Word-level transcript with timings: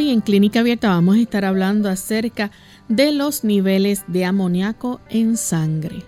Hoy 0.00 0.08
en 0.08 0.22
Clínica 0.22 0.60
Abierta 0.60 0.88
vamos 0.88 1.16
a 1.16 1.20
estar 1.20 1.44
hablando 1.44 1.90
acerca 1.90 2.50
de 2.88 3.12
los 3.12 3.44
niveles 3.44 4.02
de 4.06 4.24
amoníaco 4.24 4.98
en 5.10 5.36
sangre. 5.36 6.04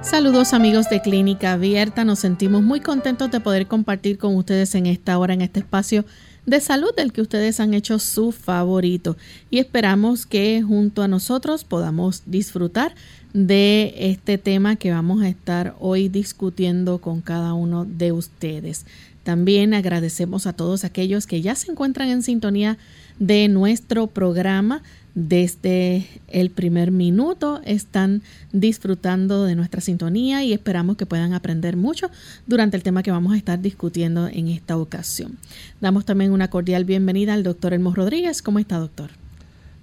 Saludos 0.00 0.54
amigos 0.54 0.88
de 0.88 1.02
Clínica 1.02 1.52
Abierta, 1.52 2.06
nos 2.06 2.20
sentimos 2.20 2.62
muy 2.62 2.80
contentos 2.80 3.30
de 3.30 3.40
poder 3.40 3.66
compartir 3.66 4.16
con 4.16 4.34
ustedes 4.36 4.74
en 4.74 4.86
esta 4.86 5.18
hora, 5.18 5.34
en 5.34 5.42
este 5.42 5.60
espacio 5.60 6.06
de 6.50 6.60
salud 6.60 6.92
del 6.96 7.12
que 7.12 7.22
ustedes 7.22 7.60
han 7.60 7.74
hecho 7.74 8.00
su 8.00 8.32
favorito 8.32 9.16
y 9.50 9.60
esperamos 9.60 10.26
que 10.26 10.62
junto 10.62 11.02
a 11.02 11.08
nosotros 11.08 11.62
podamos 11.62 12.24
disfrutar 12.26 12.92
de 13.32 13.94
este 13.96 14.36
tema 14.36 14.74
que 14.74 14.90
vamos 14.90 15.22
a 15.22 15.28
estar 15.28 15.76
hoy 15.78 16.08
discutiendo 16.08 16.98
con 16.98 17.20
cada 17.20 17.54
uno 17.54 17.84
de 17.84 18.10
ustedes. 18.10 18.84
También 19.22 19.74
agradecemos 19.74 20.48
a 20.48 20.52
todos 20.52 20.82
aquellos 20.82 21.28
que 21.28 21.40
ya 21.40 21.54
se 21.54 21.70
encuentran 21.70 22.08
en 22.08 22.24
sintonía 22.24 22.78
de 23.20 23.46
nuestro 23.46 24.08
programa 24.08 24.82
desde 25.14 26.06
el 26.28 26.50
primer 26.50 26.90
minuto 26.90 27.60
están 27.64 28.22
disfrutando 28.52 29.44
de 29.44 29.54
nuestra 29.54 29.80
sintonía 29.80 30.44
y 30.44 30.52
esperamos 30.52 30.96
que 30.96 31.06
puedan 31.06 31.34
aprender 31.34 31.76
mucho 31.76 32.10
durante 32.46 32.76
el 32.76 32.82
tema 32.82 33.02
que 33.02 33.10
vamos 33.10 33.32
a 33.32 33.36
estar 33.36 33.60
discutiendo 33.60 34.28
en 34.28 34.48
esta 34.48 34.76
ocasión. 34.76 35.38
Damos 35.80 36.04
también 36.04 36.32
una 36.32 36.48
cordial 36.48 36.84
bienvenida 36.84 37.34
al 37.34 37.42
doctor 37.42 37.72
Elmo 37.72 37.94
Rodríguez. 37.94 38.42
¿Cómo 38.42 38.58
está, 38.58 38.78
doctor? 38.78 39.10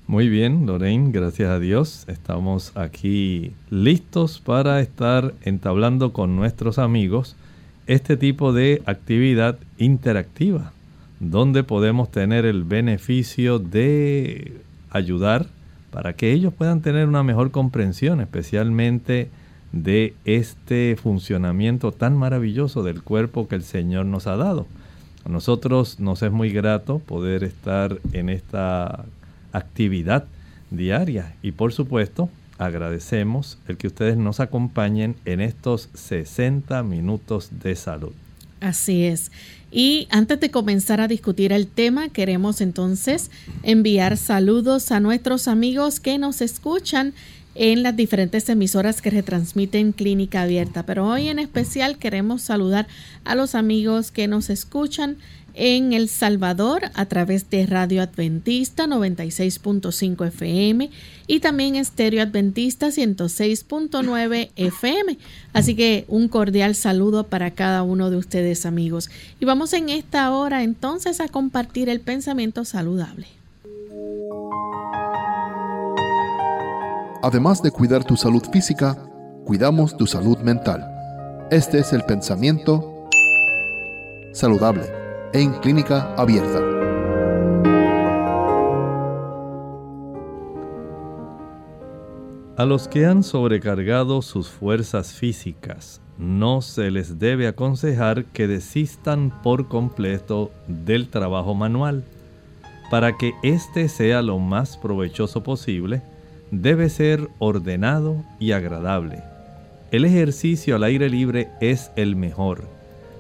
Muy 0.08 0.30
bien, 0.30 0.66
Lorraine, 0.66 1.12
gracias 1.12 1.50
a 1.50 1.60
Dios. 1.60 2.06
Estamos 2.08 2.72
aquí 2.76 3.52
listos 3.70 4.40
para 4.40 4.80
estar 4.80 5.34
entablando 5.42 6.14
con 6.14 6.38
nuestros 6.38 6.80
amigos 6.80 7.36
este 7.88 8.16
tipo 8.16 8.54
de 8.54 8.82
actividad 8.86 9.58
interactiva, 9.78 10.72
donde 11.20 11.64
podemos 11.64 12.10
tener 12.10 12.46
el 12.46 12.64
beneficio 12.64 13.60
de 13.60 14.54
ayudar 14.92 15.48
para 15.92 16.14
que 16.14 16.32
ellos 16.32 16.54
puedan 16.54 16.82
tener 16.82 17.08
una 17.08 17.24
mejor 17.24 17.52
comprensión, 17.52 18.22
especialmente 18.22 19.30
de 19.72 20.14
este 20.26 20.96
funcionamiento 21.02 21.92
tan 21.92 22.16
maravilloso 22.16 22.84
del 22.84 23.02
cuerpo 23.02 23.48
que 23.48 23.56
el 23.56 23.64
Señor 23.64 24.06
nos 24.06 24.28
ha 24.28 24.36
dado. 24.36 24.68
A 25.26 25.30
nosotros 25.30 26.00
nos 26.00 26.22
es 26.24 26.32
muy 26.32 26.52
grato 26.52 27.00
poder 27.00 27.44
estar 27.44 28.00
en 28.14 28.30
esta 28.30 29.06
actividad 29.52 30.26
diaria 30.70 31.36
y 31.42 31.52
por 31.52 31.74
supuesto 31.74 32.30
agradecemos 32.58 33.58
el 33.68 33.78
que 33.78 33.88
ustedes 33.88 34.18
nos 34.18 34.40
acompañen 34.40 35.16
en 35.26 35.42
estos 35.42 35.90
60 35.94 36.82
minutos 36.84 37.50
de 37.62 37.76
salud. 37.76 38.14
Así 38.60 39.06
es. 39.06 39.32
Y 39.72 40.08
antes 40.12 40.40
de 40.40 40.50
comenzar 40.50 41.02
a 41.02 41.08
discutir 41.08 41.52
el 41.52 41.68
tema, 41.68 42.10
queremos 42.10 42.62
entonces 42.62 43.30
enviar 43.64 44.18
saludos 44.18 44.92
a 44.92 45.00
nuestros 45.00 45.48
amigos 45.48 46.00
que 46.00 46.18
nos 46.18 46.42
escuchan 46.42 47.14
en 47.54 47.84
las 47.84 47.96
diferentes 47.96 48.48
emisoras 48.50 49.02
que 49.02 49.10
retransmiten 49.10 49.92
Clínica 49.92 50.44
Abierta. 50.44 50.86
Pero 50.86 51.08
hoy 51.08 51.28
en 51.28 51.40
especial 51.40 51.98
queremos 51.98 52.44
saludar 52.44 52.88
a 53.26 53.36
los 53.36 53.56
amigos 53.56 54.12
que 54.12 54.28
nos 54.28 54.50
escuchan 54.50 55.18
en 55.58 55.92
El 55.92 56.08
Salvador 56.08 56.84
a 56.94 57.06
través 57.08 57.50
de 57.50 57.66
Radio 57.66 58.02
Adventista 58.02 58.86
96.5 58.86 60.28
FM 60.28 60.90
y 61.26 61.40
también 61.40 61.76
Estéreo 61.76 62.22
Adventista 62.22 62.88
106.9 62.88 64.52
FM. 64.56 65.18
Así 65.54 65.76
que 65.76 66.06
un 66.08 66.28
cordial 66.28 66.76
saludo 66.76 67.26
para 67.26 67.52
cada 67.52 67.84
uno 67.84 68.10
de 68.10 68.18
ustedes 68.18 68.66
amigos. 68.66 69.10
Y 69.40 69.46
vamos 69.46 69.74
en 69.74 69.90
esta 69.90 70.32
hora 70.32 70.64
entonces 70.64 71.20
a 71.20 71.28
compartir 71.28 71.90
el 71.90 72.00
pensamiento 72.00 72.64
saludable. 72.64 73.28
Además 77.24 77.64
de 77.64 77.72
cuidar 77.72 78.04
tu 78.04 78.16
salud 78.16 78.44
física, 78.54 78.96
cuidamos 79.44 79.98
tu 79.98 80.06
salud 80.06 80.38
mental. 80.38 80.86
Este 81.50 81.80
es 81.80 81.94
el 81.94 82.04
pensamiento 82.04 83.10
saludable 84.34 84.97
en 85.34 85.54
clínica 85.54 86.14
abierta. 86.16 86.60
A 92.56 92.66
los 92.66 92.88
que 92.88 93.06
han 93.06 93.24
sobrecargado 93.24 94.22
sus 94.22 94.50
fuerzas 94.50 95.14
físicas, 95.14 96.02
no 96.18 96.62
se 96.62 96.90
les 96.90 97.20
debe 97.20 97.48
aconsejar 97.48 98.26
que 98.26 98.48
desistan 98.48 99.32
por 99.44 99.68
completo 99.68 100.50
del 100.68 101.10
trabajo 101.10 101.54
manual. 101.54 102.04
Para 102.90 103.18
que 103.18 103.34
éste 103.44 103.90
sea 103.90 104.22
lo 104.22 104.40
más 104.40 104.78
provechoso 104.78 105.44
posible, 105.44 106.02
debe 106.50 106.90
ser 106.90 107.28
ordenado 107.38 108.24
y 108.40 108.54
agradable. 108.54 109.22
El 109.92 110.06
ejercicio 110.06 110.78
al 110.78 110.84
aire 110.84 111.10
libre 111.10 111.50
es 111.60 111.92
el 111.96 112.16
mejor 112.16 112.77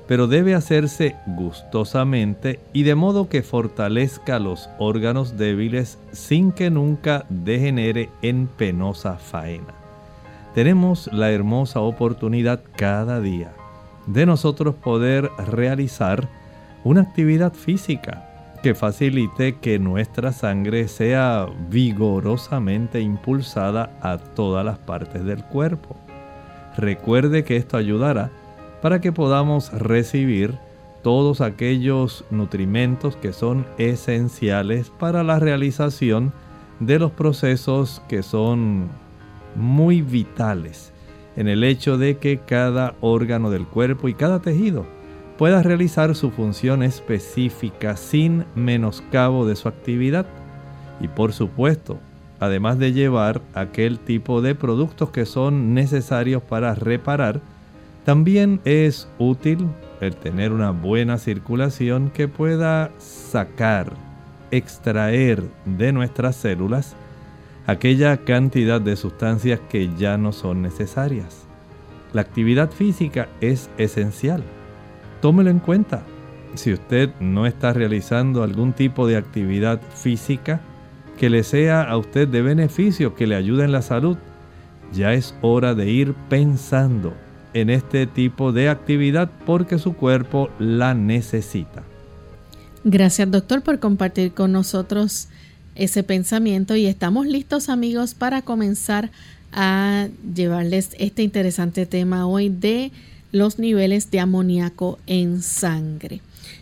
pero 0.08 0.28
debe 0.28 0.56
hacerse 0.56 1.16
gustosamente 1.26 2.60
y 2.74 2.84
de 2.84 2.96
modo 2.96 3.28
que 3.28 3.44
fortalezca 3.44 4.40
los 4.40 4.70
órganos 4.80 5.38
débiles 5.38 6.00
sin 6.12 6.52
que 6.52 6.70
nunca 6.70 7.26
degenere 7.30 8.10
en 8.22 8.48
penosa 8.48 9.18
faena. 9.18 9.74
Tenemos 10.56 11.12
la 11.14 11.32
hermosa 11.32 11.82
oportunidad 11.82 12.62
cada 12.76 13.20
día 13.20 13.52
de 14.08 14.26
nosotros 14.26 14.76
poder 14.76 15.30
realizar 15.38 16.28
una 16.84 17.02
actividad 17.02 17.54
física 17.54 18.24
que 18.64 18.74
facilite 18.74 19.58
que 19.58 19.78
nuestra 19.78 20.32
sangre 20.32 20.88
sea 20.88 21.46
vigorosamente 21.70 23.02
impulsada 23.02 23.92
a 24.02 24.18
todas 24.18 24.66
las 24.66 24.80
partes 24.80 25.24
del 25.26 25.44
cuerpo. 25.44 25.96
Recuerde 26.76 27.44
que 27.44 27.58
esto 27.58 27.78
ayudará 27.78 28.32
para 28.82 29.02
que 29.02 29.12
podamos 29.12 29.72
recibir 29.72 30.58
todos 31.04 31.42
aquellos 31.42 32.26
nutrimentos 32.32 33.16
que 33.16 33.34
son 33.34 33.66
esenciales 33.78 34.92
para 35.00 35.24
la 35.24 35.40
realización 35.40 36.34
de 36.80 37.00
los 37.00 37.12
procesos 37.12 38.02
que 38.08 38.24
son 38.24 38.90
muy 39.56 40.02
vitales 40.02 40.94
en 41.36 41.48
el 41.48 41.64
hecho 41.64 41.98
de 41.98 42.18
que 42.18 42.40
cada 42.40 42.96
órgano 43.00 43.50
del 43.50 43.66
cuerpo 43.66 44.08
y 44.08 44.14
cada 44.14 44.42
tejido 44.42 44.86
pueda 45.38 45.62
realizar 45.62 46.16
su 46.16 46.32
función 46.32 46.82
específica 46.82 47.96
sin 47.96 48.46
menoscabo 48.56 49.46
de 49.46 49.56
su 49.56 49.68
actividad. 49.68 50.26
Y 51.00 51.08
por 51.08 51.32
supuesto 51.34 52.00
además 52.40 52.78
de 52.80 52.94
llevar 52.94 53.42
aquel 53.54 54.00
tipo 54.00 54.42
de 54.42 54.56
productos 54.56 55.10
que 55.10 55.26
son 55.26 55.74
necesarios 55.74 56.42
para 56.44 56.76
reparar 56.76 57.42
también 58.08 58.62
es 58.64 59.12
útil 59.18 59.68
el 60.00 60.16
tener 60.16 60.54
una 60.54 60.72
buena 60.72 61.18
circulación 61.18 62.10
que 62.10 62.30
pueda 62.30 62.90
sacar, 63.00 63.92
extraer 64.50 65.44
de 65.66 65.92
nuestras 65.92 66.38
células 66.38 66.96
aquella 67.66 68.16
cantidad 68.24 68.80
de 68.80 68.96
sustancias 68.96 69.60
que 69.70 69.94
ya 69.98 70.18
no 70.18 70.32
son 70.32 70.62
necesarias. 70.62 71.48
La 72.14 72.22
actividad 72.22 72.72
física 72.72 73.28
es 73.42 73.70
esencial. 73.78 74.42
Tómelo 75.20 75.50
en 75.50 75.60
cuenta. 75.60 76.04
Si 76.56 76.72
usted 76.72 77.10
no 77.20 77.46
está 77.46 77.74
realizando 77.74 78.42
algún 78.42 78.72
tipo 78.72 79.06
de 79.06 79.18
actividad 79.18 79.82
física 79.82 80.62
que 81.20 81.30
le 81.30 81.44
sea 81.44 81.84
a 81.84 81.98
usted 81.98 82.26
de 82.30 82.42
beneficio, 82.42 83.16
que 83.16 83.28
le 83.28 83.36
ayude 83.36 83.66
en 83.66 83.74
la 83.74 83.82
salud, 83.82 84.16
ya 84.94 85.12
es 85.12 85.36
hora 85.42 85.76
de 85.76 85.90
ir 85.90 86.14
pensando 86.30 87.14
en 87.62 87.70
este 87.70 88.08
tipo 88.08 88.52
de 88.52 88.70
actividad 88.70 89.30
porque 89.46 89.80
su 89.80 89.94
cuerpo 89.94 90.50
la 90.60 90.94
necesita. 90.94 91.84
Gracias 92.84 93.30
doctor 93.30 93.62
por 93.64 93.80
compartir 93.80 94.34
con 94.34 94.52
nosotros 94.52 95.28
ese 95.76 96.04
pensamiento 96.04 96.76
y 96.76 96.86
estamos 96.86 97.28
listos 97.28 97.70
amigos 97.70 98.14
para 98.14 98.42
comenzar 98.42 99.12
a 99.52 100.08
llevarles 100.36 100.90
este 101.00 101.24
interesante 101.24 101.86
tema 101.86 102.28
hoy 102.28 102.50
de 102.50 102.92
los 103.32 103.60
niveles 103.60 104.10
de 104.12 104.20
amoníaco 104.20 105.00
en 105.08 105.42
sangre. 105.42 106.22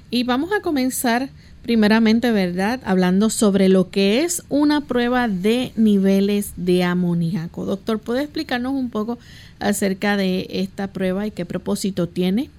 Y 0.10 0.24
vamos 0.24 0.52
a 0.52 0.62
comenzar 0.62 1.30
primeramente, 1.66 2.32
¿verdad? 2.32 2.80
Hablando 2.86 3.32
sobre 3.32 3.70
lo 3.70 3.90
que 3.90 4.22
es 4.22 4.44
una 4.50 4.82
prueba 4.82 5.28
de 5.28 5.72
niveles 5.76 6.54
de 6.58 6.84
amoníaco. 6.84 7.66
Doctor, 7.66 7.98
¿puede 7.98 8.22
explicarnos 8.22 8.74
un 8.74 8.92
poco 8.92 9.18
acerca 9.60 10.16
de 10.16 10.46
esta 10.52 10.94
prueba 10.94 11.26
y 11.26 11.32
qué 11.32 11.44
propósito 11.44 12.08
tiene? 12.08 12.52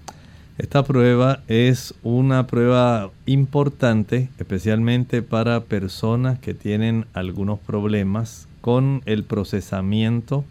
Esta 0.58 0.82
prueba 0.82 1.40
es 1.46 1.94
una 2.02 2.48
prueba 2.48 3.12
importante, 3.26 4.28
especialmente 4.40 5.22
para 5.22 5.60
personas 5.60 6.40
que 6.40 6.52
tienen 6.52 7.06
algunos 7.12 7.60
problemas 7.60 8.48
con 8.60 9.02
el 9.06 9.22
procesamiento 9.22 10.44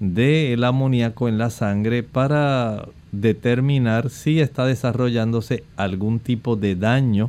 del 0.00 0.64
amoníaco 0.64 1.28
en 1.28 1.36
la 1.36 1.50
sangre 1.50 2.02
para 2.04 2.86
determinar 3.12 4.08
si 4.08 4.40
está 4.40 4.64
desarrollándose 4.64 5.62
algún 5.76 6.20
tipo 6.20 6.56
de 6.56 6.74
daño, 6.74 7.28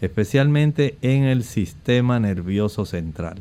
especialmente 0.00 0.96
en 1.02 1.24
el 1.24 1.44
sistema 1.44 2.20
nervioso 2.20 2.84
central. 2.84 3.38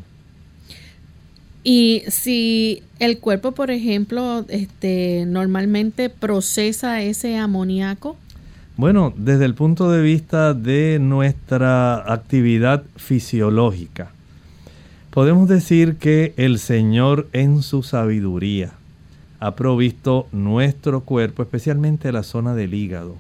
Y 1.63 2.03
si 2.07 2.83
el 2.99 3.19
cuerpo, 3.19 3.51
por 3.51 3.71
ejemplo, 3.71 4.45
este, 4.47 5.25
normalmente 5.27 6.09
procesa 6.09 7.01
ese 7.01 7.37
amoníaco, 7.37 8.15
bueno, 8.77 9.11
desde 9.17 9.45
el 9.45 9.55
punto 9.55 9.91
de 9.91 10.03
vista 10.03 10.53
de 10.53 10.99
nuestra 11.01 12.13
actividad 12.13 12.83
fisiológica, 12.95 14.11
podemos 15.09 15.49
decir 15.49 15.97
que 15.97 16.33
el 16.37 16.59
Señor 16.59 17.27
en 17.33 17.63
su 17.63 17.81
sabiduría 17.81 18.73
ha 19.39 19.55
provisto 19.55 20.27
nuestro 20.31 21.01
cuerpo, 21.01 21.41
especialmente 21.41 22.11
la 22.11 22.21
zona 22.21 22.53
del 22.53 22.75
hígado, 22.75 23.15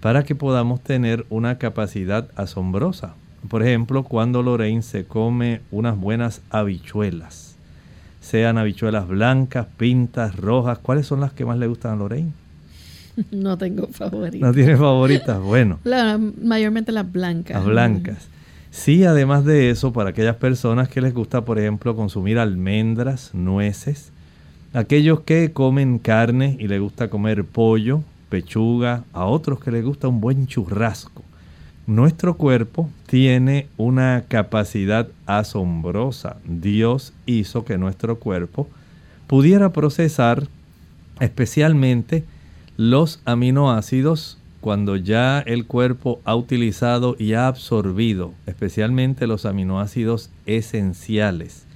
para 0.00 0.24
que 0.24 0.34
podamos 0.34 0.80
tener 0.80 1.26
una 1.30 1.58
capacidad 1.58 2.28
asombrosa. 2.36 3.14
Por 3.48 3.62
ejemplo, 3.62 4.02
cuando 4.04 4.42
Lorraine 4.42 4.82
se 4.82 5.04
come 5.04 5.60
unas 5.70 5.96
buenas 5.98 6.42
habichuelas, 6.50 7.56
sean 8.20 8.58
habichuelas 8.58 9.06
blancas, 9.08 9.66
pintas, 9.76 10.36
rojas, 10.36 10.78
¿cuáles 10.78 11.06
son 11.06 11.20
las 11.20 11.32
que 11.32 11.44
más 11.44 11.58
le 11.58 11.66
gustan 11.66 11.92
a 11.92 11.96
Lorraine? 11.96 12.32
No 13.32 13.58
tengo 13.58 13.88
favoritas. 13.88 14.48
¿No 14.48 14.54
tiene 14.54 14.76
favoritas? 14.76 15.38
Bueno. 15.42 15.78
mayormente 16.42 16.92
las 16.92 17.10
blancas. 17.10 17.56
Las 17.56 17.66
blancas. 17.66 18.28
Sí, 18.70 19.04
además 19.04 19.44
de 19.44 19.70
eso, 19.70 19.92
para 19.92 20.10
aquellas 20.10 20.36
personas 20.36 20.88
que 20.88 21.00
les 21.00 21.14
gusta, 21.14 21.44
por 21.44 21.58
ejemplo, 21.58 21.96
consumir 21.96 22.38
almendras, 22.38 23.30
nueces, 23.34 24.12
aquellos 24.72 25.20
que 25.20 25.52
comen 25.52 25.98
carne 25.98 26.56
y 26.60 26.68
les 26.68 26.80
gusta 26.80 27.08
comer 27.08 27.44
pollo, 27.44 28.02
pechuga, 28.28 29.04
a 29.12 29.24
otros 29.24 29.60
que 29.60 29.70
les 29.70 29.84
gusta 29.84 30.08
un 30.08 30.20
buen 30.20 30.46
churrasco. 30.46 31.22
Nuestro 31.86 32.36
cuerpo 32.36 32.90
tiene 33.06 33.68
una 33.76 34.24
capacidad 34.28 35.08
asombrosa. 35.26 36.36
Dios 36.44 37.14
hizo 37.24 37.64
que 37.64 37.78
nuestro 37.78 38.18
cuerpo 38.18 38.68
pudiera 39.26 39.72
procesar 39.72 40.46
especialmente 41.20 42.24
los 42.76 43.20
aminoácidos 43.24 44.38
cuando 44.60 44.96
ya 44.96 45.40
el 45.40 45.66
cuerpo 45.66 46.20
ha 46.24 46.34
utilizado 46.34 47.16
y 47.18 47.32
ha 47.32 47.46
absorbido 47.46 48.32
especialmente 48.46 49.26
los 49.26 49.46
aminoácidos 49.46 50.30
esenciales 50.46 51.68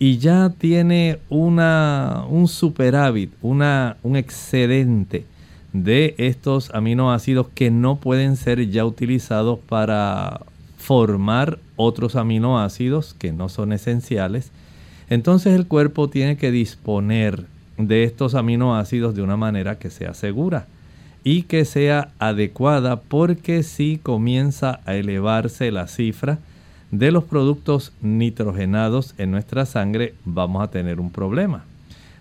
y 0.00 0.16
ya 0.16 0.48
tiene 0.56 1.18
una, 1.28 2.24
un 2.30 2.48
superávit, 2.48 3.32
una, 3.42 3.98
un 4.02 4.16
excedente 4.16 5.26
de 5.72 6.14
estos 6.18 6.70
aminoácidos 6.74 7.48
que 7.54 7.70
no 7.70 7.96
pueden 7.96 8.36
ser 8.36 8.68
ya 8.70 8.84
utilizados 8.84 9.58
para 9.58 10.40
formar 10.78 11.58
otros 11.76 12.16
aminoácidos 12.16 13.14
que 13.14 13.32
no 13.32 13.48
son 13.48 13.72
esenciales, 13.72 14.50
entonces 15.08 15.54
el 15.54 15.66
cuerpo 15.66 16.08
tiene 16.08 16.36
que 16.36 16.50
disponer 16.50 17.46
de 17.76 18.04
estos 18.04 18.34
aminoácidos 18.34 19.14
de 19.14 19.22
una 19.22 19.36
manera 19.36 19.78
que 19.78 19.90
sea 19.90 20.14
segura 20.14 20.66
y 21.22 21.42
que 21.42 21.64
sea 21.64 22.10
adecuada 22.18 23.00
porque 23.00 23.62
si 23.62 23.98
comienza 23.98 24.80
a 24.86 24.94
elevarse 24.94 25.70
la 25.70 25.86
cifra 25.86 26.38
de 26.90 27.12
los 27.12 27.24
productos 27.24 27.92
nitrogenados 28.00 29.14
en 29.18 29.30
nuestra 29.30 29.66
sangre 29.66 30.14
vamos 30.24 30.62
a 30.62 30.70
tener 30.70 30.98
un 30.98 31.10
problema. 31.10 31.64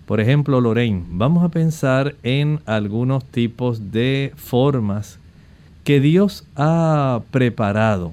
Por 0.10 0.20
ejemplo, 0.20 0.60
Lorraine, 0.60 1.04
vamos 1.08 1.44
a 1.44 1.50
pensar 1.50 2.16
en 2.24 2.62
algunos 2.66 3.24
tipos 3.24 3.92
de 3.92 4.34
formas 4.38 5.20
que 5.84 6.00
Dios 6.00 6.48
ha 6.56 7.22
preparado 7.30 8.12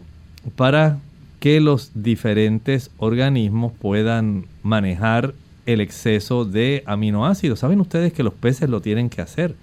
para 0.56 0.98
que 1.40 1.58
los 1.58 1.92
diferentes 1.94 2.90
organismos 2.98 3.72
puedan 3.72 4.44
manejar 4.62 5.32
el 5.64 5.80
exceso 5.80 6.44
de 6.44 6.82
aminoácidos. 6.84 7.60
Saben 7.60 7.80
ustedes 7.80 8.12
que 8.12 8.22
los 8.22 8.34
peces 8.34 8.68
lo 8.68 8.82
tienen 8.82 9.08
que 9.08 9.22
hacer. 9.22 9.54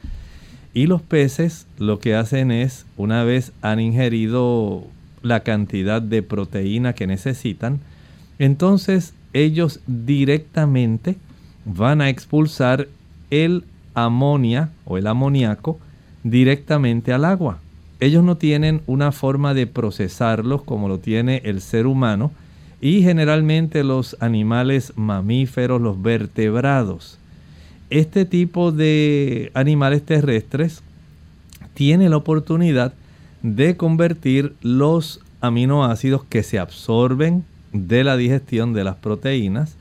Y 0.74 0.88
los 0.88 1.04
peces 1.04 1.68
lo 1.78 2.00
que 2.00 2.16
hacen 2.16 2.50
es, 2.50 2.88
una 2.98 3.24
vez 3.24 3.52
han 3.62 3.80
ingerido 3.80 4.88
la 5.22 5.42
cantidad 5.42 6.02
de 6.02 6.24
proteína 6.24 6.94
que 6.94 7.06
necesitan, 7.06 7.80
entonces 8.40 9.14
ellos 9.34 9.82
directamente 9.86 11.18
van 11.66 12.02
a 12.02 12.10
expulsar 12.10 12.88
el 13.30 13.64
amonia 13.94 14.70
o 14.86 14.98
el 14.98 15.08
amoníaco 15.08 15.80
directamente 16.24 17.14
al 17.14 17.26
agua. 17.26 17.60
Ellos 18.00 18.24
no 18.24 18.38
tienen 18.38 18.82
una 18.86 19.12
forma 19.12 19.54
de 19.54 19.68
procesarlos 19.68 20.64
como 20.64 20.88
lo 20.88 21.00
tiene 21.00 21.42
el 21.46 21.62
ser 21.62 21.88
humano, 21.88 22.32
y 22.82 23.02
generalmente 23.02 23.82
los 23.86 24.18
animales 24.20 24.92
mamíferos, 24.98 25.80
los 25.80 26.02
vertebrados. 26.02 27.18
Este 27.90 28.26
tipo 28.26 28.74
de 28.74 29.52
animales 29.54 30.04
terrestres 30.04 30.84
tiene 31.76 32.10
la 32.10 32.18
oportunidad 32.18 32.94
de 33.42 33.78
convertir 33.78 34.56
los 34.62 35.22
aminoácidos 35.40 36.26
que 36.26 36.44
se 36.44 36.60
absorben 36.60 37.46
de 37.72 38.04
la 38.04 38.18
digestión 38.18 38.74
de 38.74 38.84
las 38.84 38.96
proteínas 38.98 39.78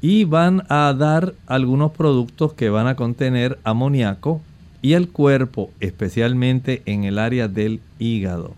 y 0.00 0.24
van 0.24 0.64
a 0.68 0.92
dar 0.96 1.34
algunos 1.46 1.92
productos 1.92 2.52
que 2.52 2.70
van 2.70 2.86
a 2.86 2.96
contener 2.96 3.58
amoníaco 3.64 4.40
y 4.82 4.92
el 4.92 5.08
cuerpo, 5.08 5.70
especialmente 5.80 6.82
en 6.86 7.04
el 7.04 7.18
área 7.18 7.48
del 7.48 7.80
hígado, 7.98 8.54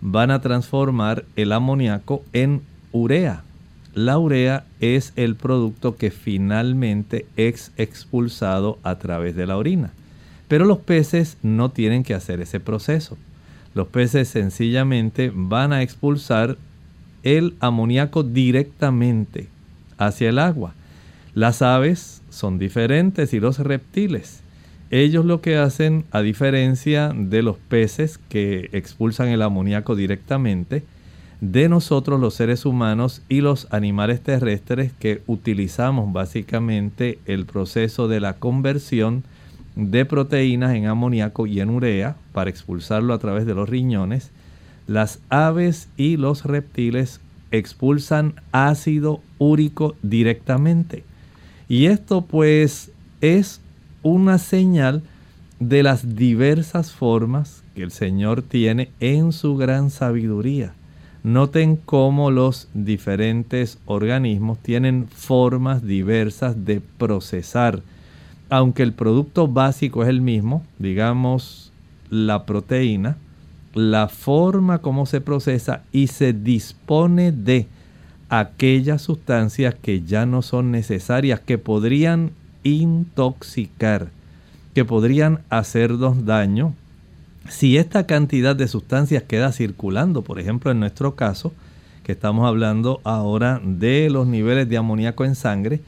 van 0.00 0.30
a 0.30 0.40
transformar 0.40 1.24
el 1.36 1.52
amoníaco 1.52 2.22
en 2.32 2.62
urea. 2.92 3.42
La 3.94 4.18
urea 4.18 4.64
es 4.80 5.12
el 5.16 5.36
producto 5.36 5.96
que 5.96 6.10
finalmente 6.10 7.26
es 7.36 7.72
expulsado 7.76 8.78
a 8.82 8.96
través 8.96 9.34
de 9.36 9.46
la 9.46 9.56
orina. 9.56 9.90
Pero 10.48 10.66
los 10.66 10.78
peces 10.78 11.38
no 11.42 11.70
tienen 11.70 12.02
que 12.02 12.14
hacer 12.14 12.40
ese 12.40 12.60
proceso. 12.60 13.16
Los 13.74 13.88
peces 13.88 14.28
sencillamente 14.28 15.32
van 15.34 15.72
a 15.72 15.82
expulsar 15.82 16.56
el 17.22 17.54
amoníaco 17.60 18.22
directamente 18.22 19.48
hacia 19.98 20.28
el 20.28 20.38
agua. 20.38 20.74
Las 21.34 21.62
aves 21.62 22.22
son 22.30 22.58
diferentes 22.58 23.34
y 23.34 23.40
los 23.40 23.58
reptiles. 23.58 24.40
Ellos 24.90 25.24
lo 25.24 25.40
que 25.40 25.56
hacen, 25.56 26.04
a 26.12 26.20
diferencia 26.20 27.12
de 27.14 27.42
los 27.42 27.56
peces 27.56 28.18
que 28.28 28.68
expulsan 28.72 29.28
el 29.28 29.42
amoníaco 29.42 29.96
directamente, 29.96 30.84
de 31.40 31.68
nosotros 31.68 32.20
los 32.20 32.34
seres 32.34 32.64
humanos 32.64 33.22
y 33.28 33.40
los 33.40 33.66
animales 33.70 34.20
terrestres 34.20 34.92
que 34.98 35.22
utilizamos 35.26 36.12
básicamente 36.12 37.18
el 37.26 37.44
proceso 37.44 38.08
de 38.08 38.20
la 38.20 38.34
conversión 38.34 39.24
de 39.76 40.04
proteínas 40.04 40.74
en 40.74 40.86
amoníaco 40.86 41.46
y 41.46 41.60
en 41.60 41.70
urea 41.70 42.16
para 42.32 42.50
expulsarlo 42.50 43.12
a 43.12 43.18
través 43.18 43.44
de 43.46 43.54
los 43.54 43.68
riñones, 43.68 44.30
las 44.86 45.18
aves 45.28 45.88
y 45.96 46.16
los 46.16 46.44
reptiles 46.44 47.20
expulsan 47.56 48.34
ácido 48.52 49.20
úrico 49.38 49.96
directamente. 50.02 51.04
Y 51.68 51.86
esto 51.86 52.22
pues 52.22 52.90
es 53.20 53.60
una 54.02 54.38
señal 54.38 55.02
de 55.60 55.82
las 55.82 56.16
diversas 56.16 56.92
formas 56.92 57.62
que 57.74 57.82
el 57.82 57.90
Señor 57.90 58.42
tiene 58.42 58.90
en 59.00 59.32
su 59.32 59.56
gran 59.56 59.90
sabiduría 59.90 60.74
Noten 61.24 61.76
cómo 61.76 62.30
los 62.30 62.68
diferentes 62.74 63.78
organismos 63.86 64.58
tienen 64.58 65.08
formas 65.08 65.82
diversas 65.82 66.66
de 66.66 66.82
procesar. 66.98 67.80
Aunque 68.50 68.82
el 68.82 68.92
producto 68.92 69.48
básico 69.48 70.02
es 70.02 70.10
el 70.10 70.20
mismo, 70.20 70.62
digamos 70.78 71.72
la 72.10 72.44
proteína, 72.44 73.16
la 73.74 74.08
forma 74.08 74.78
como 74.78 75.04
se 75.06 75.20
procesa 75.20 75.82
y 75.92 76.06
se 76.06 76.32
dispone 76.32 77.32
de 77.32 77.66
aquellas 78.28 79.02
sustancias 79.02 79.74
que 79.74 80.02
ya 80.02 80.26
no 80.26 80.42
son 80.42 80.70
necesarias, 80.70 81.40
que 81.40 81.58
podrían 81.58 82.30
intoxicar, 82.62 84.08
que 84.74 84.84
podrían 84.84 85.40
hacernos 85.50 86.24
daño. 86.24 86.74
Si 87.48 87.76
esta 87.76 88.06
cantidad 88.06 88.56
de 88.56 88.68
sustancias 88.68 89.22
queda 89.22 89.52
circulando, 89.52 90.22
por 90.22 90.40
ejemplo 90.40 90.70
en 90.70 90.80
nuestro 90.80 91.14
caso, 91.14 91.52
que 92.04 92.12
estamos 92.12 92.46
hablando 92.46 93.00
ahora 93.04 93.60
de 93.64 94.08
los 94.10 94.26
niveles 94.26 94.68
de 94.68 94.76
amoníaco 94.76 95.24
en 95.24 95.34
sangre, 95.34 95.80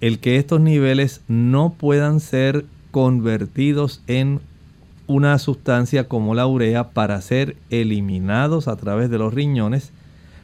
el 0.00 0.18
que 0.18 0.36
estos 0.36 0.60
niveles 0.60 1.20
no 1.28 1.74
puedan 1.74 2.20
ser 2.20 2.64
convertidos 2.90 4.02
en 4.06 4.40
una 5.06 5.38
sustancia 5.38 6.08
como 6.08 6.34
la 6.34 6.46
urea 6.46 6.90
para 6.90 7.20
ser 7.20 7.56
eliminados 7.70 8.68
a 8.68 8.76
través 8.76 9.10
de 9.10 9.18
los 9.18 9.34
riñones, 9.34 9.92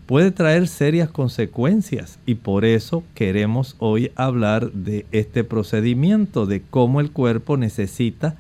puede 0.06 0.32
traer 0.32 0.66
serias 0.68 1.08
consecuencias 1.08 2.18
y 2.26 2.34
por 2.34 2.64
eso 2.64 3.04
queremos 3.14 3.76
hoy 3.78 4.10
hablar 4.16 4.72
de 4.72 5.06
este 5.12 5.44
procedimiento, 5.44 6.46
de 6.46 6.62
cómo 6.68 7.00
el 7.00 7.10
cuerpo 7.10 7.56
necesita, 7.56 8.34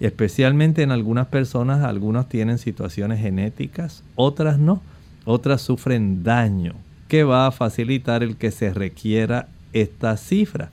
especialmente 0.00 0.82
en 0.82 0.92
algunas 0.92 1.26
personas, 1.26 1.84
algunas 1.84 2.28
tienen 2.28 2.58
situaciones 2.58 3.20
genéticas, 3.20 4.04
otras 4.14 4.58
no, 4.58 4.80
otras 5.24 5.60
sufren 5.60 6.22
daño, 6.22 6.74
que 7.08 7.24
va 7.24 7.46
a 7.46 7.50
facilitar 7.50 8.22
el 8.22 8.36
que 8.36 8.50
se 8.50 8.72
requiera 8.72 9.48
esta 9.72 10.16
cifra. 10.16 10.70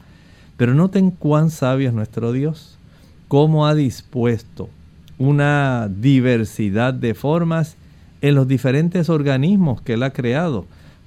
Pero 0.58 0.74
noten 0.74 1.12
cuán 1.12 1.50
sabio 1.50 1.90
es 1.90 1.94
nuestro 1.94 2.32
Dios, 2.32 2.78
cómo 3.28 3.68
ha 3.68 3.74
dispuesto 3.74 4.70
una 5.17 5.89
diversidad 5.89 6.93
de 6.93 7.13
formas 7.13 7.77
en 8.22 8.36
los 8.36 8.48
diferentes 8.48 9.10
organismos 9.10 9.81
que 9.81 9.93
Él 9.93 10.03
ha 10.03 10.12
creado 10.12 10.65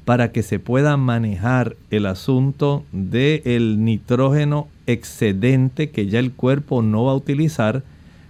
para 0.08 0.32
que 0.32 0.42
se 0.42 0.58
pueda 0.58 0.96
manejar 0.96 1.76
el 1.90 2.06
asunto 2.06 2.82
del 2.92 3.84
nitrógeno 3.84 4.68
excedente 4.86 5.90
que 5.90 6.06
ya 6.06 6.18
el 6.18 6.32
cuerpo 6.32 6.80
no 6.80 7.04
va 7.04 7.12
a 7.12 7.16
utilizar, 7.16 7.82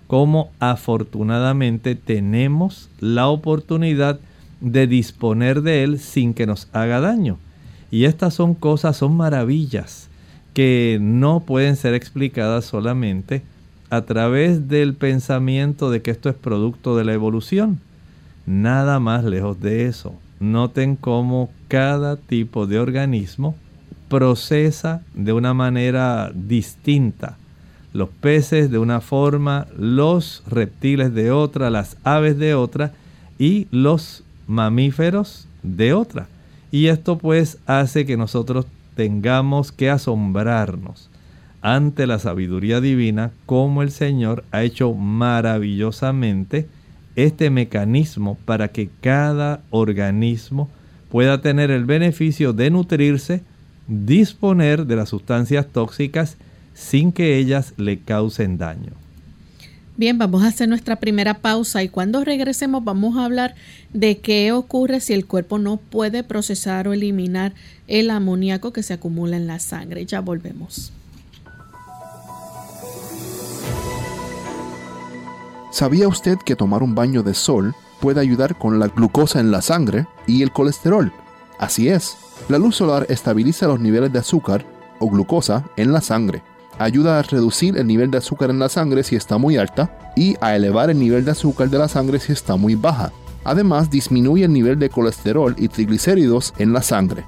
como 0.09 0.51
afortunadamente 0.59 1.95
tenemos 1.95 2.91
la 2.99 3.29
oportunidad 3.29 4.19
de 4.61 4.89
disponer 4.89 5.63
de 5.63 5.85
él 5.85 6.01
sin 6.01 6.35
que 6.35 6.47
nos 6.47 6.67
haga 6.73 6.99
daño. 7.01 7.39
Y 7.93 8.07
estas 8.07 8.35
son 8.35 8.55
cosas, 8.55 8.97
son 8.97 9.17
maravillas 9.17 10.09
que 10.55 10.99
no 11.01 11.39
pueden 11.47 11.77
ser 11.77 11.95
explicadas 11.95 12.65
solamente 12.65 13.43
a 13.91 14.03
través 14.03 14.69
del 14.69 14.95
pensamiento 14.95 15.91
de 15.91 16.03
que 16.03 16.11
esto 16.11 16.29
es 16.29 16.35
producto 16.35 16.97
de 16.97 17.05
la 17.05 17.13
evolución 17.13 17.81
Nada 18.49 18.99
más 18.99 19.25
lejos 19.25 19.61
de 19.61 19.85
eso. 19.85 20.15
Noten 20.41 20.97
cómo 20.97 21.51
cada 21.69 22.17
tipo 22.17 22.67
de 22.67 22.79
organismo 22.79 23.55
procesa 24.09 25.03
de 25.13 25.35
una 25.35 25.53
manera 25.53 26.33
distinta. 26.35 27.37
Los 27.93 28.09
peces 28.09 28.71
de 28.71 28.79
una 28.79 29.03
forma, 29.03 29.67
los 29.77 30.43
reptiles 30.49 31.13
de 31.13 31.31
otra, 31.31 31.69
las 31.69 31.99
aves 32.05 32.39
de 32.39 32.55
otra 32.55 32.93
y 33.39 33.67
los 33.71 34.25
mamíferos 34.47 35.47
de 35.63 35.93
otra. 35.93 36.27
Y 36.71 36.87
esto 36.87 37.19
pues 37.19 37.59
hace 37.67 38.07
que 38.07 38.17
nosotros 38.17 38.65
tengamos 38.97 39.73
que 39.73 39.91
asombrarnos 39.91 41.08
ante 41.63 42.07
la 42.07 42.19
sabiduría 42.19 42.81
divina 42.81 43.33
como 43.47 43.83
el 43.83 43.91
Señor 43.91 44.45
ha 44.53 44.63
hecho 44.63 44.93
maravillosamente 44.95 46.69
este 47.17 47.51
mecanismo 47.51 48.39
para 48.45 48.69
que 48.69 48.91
cada 49.01 49.63
organismo 49.71 50.69
pueda 51.11 51.41
tener 51.41 51.71
el 51.71 51.85
beneficio 51.85 52.53
de 52.53 52.71
nutrirse, 52.71 53.43
disponer 53.89 54.87
de 54.87 54.97
las 54.97 55.09
sustancias 55.09 55.67
tóxicas 55.67 56.37
sin 56.75 57.11
que 57.11 57.37
ellas 57.39 57.75
le 57.77 57.99
causen 57.99 58.57
daño. 58.57 58.93
Bien, 59.97 60.17
vamos 60.17 60.45
a 60.45 60.47
hacer 60.47 60.69
nuestra 60.69 60.95
primera 60.95 61.35
pausa 61.35 61.83
y 61.83 61.89
cuando 61.89 62.23
regresemos 62.25 62.85
vamos 62.85 63.17
a 63.17 63.25
hablar 63.25 63.57
de 63.93 64.19
qué 64.19 64.53
ocurre 64.53 65.01
si 65.01 65.13
el 65.13 65.27
cuerpo 65.27 65.59
no 65.59 65.77
puede 65.79 66.23
procesar 66.23 66.87
o 66.87 66.93
eliminar 66.93 67.53
el 67.89 68.11
amoníaco 68.11 68.73
que 68.73 68.85
se 68.85 68.95
acumula 68.95 69.37
en 69.37 69.49
la 69.49 69.59
sangre. 69.59 70.07
Ya 70.07 70.21
volvemos. 70.21 70.93
¿Sabía 75.71 76.09
usted 76.09 76.39
que 76.39 76.57
tomar 76.57 76.83
un 76.83 76.95
baño 76.95 77.23
de 77.23 77.35
sol 77.35 77.75
puede 78.01 78.21
ayudar 78.21 78.57
con 78.57 78.79
la 78.79 78.89
glucosa 78.89 79.39
en 79.41 79.51
la 79.51 79.61
sangre 79.61 80.07
y 80.27 80.43
el 80.43 80.51
colesterol? 80.51 81.13
Así 81.59 81.89
es, 81.89 82.17
la 82.49 82.59
luz 82.59 82.77
solar 82.77 83.07
estabiliza 83.11 83.67
los 83.67 83.79
niveles 83.79 84.13
de 84.13 84.19
azúcar 84.19 84.65
o 84.99 85.11
glucosa 85.11 85.65
en 85.77 85.93
la 85.93 86.01
sangre, 86.01 86.43
ayuda 86.79 87.19
a 87.19 87.23
reducir 87.23 87.77
el 87.77 87.87
nivel 87.87 88.11
de 88.11 88.19
azúcar 88.19 88.51
en 88.51 88.59
la 88.59 88.69
sangre 88.69 89.03
si 89.03 89.17
está 89.17 89.37
muy 89.37 89.57
alta 89.57 90.13
y 90.17 90.37
a 90.41 90.57
elevar 90.57 90.91
el 90.91 90.99
nivel 90.99 91.25
de 91.25 91.33
azúcar 91.33 91.69
de 91.69 91.79
la 91.79 91.89
sangre 91.89 92.19
si 92.19 92.33
está 92.33 92.57
muy 92.57 92.75
baja. 92.75 93.13
Además, 93.45 93.91
disminuye 93.91 94.45
el 94.45 94.53
nivel 94.53 94.79
de 94.79 94.91
colesterol 94.91 95.55
y 95.59 95.69
triglicéridos 95.69 96.55
en 96.59 96.73
la 96.73 96.83
sangre. 96.83 97.25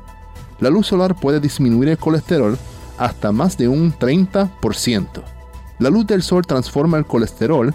La 0.60 0.70
luz 0.70 0.88
solar 0.88 1.14
puede 1.14 1.40
disminuir 1.40 1.88
el 1.90 1.98
colesterol 1.98 2.58
hasta 2.98 3.32
más 3.32 3.56
de 3.56 3.68
un 3.68 3.92
30%. 3.92 5.06
La 5.78 5.88
luz 5.88 6.06
del 6.06 6.22
sol 6.22 6.46
transforma 6.46 6.98
el 6.98 7.06
colesterol 7.06 7.74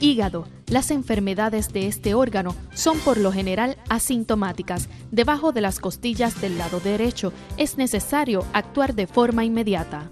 Hígado. 0.00 0.48
Las 0.66 0.90
enfermedades 0.90 1.72
de 1.72 1.86
este 1.86 2.14
órgano 2.14 2.56
son 2.74 2.98
por 3.00 3.18
lo 3.18 3.32
general 3.32 3.76
asintomáticas. 3.88 4.88
Debajo 5.10 5.52
de 5.52 5.60
las 5.60 5.78
costillas 5.78 6.40
del 6.40 6.56
lado 6.56 6.80
derecho 6.80 7.32
es 7.58 7.76
necesario 7.76 8.44
actuar 8.52 8.94
de 8.94 9.06
forma 9.06 9.44
inmediata. 9.44 10.10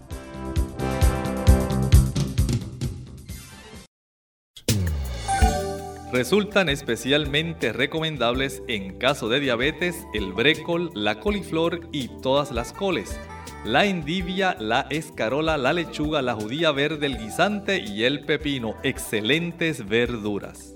Resultan 6.12 6.68
especialmente 6.68 7.72
recomendables 7.72 8.62
en 8.66 8.98
caso 8.98 9.28
de 9.28 9.40
diabetes 9.40 10.06
el 10.14 10.32
brécol, 10.32 10.90
la 10.94 11.20
coliflor 11.20 11.88
y 11.92 12.08
todas 12.22 12.50
las 12.50 12.72
coles 12.72 13.18
la 13.64 13.84
endivia, 13.84 14.56
la 14.58 14.86
escarola, 14.90 15.56
la 15.56 15.72
lechuga, 15.72 16.22
la 16.22 16.34
judía 16.34 16.72
verde, 16.72 17.06
el 17.06 17.18
guisante 17.18 17.78
y 17.78 18.04
el 18.04 18.24
pepino. 18.24 18.74
Excelentes 18.82 19.86
verduras. 19.88 20.74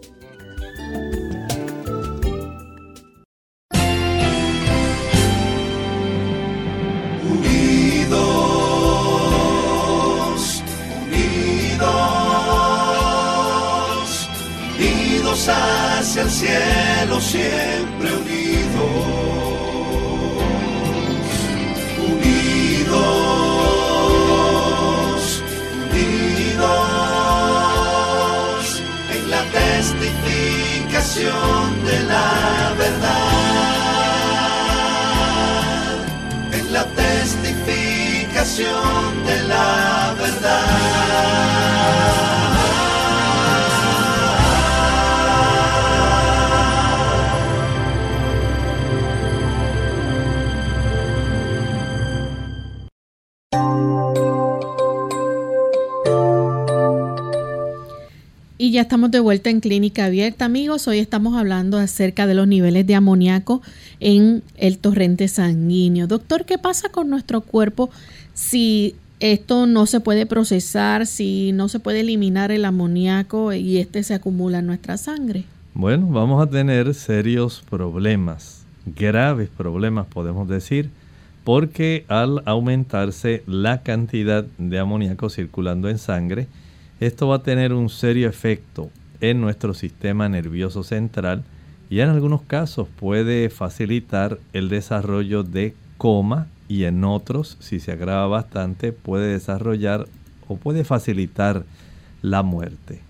De 59.12 59.20
vuelta 59.20 59.50
en 59.50 59.60
Clínica 59.60 60.06
Abierta, 60.06 60.46
amigos. 60.46 60.88
Hoy 60.88 60.98
estamos 60.98 61.36
hablando 61.36 61.76
acerca 61.76 62.26
de 62.26 62.32
los 62.32 62.48
niveles 62.48 62.86
de 62.86 62.94
amoníaco 62.94 63.60
en 64.00 64.42
el 64.56 64.78
torrente 64.78 65.28
sanguíneo. 65.28 66.06
Doctor, 66.06 66.46
¿qué 66.46 66.56
pasa 66.56 66.88
con 66.88 67.10
nuestro 67.10 67.42
cuerpo 67.42 67.90
si 68.32 68.96
esto 69.20 69.66
no 69.66 69.84
se 69.84 70.00
puede 70.00 70.24
procesar, 70.24 71.06
si 71.06 71.52
no 71.52 71.68
se 71.68 71.78
puede 71.78 72.00
eliminar 72.00 72.52
el 72.52 72.64
amoníaco 72.64 73.52
y 73.52 73.76
este 73.76 74.02
se 74.02 74.14
acumula 74.14 74.60
en 74.60 74.66
nuestra 74.66 74.96
sangre? 74.96 75.44
Bueno, 75.74 76.06
vamos 76.06 76.42
a 76.42 76.48
tener 76.48 76.94
serios 76.94 77.62
problemas, 77.68 78.64
graves 78.96 79.50
problemas 79.50 80.06
podemos 80.06 80.48
decir, 80.48 80.88
porque 81.44 82.06
al 82.08 82.42
aumentarse 82.46 83.42
la 83.46 83.82
cantidad 83.82 84.46
de 84.56 84.78
amoníaco 84.78 85.28
circulando 85.28 85.90
en 85.90 85.98
sangre, 85.98 86.48
esto 86.98 87.28
va 87.28 87.36
a 87.36 87.42
tener 87.42 87.74
un 87.74 87.90
serio 87.90 88.26
efecto 88.26 88.88
en 89.22 89.40
nuestro 89.40 89.72
sistema 89.72 90.28
nervioso 90.28 90.82
central 90.82 91.44
y 91.88 92.00
en 92.00 92.10
algunos 92.10 92.42
casos 92.42 92.88
puede 92.88 93.48
facilitar 93.48 94.38
el 94.52 94.68
desarrollo 94.68 95.44
de 95.44 95.74
coma 95.96 96.48
y 96.68 96.84
en 96.84 97.04
otros, 97.04 97.56
si 97.60 97.80
se 97.80 97.92
agrava 97.92 98.26
bastante, 98.26 98.92
puede 98.92 99.32
desarrollar 99.32 100.06
o 100.48 100.56
puede 100.56 100.84
facilitar 100.84 101.64
la 102.20 102.42
muerte. 102.42 103.00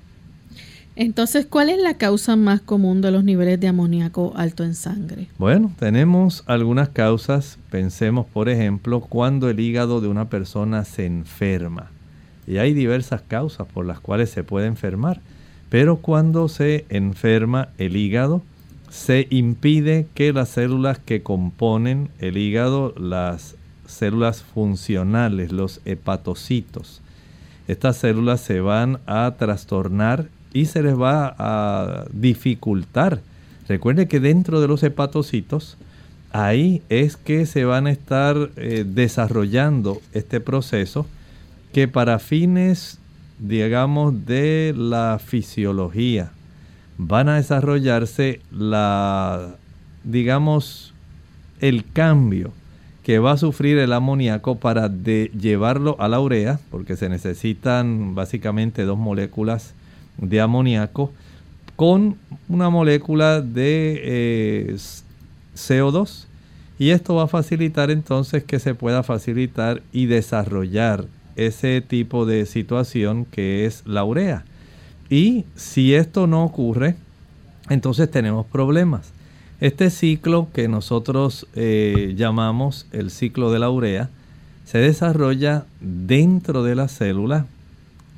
Entonces, 0.94 1.46
¿cuál 1.46 1.70
es 1.70 1.80
la 1.80 1.94
causa 1.94 2.36
más 2.36 2.60
común 2.60 3.00
de 3.00 3.10
los 3.10 3.24
niveles 3.24 3.58
de 3.58 3.68
amoníaco 3.68 4.34
alto 4.36 4.62
en 4.62 4.74
sangre? 4.74 5.28
Bueno, 5.38 5.72
tenemos 5.78 6.44
algunas 6.46 6.90
causas. 6.90 7.58
Pensemos, 7.70 8.26
por 8.26 8.50
ejemplo, 8.50 9.00
cuando 9.00 9.48
el 9.48 9.58
hígado 9.58 10.02
de 10.02 10.08
una 10.08 10.28
persona 10.28 10.84
se 10.84 11.06
enferma. 11.06 11.90
Y 12.46 12.58
hay 12.58 12.74
diversas 12.74 13.22
causas 13.22 13.66
por 13.68 13.86
las 13.86 14.00
cuales 14.00 14.28
se 14.28 14.44
puede 14.44 14.66
enfermar. 14.66 15.20
Pero 15.72 15.96
cuando 15.96 16.50
se 16.50 16.84
enferma 16.90 17.70
el 17.78 17.96
hígado, 17.96 18.42
se 18.90 19.26
impide 19.30 20.06
que 20.12 20.34
las 20.34 20.50
células 20.50 20.98
que 20.98 21.22
componen 21.22 22.10
el 22.18 22.36
hígado, 22.36 22.92
las 22.98 23.54
células 23.86 24.42
funcionales, 24.42 25.50
los 25.50 25.80
hepatocitos, 25.86 27.00
estas 27.68 27.96
células 27.96 28.42
se 28.42 28.60
van 28.60 28.98
a 29.06 29.34
trastornar 29.38 30.28
y 30.52 30.66
se 30.66 30.82
les 30.82 30.94
va 30.94 31.34
a 31.38 32.04
dificultar. 32.12 33.20
Recuerde 33.66 34.08
que 34.08 34.20
dentro 34.20 34.60
de 34.60 34.68
los 34.68 34.82
hepatocitos, 34.82 35.78
ahí 36.32 36.82
es 36.90 37.16
que 37.16 37.46
se 37.46 37.64
van 37.64 37.86
a 37.86 37.92
estar 37.92 38.50
eh, 38.56 38.84
desarrollando 38.86 40.02
este 40.12 40.38
proceso 40.38 41.06
que 41.72 41.88
para 41.88 42.18
fines, 42.18 42.98
digamos, 43.42 44.24
de 44.24 44.72
la 44.76 45.20
fisiología, 45.24 46.30
van 46.96 47.28
a 47.28 47.36
desarrollarse 47.36 48.40
la, 48.52 49.56
digamos, 50.04 50.94
el 51.60 51.84
cambio 51.92 52.52
que 53.02 53.18
va 53.18 53.32
a 53.32 53.36
sufrir 53.36 53.78
el 53.78 53.92
amoníaco 53.92 54.56
para 54.56 54.88
llevarlo 54.88 55.96
a 55.98 56.06
la 56.06 56.20
urea, 56.20 56.60
porque 56.70 56.96
se 56.96 57.08
necesitan 57.08 58.14
básicamente 58.14 58.84
dos 58.84 58.98
moléculas 58.98 59.74
de 60.18 60.40
amoníaco 60.40 61.10
con 61.74 62.16
una 62.48 62.70
molécula 62.70 63.40
de 63.40 64.00
eh, 64.04 64.76
CO2 65.56 66.26
y 66.78 66.90
esto 66.90 67.16
va 67.16 67.24
a 67.24 67.28
facilitar 67.28 67.90
entonces 67.90 68.44
que 68.44 68.60
se 68.60 68.74
pueda 68.74 69.02
facilitar 69.02 69.82
y 69.92 70.06
desarrollar 70.06 71.06
ese 71.36 71.80
tipo 71.80 72.26
de 72.26 72.46
situación 72.46 73.24
que 73.24 73.66
es 73.66 73.82
la 73.86 74.04
urea. 74.04 74.44
Y 75.10 75.44
si 75.54 75.94
esto 75.94 76.26
no 76.26 76.44
ocurre, 76.44 76.96
entonces 77.68 78.10
tenemos 78.10 78.46
problemas. 78.46 79.12
Este 79.60 79.90
ciclo 79.90 80.48
que 80.52 80.68
nosotros 80.68 81.46
eh, 81.54 82.14
llamamos 82.16 82.86
el 82.92 83.10
ciclo 83.10 83.52
de 83.52 83.58
la 83.58 83.70
urea 83.70 84.10
se 84.64 84.78
desarrolla 84.78 85.66
dentro 85.80 86.64
de 86.64 86.74
la 86.74 86.88
célula 86.88 87.46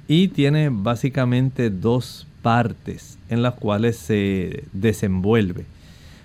y 0.09 0.29
tiene 0.29 0.71
básicamente 0.71 1.71
dos 1.71 2.27
partes 2.43 3.19
en 3.29 3.43
las 3.43 3.55
cuales 3.55 3.97
se 3.97 4.65
desenvuelve. 4.73 5.67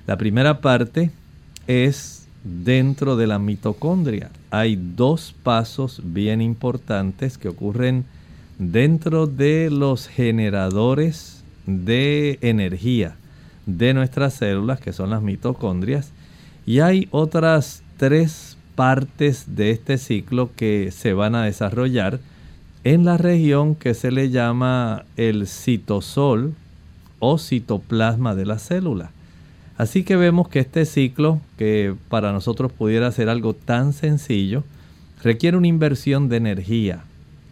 La 0.07 0.17
primera 0.17 0.61
parte 0.61 1.11
es 1.67 2.27
dentro 2.43 3.15
de 3.15 3.27
la 3.27 3.39
mitocondria. 3.39 4.29
Hay 4.51 4.75
dos 4.75 5.35
pasos 5.43 6.01
bien 6.03 6.41
importantes 6.41 7.37
que 7.37 7.49
ocurren 7.49 8.05
dentro 8.57 9.27
de 9.27 9.69
los 9.71 10.07
generadores 10.07 11.43
de 11.65 12.39
energía 12.41 13.15
de 13.65 13.93
nuestras 13.93 14.33
células, 14.33 14.79
que 14.79 14.93
son 14.93 15.11
las 15.11 15.21
mitocondrias, 15.21 16.11
y 16.65 16.79
hay 16.79 17.07
otras 17.11 17.83
tres 17.97 18.57
partes 18.75 19.55
de 19.55 19.71
este 19.71 19.97
ciclo 19.97 20.49
que 20.55 20.91
se 20.91 21.13
van 21.13 21.35
a 21.35 21.43
desarrollar 21.43 22.19
en 22.83 23.05
la 23.05 23.17
región 23.17 23.75
que 23.75 23.93
se 23.93 24.11
le 24.11 24.29
llama 24.29 25.03
el 25.17 25.47
citosol 25.47 26.53
o 27.19 27.37
citoplasma 27.37 28.35
de 28.35 28.45
la 28.45 28.57
célula. 28.57 29.11
Así 29.79 30.03
que 30.03 30.17
vemos 30.17 30.49
que 30.49 30.59
este 30.59 30.83
ciclo, 30.83 31.39
que 31.57 31.95
para 32.09 32.33
nosotros 32.33 32.69
pudiera 32.69 33.09
ser 33.13 33.29
algo 33.29 33.53
tan 33.53 33.93
sencillo, 33.93 34.65
requiere 35.23 35.55
una 35.55 35.67
inversión 35.67 36.27
de 36.27 36.35
energía, 36.35 37.05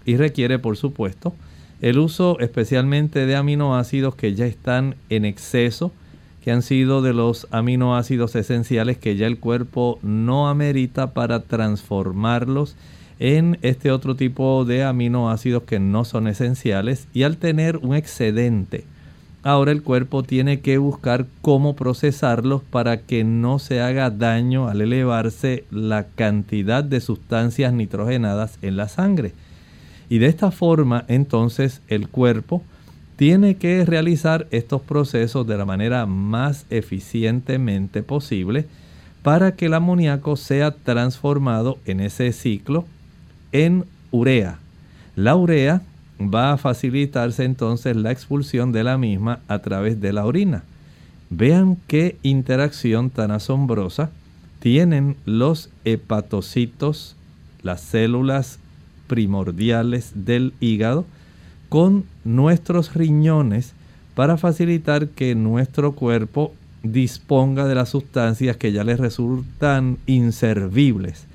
y 0.04 0.18
requiere, 0.18 0.60
por 0.60 0.76
supuesto, 0.76 1.34
el 1.80 2.00
uso 2.00 2.38
especialmente 2.42 3.26
de 3.26 3.38
aminoácidos 3.38 4.14
que 4.16 4.36
ya 4.36 4.46
están 4.46 4.96
en 5.10 5.24
exceso, 5.24 5.94
que 6.44 6.52
han 6.52 6.64
sido 6.64 7.02
de 7.02 7.14
los 7.14 7.48
aminoácidos 7.50 8.36
esenciales 8.36 8.98
que 8.98 9.16
ya 9.16 9.26
el 9.26 9.40
cuerpo 9.40 9.98
no 10.02 10.50
amerita 10.50 11.14
para 11.14 11.44
transformarlos 11.44 12.76
en 13.20 13.58
este 13.62 13.90
otro 13.90 14.18
tipo 14.18 14.66
de 14.66 14.84
aminoácidos 14.84 15.64
que 15.64 15.80
no 15.80 16.04
son 16.04 16.28
esenciales 16.28 17.08
y 17.14 17.24
al 17.24 17.38
tener 17.38 17.78
un 17.78 17.96
excedente, 17.96 18.84
ahora 19.48 19.72
el 19.72 19.82
cuerpo 19.82 20.24
tiene 20.24 20.60
que 20.60 20.78
buscar 20.78 21.26
cómo 21.42 21.74
procesarlos 21.78 22.62
para 22.64 22.98
que 22.98 23.24
no 23.24 23.60
se 23.60 23.80
haga 23.80 24.10
daño 24.10 24.68
al 24.68 24.82
elevarse 24.82 25.64
la 25.72 26.04
cantidad 26.04 26.84
de 26.84 27.00
sustancias 27.00 27.72
nitrogenadas 27.72 28.60
en 28.62 28.76
la 28.76 28.90
sangre. 28.90 29.32
Y 30.10 30.18
de 30.18 30.26
esta 30.28 30.52
forma 30.52 31.06
entonces 31.08 31.82
el 31.88 32.10
cuerpo 32.10 32.62
tiene 33.16 33.56
que 33.56 33.86
realizar 33.86 34.48
estos 34.52 34.82
procesos 34.82 35.48
de 35.48 35.58
la 35.58 35.64
manera 35.64 36.06
más 36.06 36.66
eficientemente 36.70 38.04
posible 38.04 38.66
para 39.24 39.56
que 39.56 39.68
el 39.68 39.76
amoníaco 39.76 40.36
sea 40.36 40.72
transformado 40.72 41.78
en 41.86 42.02
ese 42.02 42.34
ciclo 42.34 42.84
en 43.54 43.86
urea. 44.12 44.60
La 45.16 45.38
urea 45.38 45.84
va 46.22 46.54
a 46.54 46.58
facilitarse 46.58 47.44
entonces 47.44 47.96
la 47.96 48.12
expulsión 48.12 48.72
de 48.72 48.84
la 48.84 48.98
misma 48.98 49.40
a 49.48 49.60
través 49.60 50.02
de 50.02 50.14
la 50.14 50.26
orina. 50.26 50.64
Vean 51.30 51.78
qué 51.88 52.18
interacción 52.24 53.10
tan 53.10 53.32
asombrosa 53.32 54.10
tienen 54.60 55.18
los 55.26 55.70
hepatocitos, 55.86 57.16
las 57.62 57.82
células 57.82 58.60
primordiales 59.08 60.12
del 60.16 60.54
hígado 60.60 61.06
con 61.70 62.06
nuestros 62.24 62.94
riñones 62.94 63.74
para 64.16 64.38
facilitar 64.38 65.10
que 65.10 65.36
nuestro 65.36 65.92
cuerpo 65.94 66.54
disponga 66.82 67.66
de 67.66 67.76
las 67.76 67.90
sustancias 67.90 68.58
que 68.58 68.72
ya 68.72 68.84
les 68.84 69.00
resultan 69.00 69.98
inservibles 70.08 71.28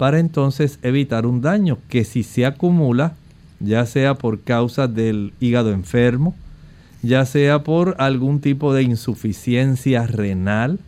para 0.00 0.18
entonces 0.18 0.78
evitar 0.82 1.26
un 1.26 1.42
daño 1.42 1.76
que 1.90 2.04
si 2.04 2.22
se 2.22 2.46
acumula 2.46 3.16
ya 3.60 3.86
sea 3.86 4.14
por 4.14 4.40
causa 4.40 4.88
del 4.88 5.32
hígado 5.38 5.70
enfermo, 5.72 6.34
ya 7.02 7.24
sea 7.24 7.62
por 7.62 7.94
algún 7.98 8.40
tipo 8.40 8.74
de 8.74 8.82
insuficiencia 8.82 10.06
renal 10.06 10.78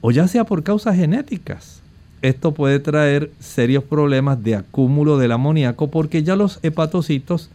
o 0.00 0.10
ya 0.10 0.28
sea 0.28 0.44
por 0.44 0.62
causas 0.62 0.96
genéticas. 0.96 1.80
Esto 2.22 2.52
puede 2.52 2.78
traer 2.80 3.30
serios 3.40 3.82
problemas 3.82 4.42
de 4.42 4.54
acúmulo 4.54 5.18
del 5.18 5.32
amoníaco 5.32 5.90
porque 5.90 6.22
ya 6.22 6.36
los 6.36 6.58
hepatocitos 6.62 7.50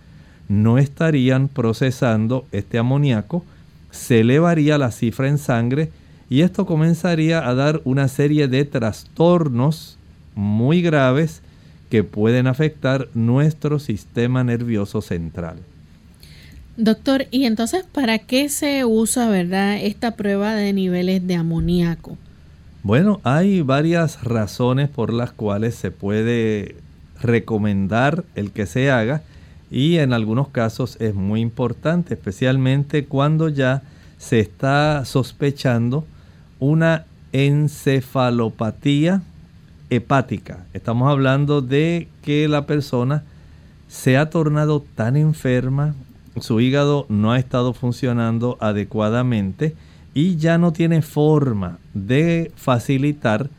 no 0.48 0.78
estarían 0.78 1.48
procesando 1.48 2.46
este 2.52 2.78
amoníaco, 2.78 3.44
se 3.92 4.22
elevaría 4.22 4.78
la 4.78 4.92
cifra 4.92 5.28
en 5.28 5.38
sangre 5.38 5.92
y 6.30 6.42
esto 6.42 6.66
comenzaría 6.66 7.48
a 7.48 7.54
dar 7.54 7.82
una 7.84 8.08
serie 8.08 8.48
de 8.48 8.66
trastornos 8.66 9.98
muy 10.34 10.82
graves 10.82 11.42
que 11.90 12.04
pueden 12.04 12.48
afectar 12.48 13.08
nuestro 13.14 13.80
sistema 13.80 14.44
nervioso 14.44 15.02
central. 15.02 15.58
Doctor, 16.78 17.28
¿y 17.32 17.46
entonces 17.46 17.86
para 17.90 18.20
qué 18.20 18.50
se 18.50 18.84
usa, 18.84 19.30
verdad, 19.30 19.78
esta 19.78 20.12
prueba 20.12 20.56
de 20.56 20.74
niveles 20.74 21.26
de 21.26 21.36
amoníaco? 21.36 22.18
Bueno, 22.84 23.22
hay 23.24 23.62
varias 23.62 24.24
razones 24.24 24.90
por 24.90 25.14
las 25.14 25.32
cuales 25.32 25.76
se 25.76 25.92
puede 25.92 26.76
recomendar 27.22 28.26
el 28.36 28.52
que 28.52 28.66
se 28.66 28.92
haga 28.92 29.22
y 29.72 29.98
en 29.98 30.14
algunos 30.14 30.50
casos 30.50 30.98
es 31.00 31.16
muy 31.16 31.42
importante, 31.42 32.14
especialmente 32.14 33.06
cuando 33.06 33.50
ya 33.50 33.82
se 34.18 34.40
está 34.40 35.04
sospechando 35.06 36.06
una 36.60 37.06
encefalopatía 37.32 39.22
Estamos 39.90 41.10
hablando 41.10 41.62
de 41.62 42.08
que 42.24 42.48
la 42.48 42.66
persona 42.66 43.24
se 43.88 44.18
ha 44.18 44.30
tornado 44.30 44.84
tan 44.96 45.16
enferma, 45.16 45.94
su 46.40 46.60
hígado 46.60 47.06
no 47.08 47.32
ha 47.32 47.40
estado 47.40 47.74
funcionando 47.74 48.58
adecuadamente 48.60 49.76
y 50.14 50.38
ya 50.38 50.58
no 50.58 50.74
tiene 50.74 51.02
forma 51.02 51.78
de 51.94 52.52
facilitar 52.56 53.50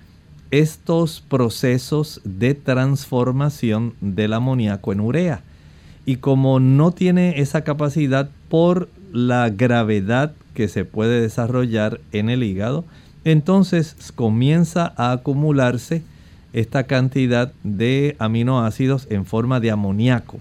estos 0.51 1.21
procesos 1.21 2.21
de 2.25 2.55
transformación 2.55 3.95
del 4.01 4.33
amoníaco 4.33 4.93
en 4.93 5.01
urea. 5.01 5.43
Y 6.07 6.17
como 6.17 6.61
no 6.61 6.93
tiene 6.93 7.41
esa 7.41 7.63
capacidad 7.63 8.31
por 8.49 8.89
la 9.13 9.49
gravedad 9.51 10.33
que 10.55 10.69
se 10.69 10.85
puede 10.85 11.21
desarrollar 11.21 12.01
en 12.13 12.31
el 12.31 12.43
hígado, 12.43 12.85
entonces 13.25 13.97
comienza 14.15 14.93
a 14.97 15.13
acumularse 15.13 16.03
esta 16.57 16.85
cantidad 16.85 17.53
de 17.65 18.17
aminoácidos 18.19 19.07
en 19.11 19.27
forma 19.27 19.61
de 19.61 19.71
amoníaco 19.71 20.41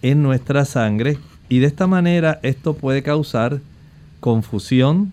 en 0.00 0.22
nuestra 0.22 0.64
sangre 0.64 1.18
y 1.50 1.58
de 1.58 1.66
esta 1.66 1.86
manera 1.86 2.40
esto 2.42 2.72
puede 2.74 3.02
causar 3.02 3.60
confusión, 4.18 5.12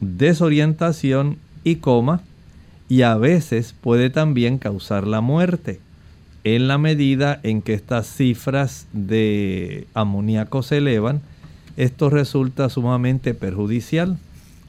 desorientación 0.00 1.38
y 1.62 1.76
coma 1.76 2.22
y 2.88 3.02
a 3.02 3.14
veces 3.16 3.72
puede 3.80 4.10
también 4.10 4.58
causar 4.58 5.06
la 5.06 5.20
muerte. 5.20 5.78
En 6.42 6.66
la 6.66 6.78
medida 6.78 7.38
en 7.44 7.62
que 7.62 7.74
estas 7.74 8.08
cifras 8.08 8.88
de 8.92 9.86
amoníaco 9.94 10.64
se 10.64 10.78
elevan, 10.78 11.20
esto 11.76 12.10
resulta 12.10 12.68
sumamente 12.68 13.32
perjudicial, 13.32 14.18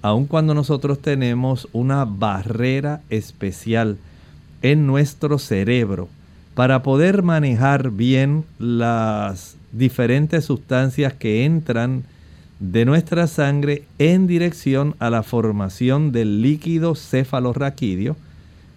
aun 0.04 0.28
cuando 0.28 0.54
nosotros 0.54 1.02
tenemos 1.02 1.68
una 1.74 2.06
barrera 2.06 3.02
especial 3.10 3.98
en 4.62 4.88
nuestro 4.88 5.40
cerebro 5.40 6.10
para 6.56 6.84
poder 6.84 7.24
manejar 7.24 7.92
bien 7.92 8.44
las 8.58 9.56
diferentes 9.72 10.46
sustancias 10.46 11.14
que 11.14 11.46
entran 11.46 12.04
de 12.60 12.84
nuestra 12.84 13.28
sangre 13.28 13.84
en 14.00 14.28
dirección 14.28 14.96
a 15.00 15.10
la 15.10 15.24
formación 15.24 16.12
del 16.12 16.42
líquido 16.42 16.96
cefalorraquídeo, 16.96 18.18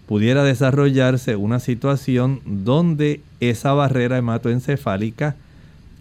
pudiera 0.07 0.43
desarrollarse 0.43 1.35
una 1.35 1.59
situación 1.59 2.39
donde 2.45 3.21
esa 3.39 3.73
barrera 3.73 4.17
hematoencefálica 4.17 5.35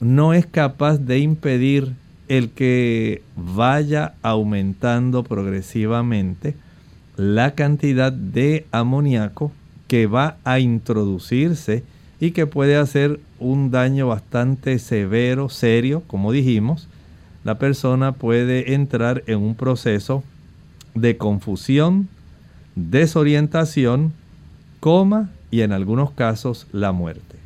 no 0.00 0.34
es 0.34 0.46
capaz 0.46 0.98
de 0.98 1.18
impedir 1.18 1.92
el 2.28 2.50
que 2.50 3.22
vaya 3.36 4.14
aumentando 4.22 5.22
progresivamente 5.22 6.54
la 7.16 7.54
cantidad 7.54 8.12
de 8.12 8.66
amoníaco 8.72 9.52
que 9.92 10.06
va 10.06 10.38
a 10.42 10.58
introducirse 10.58 11.84
y 12.18 12.30
que 12.30 12.46
puede 12.46 12.76
hacer 12.76 13.20
un 13.38 13.70
daño 13.70 14.08
bastante 14.08 14.78
severo, 14.78 15.50
serio, 15.50 16.02
como 16.06 16.32
dijimos. 16.32 16.88
La 17.44 17.58
persona 17.58 18.12
puede 18.12 18.72
entrar 18.72 19.22
en 19.26 19.40
un 19.40 19.54
proceso 19.54 20.24
de 20.94 21.18
confusión, 21.18 22.08
desorientación, 22.74 24.14
coma 24.80 25.28
y 25.50 25.60
en 25.60 25.72
algunos 25.72 26.12
casos 26.12 26.66
la 26.72 26.92
muerte. 26.92 27.36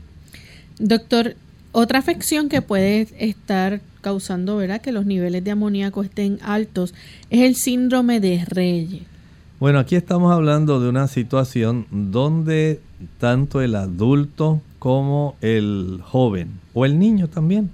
Doctor, 0.79 1.35
otra 1.73 1.99
afección 1.99 2.49
que 2.49 2.63
puede 2.63 3.09
estar 3.19 3.81
causando 4.03 4.57
¿verdad? 4.57 4.81
que 4.81 4.93
los 4.93 5.05
niveles 5.05 5.43
de 5.43 5.51
amoníaco 5.51 6.05
estén 6.05 6.39
altos 6.43 6.95
es 7.29 7.41
el 7.41 7.57
síndrome 7.57 8.21
de 8.21 8.45
Reyes. 8.45 9.16
Bueno, 9.59 9.79
aquí 9.79 9.97
estamos 9.97 10.35
hablando 10.35 10.81
de 10.81 10.91
una 10.91 11.09
situación 11.09 11.87
donde 11.91 12.79
tanto 13.19 13.63
el 13.63 13.75
adulto 13.75 14.61
como 14.79 15.35
el 15.41 16.01
joven 16.05 16.61
o 16.75 16.85
el 16.85 16.99
niño 16.99 17.29
también 17.29 17.71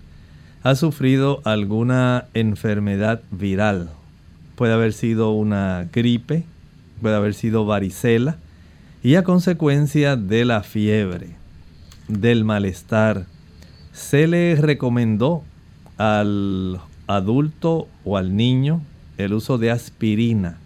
ha 0.62 0.76
sufrido 0.76 1.40
alguna 1.42 2.26
enfermedad 2.34 3.22
viral. 3.32 3.90
Puede 4.54 4.74
haber 4.74 4.92
sido 4.92 5.32
una 5.32 5.88
gripe, 5.92 6.44
puede 7.00 7.16
haber 7.16 7.34
sido 7.34 7.66
varicela 7.66 8.36
y 9.02 9.16
a 9.16 9.24
consecuencia 9.24 10.14
de 10.14 10.44
la 10.44 10.62
fiebre, 10.62 11.30
del 12.06 12.44
malestar, 12.44 13.26
se 13.92 14.28
le 14.28 14.54
recomendó 14.54 15.42
al 15.98 16.80
adulto 17.08 17.88
o 18.04 18.16
al 18.18 18.36
niño 18.36 18.82
el 19.18 19.34
uso 19.34 19.58
de 19.58 19.72
aspirina 19.72 20.61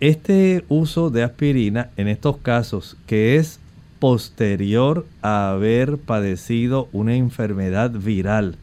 este 0.00 0.64
uso 0.68 1.10
de 1.10 1.22
aspirina 1.22 1.90
en 1.96 2.08
estos 2.08 2.38
casos, 2.38 2.96
que 3.06 3.36
es 3.36 3.60
posterior 3.98 5.06
a 5.20 5.50
haber 5.50 5.98
padecido 5.98 6.88
una 6.92 7.14
enfermedad 7.14 7.90
viral, 7.90 8.56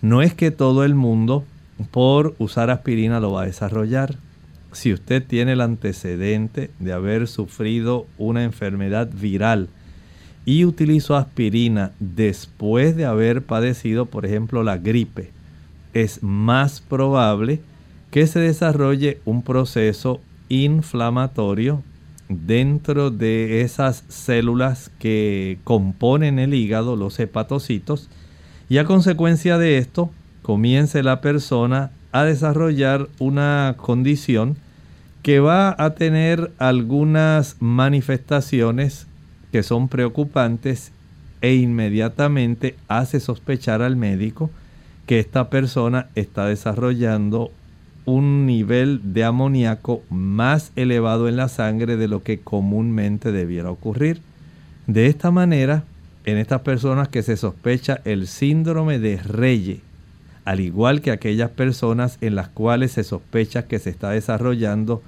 no 0.00 0.22
es 0.22 0.32
que 0.32 0.50
todo 0.50 0.84
el 0.84 0.94
mundo 0.94 1.44
por 1.90 2.34
usar 2.38 2.70
aspirina 2.70 3.20
lo 3.20 3.32
va 3.32 3.42
a 3.42 3.46
desarrollar. 3.46 4.16
Si 4.72 4.92
usted 4.92 5.22
tiene 5.26 5.52
el 5.52 5.60
antecedente 5.60 6.70
de 6.78 6.92
haber 6.92 7.28
sufrido 7.28 8.06
una 8.16 8.44
enfermedad 8.44 9.10
viral 9.12 9.68
y 10.46 10.64
utilizó 10.64 11.16
aspirina 11.16 11.92
después 11.98 12.96
de 12.96 13.04
haber 13.04 13.42
padecido, 13.42 14.06
por 14.06 14.24
ejemplo, 14.24 14.62
la 14.62 14.78
gripe, 14.78 15.30
es 15.92 16.22
más 16.22 16.80
probable 16.80 17.60
que 18.10 18.26
se 18.26 18.40
desarrolle 18.40 19.20
un 19.24 19.42
proceso 19.42 20.20
inflamatorio 20.50 21.82
dentro 22.28 23.10
de 23.10 23.62
esas 23.62 24.04
células 24.08 24.90
que 24.98 25.58
componen 25.64 26.38
el 26.38 26.52
hígado, 26.52 26.94
los 26.96 27.18
hepatocitos, 27.18 28.10
y 28.68 28.78
a 28.78 28.84
consecuencia 28.84 29.56
de 29.56 29.78
esto 29.78 30.10
comience 30.42 31.02
la 31.02 31.20
persona 31.22 31.90
a 32.12 32.24
desarrollar 32.24 33.08
una 33.18 33.74
condición 33.78 34.56
que 35.22 35.40
va 35.40 35.74
a 35.78 35.94
tener 35.94 36.52
algunas 36.58 37.56
manifestaciones 37.60 39.06
que 39.52 39.62
son 39.62 39.88
preocupantes 39.88 40.92
e 41.40 41.54
inmediatamente 41.54 42.76
hace 42.88 43.20
sospechar 43.20 43.82
al 43.82 43.96
médico 43.96 44.50
que 45.06 45.18
esta 45.18 45.50
persona 45.50 46.08
está 46.14 46.46
desarrollando 46.46 47.50
un 48.10 48.46
nivel 48.46 49.14
de 49.14 49.24
amoníaco 49.24 50.02
más 50.10 50.72
elevado 50.76 51.28
en 51.28 51.36
la 51.36 51.48
sangre 51.48 51.96
de 51.96 52.08
lo 52.08 52.22
que 52.22 52.40
comúnmente 52.40 53.32
debiera 53.32 53.70
ocurrir. 53.70 54.20
De 54.86 55.06
esta 55.06 55.30
manera, 55.30 55.84
en 56.24 56.36
estas 56.36 56.60
personas 56.62 57.08
que 57.08 57.22
se 57.22 57.36
sospecha 57.36 58.00
el 58.04 58.26
síndrome 58.26 58.98
de 58.98 59.18
Reye, 59.18 59.80
al 60.44 60.60
igual 60.60 61.00
que 61.00 61.12
aquellas 61.12 61.50
personas 61.50 62.18
en 62.20 62.34
las 62.34 62.48
cuales 62.48 62.92
se 62.92 63.04
sospecha 63.04 63.66
que 63.66 63.78
se 63.78 63.90
está 63.90 64.10
desarrollando 64.10 65.02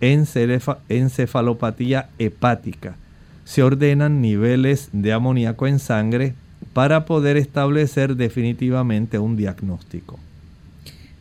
encefalopatía 0.00 2.10
hepática, 2.18 2.96
se 3.44 3.62
ordenan 3.62 4.20
niveles 4.20 4.90
de 4.92 5.12
amoníaco 5.12 5.66
en 5.66 5.78
sangre 5.78 6.34
para 6.72 7.06
poder 7.06 7.36
establecer 7.36 8.16
definitivamente 8.16 9.18
un 9.18 9.36
diagnóstico. 9.36 10.18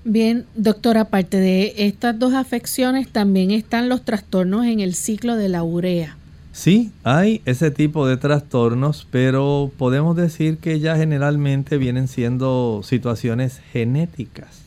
Bien, 0.07 0.45
doctor, 0.55 0.99
aparte 0.99 1.37
de 1.37 1.73
estas 1.77 2.19
dos 2.19 2.35
afecciones, 2.35 3.09
también 3.09 3.49
están 3.49 3.89
los 3.89 4.05
trastornos 4.05 4.67
en 4.67 4.79
el 4.79 4.93
ciclo 4.93 5.35
de 5.35 5.49
la 5.49 5.63
urea. 5.63 6.15
Sí, 6.51 6.91
hay 7.03 7.41
ese 7.45 7.71
tipo 7.71 8.07
de 8.07 8.15
trastornos, 8.15 9.07
pero 9.09 9.71
podemos 9.79 10.15
decir 10.15 10.59
que 10.59 10.79
ya 10.79 10.95
generalmente 10.95 11.79
vienen 11.79 12.07
siendo 12.07 12.81
situaciones 12.83 13.61
genéticas. 13.73 14.61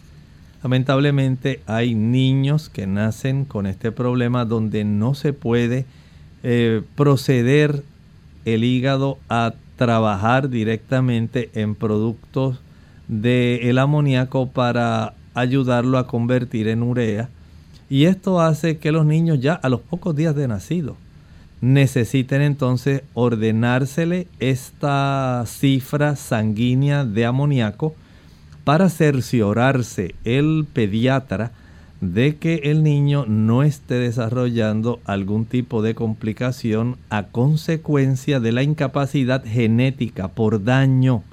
Lamentablemente 0.64 1.60
hay 1.66 1.94
niños 1.94 2.68
que 2.68 2.88
nacen 2.88 3.44
con 3.44 3.66
este 3.66 3.92
problema 3.92 4.44
donde 4.44 4.82
no 4.82 5.14
se 5.14 5.32
puede 5.32 5.86
eh, 6.42 6.82
proceder 6.96 7.84
el 8.44 8.64
hígado 8.64 9.18
a 9.28 9.54
trabajar 9.76 10.50
directamente 10.50 11.48
en 11.54 11.76
productos 11.76 12.58
del 13.06 13.78
amoníaco 13.78 14.48
para 14.48 15.14
ayudarlo 15.40 15.98
a 15.98 16.06
convertir 16.06 16.68
en 16.68 16.82
urea. 16.82 17.28
Y 17.90 18.04
esto 18.04 18.40
hace 18.40 18.78
que 18.78 18.92
los 18.92 19.06
niños 19.06 19.40
ya 19.40 19.54
a 19.54 19.68
los 19.68 19.80
pocos 19.80 20.14
días 20.14 20.34
de 20.34 20.48
nacido 20.48 20.96
necesiten 21.60 22.42
entonces 22.42 23.02
ordenársele 23.14 24.28
esta 24.38 25.44
cifra 25.46 26.16
sanguínea 26.16 27.04
de 27.04 27.26
amoníaco 27.26 27.94
para 28.64 28.88
cerciorarse 28.88 30.14
el 30.24 30.66
pediatra 30.72 31.52
de 32.00 32.36
que 32.36 32.60
el 32.64 32.84
niño 32.84 33.24
no 33.26 33.64
esté 33.64 33.94
desarrollando 33.94 35.00
algún 35.04 35.46
tipo 35.46 35.82
de 35.82 35.94
complicación 35.94 36.96
a 37.10 37.24
consecuencia 37.24 38.38
de 38.38 38.52
la 38.52 38.62
incapacidad 38.62 39.44
genética 39.44 40.28
por 40.28 40.62
daño 40.62 41.24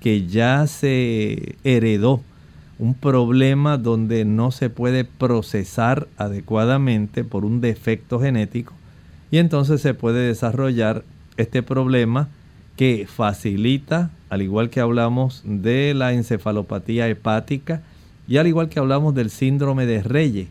que 0.00 0.26
ya 0.26 0.66
se 0.68 1.56
heredó 1.64 2.20
un 2.78 2.94
problema 2.94 3.78
donde 3.78 4.24
no 4.24 4.50
se 4.50 4.70
puede 4.70 5.04
procesar 5.04 6.08
adecuadamente 6.16 7.24
por 7.24 7.44
un 7.44 7.60
defecto 7.60 8.20
genético 8.20 8.74
y 9.30 9.38
entonces 9.38 9.80
se 9.80 9.94
puede 9.94 10.26
desarrollar 10.26 11.04
este 11.36 11.62
problema 11.62 12.28
que 12.76 13.06
facilita, 13.08 14.10
al 14.28 14.42
igual 14.42 14.70
que 14.70 14.80
hablamos 14.80 15.42
de 15.44 15.94
la 15.94 16.12
encefalopatía 16.12 17.08
hepática 17.08 17.82
y 18.26 18.38
al 18.38 18.46
igual 18.46 18.68
que 18.68 18.78
hablamos 18.78 19.14
del 19.14 19.30
síndrome 19.30 19.86
de 19.86 20.02
Reyes, 20.02 20.48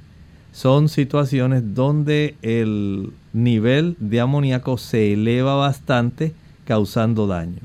son 0.51 0.87
situaciones 0.87 1.73
donde 1.73 2.35
el 2.41 3.11
nivel 3.33 3.95
de 3.99 4.21
amoníaco 4.21 4.77
se 4.77 5.13
eleva 5.13 5.55
bastante 5.55 6.33
causando 6.65 7.27
daño. 7.27 7.61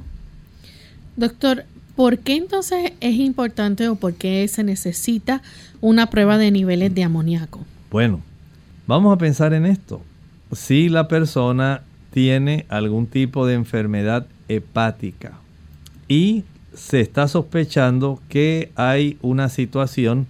Doctor, 1.17 1.65
¿por 1.99 2.19
qué 2.19 2.37
entonces 2.37 2.93
es 3.01 3.17
importante 3.17 3.89
o 3.89 3.97
por 3.97 4.15
qué 4.15 4.47
se 4.47 4.63
necesita 4.63 5.43
una 5.81 6.11
prueba 6.11 6.39
de 6.39 6.53
niveles 6.53 6.95
de 6.95 7.03
amoníaco? 7.03 7.67
Bueno, 7.91 8.21
vamos 8.87 9.13
a 9.13 9.19
pensar 9.19 9.53
en 9.53 9.67
esto. 9.67 10.01
Si 10.53 10.89
la 10.89 11.09
persona 11.09 11.83
tiene 12.13 12.67
algún 12.69 13.09
tipo 13.09 13.49
de 13.49 13.55
enfermedad 13.55 14.29
hepática 14.47 15.41
y 16.07 16.45
se 16.73 17.01
está 17.01 17.27
sospechando 17.27 18.23
que 18.29 18.71
hay 18.77 19.19
una 19.21 19.49
situación 19.49 20.29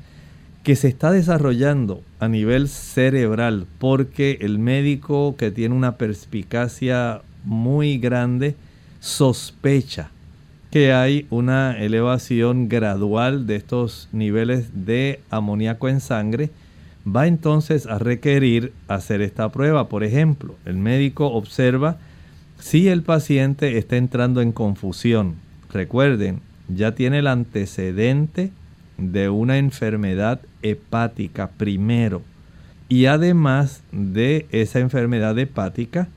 que 0.63 0.75
se 0.75 0.89
está 0.89 1.13
desarrollando 1.13 2.01
a 2.19 2.29
nivel 2.29 2.71
cerebral 2.71 3.67
porque 3.79 4.39
el 4.41 4.59
médico 4.59 5.37
que 5.37 5.51
tiene 5.51 5.75
una 5.75 5.99
perspicacia 5.99 7.21
muy 7.45 7.99
grande 7.99 8.57
sospecha 9.01 10.13
que 10.71 10.93
hay 10.93 11.27
una 11.31 11.79
elevación 11.79 12.69
gradual 12.69 13.47
de 13.47 13.57
estos 13.57 14.09
niveles 14.13 14.85
de 14.85 15.21
amoníaco 15.31 15.89
en 15.89 16.01
sangre, 16.01 16.51
va 17.07 17.27
entonces 17.27 17.87
a 17.87 17.99
requerir 17.99 18.73
hacer 18.87 19.23
esta 19.23 19.51
prueba. 19.51 19.89
Por 19.89 20.05
ejemplo, 20.05 20.57
el 20.67 20.77
médico 20.77 21.29
observa 21.29 21.97
si 22.59 22.89
el 22.89 23.03
paciente 23.03 23.79
está 23.79 23.97
entrando 23.97 24.43
en 24.43 24.53
confusión. 24.53 25.37
Recuerden, 25.73 26.41
ya 26.69 26.95
tiene 26.95 27.21
el 27.21 27.27
antecedente 27.27 28.51
de 28.99 29.29
una 29.31 29.59
enfermedad 29.59 30.41
hepática 30.63 31.51
primero. 31.57 32.23
Y 32.89 33.07
además 33.07 33.83
de 33.93 34.47
esa 34.51 34.81
enfermedad 34.81 35.39
hepática, 35.39 36.09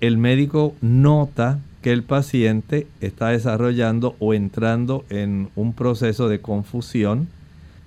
el 0.00 0.16
médico 0.16 0.74
nota 0.80 1.58
que 1.84 1.92
el 1.92 2.02
paciente 2.02 2.86
está 3.02 3.28
desarrollando 3.28 4.16
o 4.18 4.32
entrando 4.32 5.04
en 5.10 5.50
un 5.54 5.74
proceso 5.74 6.30
de 6.30 6.40
confusión. 6.40 7.28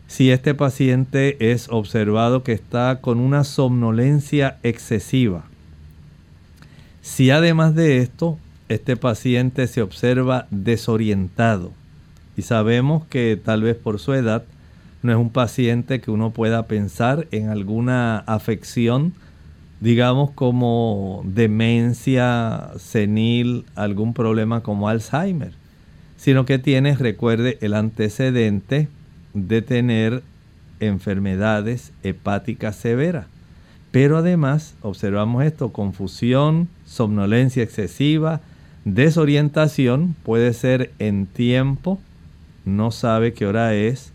Si 0.05 0.29
este 0.29 0.53
paciente 0.53 1.51
es 1.51 1.67
observado 1.71 2.43
que 2.43 2.51
está 2.51 3.01
con 3.01 3.19
una 3.19 3.43
somnolencia 3.43 4.59
excesiva. 4.61 5.45
Si 7.01 7.31
además 7.31 7.73
de 7.73 7.97
esto, 7.97 8.37
este 8.69 8.97
paciente 8.97 9.65
se 9.65 9.81
observa 9.81 10.45
desorientado 10.51 11.71
y 12.37 12.43
sabemos 12.43 13.03
que 13.07 13.35
tal 13.43 13.63
vez 13.63 13.77
por 13.77 13.97
su 13.97 14.13
edad 14.13 14.43
no 15.01 15.11
es 15.11 15.17
un 15.17 15.31
paciente 15.31 16.01
que 16.01 16.11
uno 16.11 16.29
pueda 16.29 16.67
pensar 16.67 17.27
en 17.31 17.49
alguna 17.49 18.19
afección, 18.19 19.15
digamos 19.79 20.31
como 20.31 21.21
demencia 21.25 22.71
senil, 22.77 23.65
algún 23.75 24.13
problema 24.13 24.61
como 24.61 24.89
Alzheimer, 24.89 25.51
sino 26.17 26.45
que 26.45 26.57
tiene, 26.57 26.95
recuerde, 26.95 27.57
el 27.61 27.73
antecedente 27.73 28.87
de 29.33 29.61
tener 29.61 30.23
enfermedades 30.79 31.91
hepáticas 32.03 32.75
severas. 32.75 33.27
Pero 33.91 34.17
además 34.17 34.75
observamos 34.81 35.43
esto, 35.43 35.71
confusión, 35.71 36.67
somnolencia 36.85 37.63
excesiva, 37.63 38.41
desorientación, 38.83 40.15
puede 40.23 40.53
ser 40.53 40.91
en 40.99 41.25
tiempo, 41.25 41.99
no 42.65 42.91
sabe 42.91 43.33
qué 43.33 43.45
hora 43.45 43.73
es, 43.73 44.11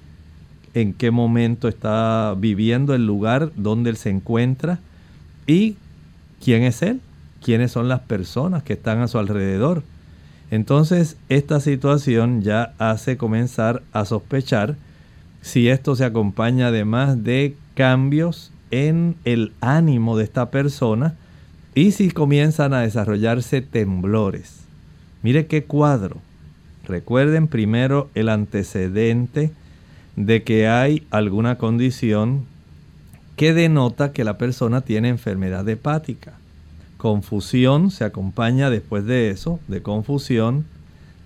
en 0.75 0.93
qué 0.93 1.11
momento 1.11 1.69
está 1.69 2.35
viviendo 2.39 2.95
el 2.95 3.07
lugar 3.07 3.53
donde 3.57 3.91
él 3.91 3.97
se 3.97 4.11
encuentra 4.11 4.81
y 5.47 5.77
quién 6.43 6.63
es 6.63 6.83
él, 6.83 7.01
quiénes 7.43 7.73
son 7.73 7.89
las 7.89 8.01
personas 8.01 8.63
que 8.63 8.75
están 8.75 9.01
a 9.01 9.09
su 9.09 9.19
alrededor. 9.19 9.83
Entonces 10.51 11.17
esta 11.29 11.61
situación 11.61 12.43
ya 12.43 12.75
hace 12.79 13.17
comenzar 13.17 13.83
a 13.93 14.05
sospechar 14.05 14.77
si 15.41 15.69
esto 15.69 15.97
se 15.97 16.05
acompaña 16.05 16.69
además 16.69 17.25
de 17.25 17.57
cambios 17.75 18.53
en 18.71 19.17
el 19.25 19.53
ánimo 19.61 20.17
de 20.17 20.25
esta 20.25 20.51
persona 20.51 21.15
y 21.75 21.93
si 21.93 22.11
comienzan 22.11 22.75
a 22.75 22.81
desarrollarse 22.81 23.63
temblores. 23.63 24.61
Mire 25.23 25.47
qué 25.47 25.65
cuadro. 25.65 26.19
Recuerden 26.87 27.49
primero 27.49 28.11
el 28.15 28.29
antecedente 28.29 29.53
de 30.17 30.43
que 30.43 30.69
hay 30.69 31.07
alguna 31.11 31.57
condición 31.57 32.45
que 33.43 33.55
denota 33.55 34.13
que 34.13 34.23
la 34.23 34.39
persona 34.39 34.83
tiene 34.83 35.09
enfermedad 35.09 35.69
hepática. 35.69 36.35
Confusión 36.97 37.91
se 37.91 38.05
acompaña 38.05 38.71
después 38.71 39.05
de 39.05 39.31
eso, 39.31 39.59
de 39.67 39.83
confusión, 39.83 40.65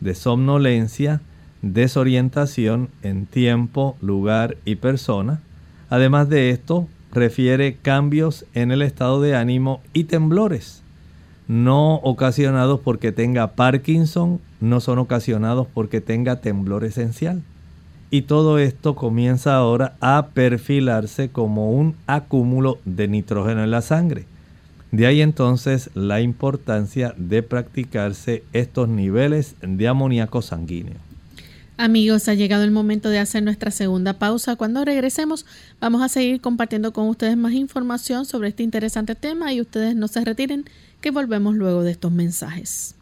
de 0.01 0.15
somnolencia, 0.15 1.21
desorientación 1.61 2.89
en 3.03 3.27
tiempo, 3.27 3.99
lugar 4.01 4.57
y 4.65 4.77
persona. 4.77 5.43
Además 5.91 6.31
de 6.31 6.49
esto, 6.49 6.89
refiere 7.13 7.77
cambios 7.83 8.47
en 8.55 8.71
el 8.71 8.81
estado 8.81 9.21
de 9.21 9.37
ánimo 9.37 9.83
y 9.93 10.05
temblores 10.05 10.83
no 11.49 11.97
ocasionados 11.97 12.81
porque 12.81 13.13
tenga 13.13 13.53
Parkinson, 13.53 14.41
no 14.59 14.81
son 14.81 14.99
ocasionados 14.99 15.67
porque 15.75 16.01
tenga 16.01 16.41
temblor 16.41 16.85
esencial. 16.85 17.43
Y 18.11 18.23
todo 18.23 18.59
esto 18.59 18.95
comienza 18.95 19.57
ahora 19.57 19.97
a 20.01 20.29
perfilarse 20.33 21.29
como 21.29 21.73
un 21.73 21.97
acúmulo 22.07 22.79
de 22.85 23.09
nitrógeno 23.09 23.65
en 23.65 23.71
la 23.71 23.83
sangre. 23.83 24.27
De 24.93 25.07
ahí 25.07 25.21
entonces 25.21 25.91
la 25.95 26.21
importancia 26.21 27.15
de 27.17 27.43
practicarse 27.43 28.45
estos 28.53 28.89
niveles 28.89 29.57
de 29.61 29.89
amoníaco 29.89 30.41
sanguíneo. 30.43 30.95
Amigos, 31.79 32.29
ha 32.29 32.35
llegado 32.35 32.65
el 32.65 32.71
momento 32.71 33.11
de 33.11 33.19
hacer 33.19 33.43
nuestra 33.43 33.71
segunda 33.71 34.15
pausa. 34.15 34.57
Cuando 34.57 34.85
regresemos 34.85 35.45
vamos 35.81 36.01
a 36.03 36.09
seguir 36.09 36.41
compartiendo 36.41 36.93
con 36.93 37.09
ustedes 37.09 37.37
más 37.37 37.53
información 37.53 38.25
sobre 38.25 38.49
este 38.49 38.63
interesante 38.63 39.15
tema 39.15 39.53
y 39.53 39.61
ustedes 39.61 39.95
no 39.95 40.09
se 40.09 40.25
retiren 40.25 40.65
que 41.03 41.11
volvemos 41.11 41.55
luego 41.55 41.83
de 41.83 41.91
estos 41.91 42.13
mensajes. 42.13 42.95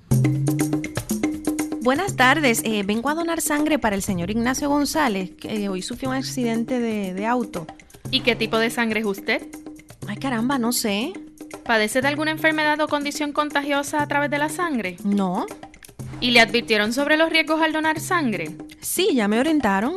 Buenas 1.85 2.17
tardes, 2.17 2.63
eh, 2.65 2.83
vengo 2.83 3.11
a 3.11 3.15
donar 3.15 3.43
sangre 3.43 3.79
para 3.79 3.95
el 3.95 4.01
señor 4.01 4.31
Ignacio 4.31 4.71
González, 4.71 5.33
que 5.33 5.69
hoy 5.69 5.83
sufrió 5.83 6.09
un 6.09 6.17
accidente 6.17 6.81
de, 6.81 7.13
de 7.13 7.27
auto. 7.27 7.67
¿Y 8.11 8.21
qué 8.21 8.35
tipo 8.35 8.57
de 8.57 8.71
sangre 8.71 9.01
es 9.01 9.07
usted? 9.07 9.47
Ay 10.09 10.17
caramba, 10.17 10.57
no 10.57 10.73
sé. 10.73 11.13
¿Padece 11.63 12.01
de 12.01 12.09
alguna 12.09 12.31
enfermedad 12.31 12.81
o 12.81 12.89
condición 12.89 13.33
contagiosa 13.33 14.01
a 14.01 14.09
través 14.09 14.31
de 14.31 14.39
la 14.39 14.49
sangre? 14.49 14.97
No. 15.05 15.45
¿Y 16.23 16.31
le 16.31 16.41
advirtieron 16.41 16.95
sobre 16.95 17.19
los 17.19 17.29
riesgos 17.29 17.61
al 17.61 17.75
donar 17.75 18.01
sangre? 18.01 18.57
Sí, 18.81 19.11
ya 19.13 19.29
me 19.29 19.39
orientaron. 19.39 19.93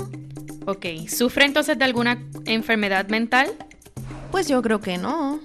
Ok, 0.65 0.88
¿sufre 1.08 1.45
entonces 1.45 1.80
de 1.80 1.86
alguna 1.86 2.21
enfermedad 2.47 3.08
mental? 3.08 3.47
Pues 4.30 4.50
yo 4.50 4.62
creo 4.62 4.82
que 4.82 4.97
no. 4.97 5.39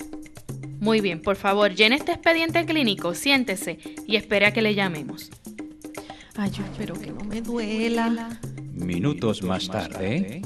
Muy 0.81 1.01
bien, 1.01 1.23
por 1.23 1.37
favor, 1.37 1.73
llene 1.73 1.95
este 1.95 2.11
expediente 2.11 2.67
clínico, 2.67 3.15
siéntese 3.15 3.79
y 4.09 4.17
espere 4.17 4.47
a 4.47 4.53
que 4.53 4.61
le 4.61 4.75
llamemos. 4.75 5.31
Ay, 6.37 6.51
yo 6.51 6.65
espero 6.65 6.95
que 6.95 7.11
no 7.11 7.25
me 7.25 7.43
duela. 7.43 8.41
Minutos 8.73 9.43
más 9.43 9.69
tarde. 9.69 10.43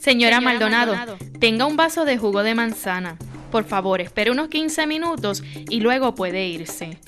Señora 0.00 0.40
Maldonado, 0.40 1.16
tenga 1.38 1.66
un 1.66 1.76
vaso 1.76 2.04
de 2.04 2.18
jugo 2.18 2.42
de 2.42 2.54
manzana. 2.54 3.18
Por 3.50 3.64
favor, 3.64 4.00
espere 4.00 4.30
unos 4.30 4.48
15 4.48 4.86
minutos 4.86 5.44
y 5.68 5.80
luego 5.80 6.14
puede 6.14 6.46
irse. 6.48 6.98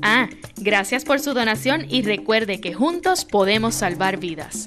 Ah, 0.00 0.28
gracias 0.56 1.04
por 1.04 1.20
su 1.20 1.34
donación 1.34 1.86
y 1.88 2.02
recuerde 2.02 2.60
que 2.60 2.72
juntos 2.72 3.24
podemos 3.24 3.74
salvar 3.74 4.16
vidas. 4.18 4.66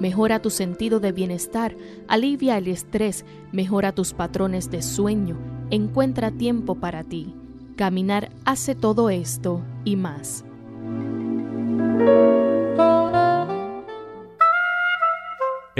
Mejora 0.00 0.40
tu 0.40 0.50
sentido 0.50 0.98
de 0.98 1.12
bienestar, 1.12 1.76
alivia 2.08 2.58
el 2.58 2.68
estrés, 2.68 3.24
mejora 3.52 3.92
tus 3.92 4.12
patrones 4.14 4.70
de 4.70 4.82
sueño, 4.82 5.36
encuentra 5.70 6.30
tiempo 6.30 6.74
para 6.74 7.04
ti. 7.04 7.34
Caminar 7.76 8.30
hace 8.44 8.74
todo 8.74 9.10
esto 9.10 9.62
y 9.84 9.96
más. 9.96 10.44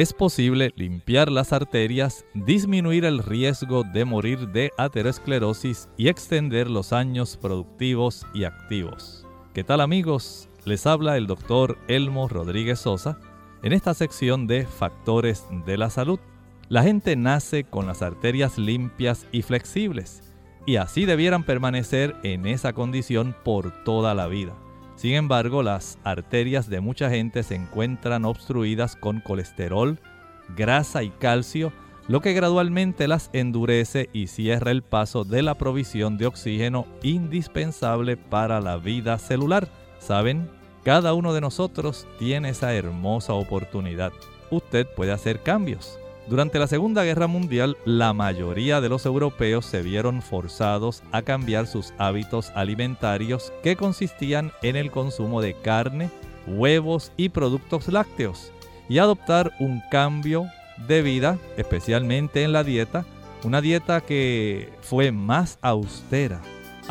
es 0.01 0.15
posible 0.15 0.73
limpiar 0.77 1.31
las 1.31 1.53
arterias, 1.53 2.25
disminuir 2.33 3.05
el 3.05 3.19
riesgo 3.19 3.83
de 3.83 4.07
morir 4.07 4.49
de 4.49 4.71
aterosclerosis 4.79 5.91
y 5.99 6.09
extender 6.09 6.71
los 6.71 6.95
años 6.95 7.37
productivos 7.37 8.25
y 8.33 8.45
activos. 8.45 9.27
¿Qué 9.53 9.63
tal 9.63 9.83
amigos? 9.83 10.49
Les 10.65 10.87
habla 10.87 11.19
el 11.19 11.27
doctor 11.27 11.77
Elmo 11.87 12.29
Rodríguez 12.29 12.79
Sosa 12.79 13.19
en 13.63 13.73
esta 13.73 13.95
sección 13.95 14.47
de 14.47 14.67
Factores 14.67 15.45
de 15.67 15.77
la 15.77 15.91
Salud. 15.91 16.19
La 16.69 16.83
gente 16.83 17.17
nace 17.17 17.65
con 17.65 17.87
las 17.87 18.03
arterias 18.03 18.59
limpias 18.59 19.27
y 19.33 19.43
flexibles 19.43 20.23
y 20.67 20.77
así 20.77 21.05
debieran 21.05 21.45
permanecer 21.45 22.17
en 22.23 22.47
esa 22.47 22.73
condición 22.73 23.35
por 23.45 23.85
toda 23.85 24.15
la 24.15 24.29
vida. 24.29 24.55
Sin 24.97 25.15
embargo, 25.15 25.63
las 25.63 25.99
arterias 26.05 26.69
de 26.69 26.81
mucha 26.81 27.11
gente 27.11 27.43
se 27.43 27.55
encuentran 27.55 28.25
obstruidas 28.25 28.97
con 28.97 29.21
colesterol, 29.21 29.99
grasa 30.57 31.03
y 31.03 31.11
calcio, 31.11 31.73
lo 32.07 32.21
que 32.21 32.35
gradualmente 32.35 33.09
las 33.09 33.31
endurece 33.33 34.11
y 34.13 34.27
cierra 34.27 34.71
el 34.71 34.83
paso 34.83 35.25
de 35.25 35.43
la 35.43 35.57
provisión 35.57 36.19
de 36.19 36.27
oxígeno 36.27 36.87
indispensable 37.03 38.17
para 38.17 38.61
la 38.61 38.77
vida 38.77 39.19
celular. 39.19 39.69
¿Saben? 39.99 40.60
Cada 40.91 41.15
uno 41.15 41.33
de 41.33 41.41
nosotros 41.41 42.05
tiene 42.19 42.49
esa 42.49 42.75
hermosa 42.75 43.33
oportunidad. 43.33 44.13
Usted 44.51 44.89
puede 44.89 45.13
hacer 45.13 45.41
cambios. 45.41 46.01
Durante 46.27 46.59
la 46.59 46.67
Segunda 46.67 47.05
Guerra 47.05 47.29
Mundial, 47.29 47.77
la 47.85 48.13
mayoría 48.13 48.81
de 48.81 48.89
los 48.89 49.07
europeos 49.07 49.65
se 49.65 49.83
vieron 49.83 50.21
forzados 50.21 51.05
a 51.13 51.23
cambiar 51.23 51.69
sus 51.69 51.95
hábitos 51.99 52.51
alimentarios 52.57 53.53
que 53.63 53.77
consistían 53.77 54.51
en 54.63 54.75
el 54.75 54.91
consumo 54.91 55.41
de 55.41 55.55
carne, 55.55 56.11
huevos 56.49 57.13
y 57.17 57.29
productos 57.29 57.87
lácteos, 57.87 58.51
y 58.89 58.99
adoptar 58.99 59.53
un 59.61 59.83
cambio 59.93 60.47
de 60.89 61.03
vida, 61.03 61.39
especialmente 61.57 62.43
en 62.43 62.53
la 62.53 62.65
dieta, 62.65 63.05
una 63.45 63.61
dieta 63.61 64.01
que 64.01 64.73
fue 64.81 65.13
más 65.13 65.61
austera, 65.63 66.41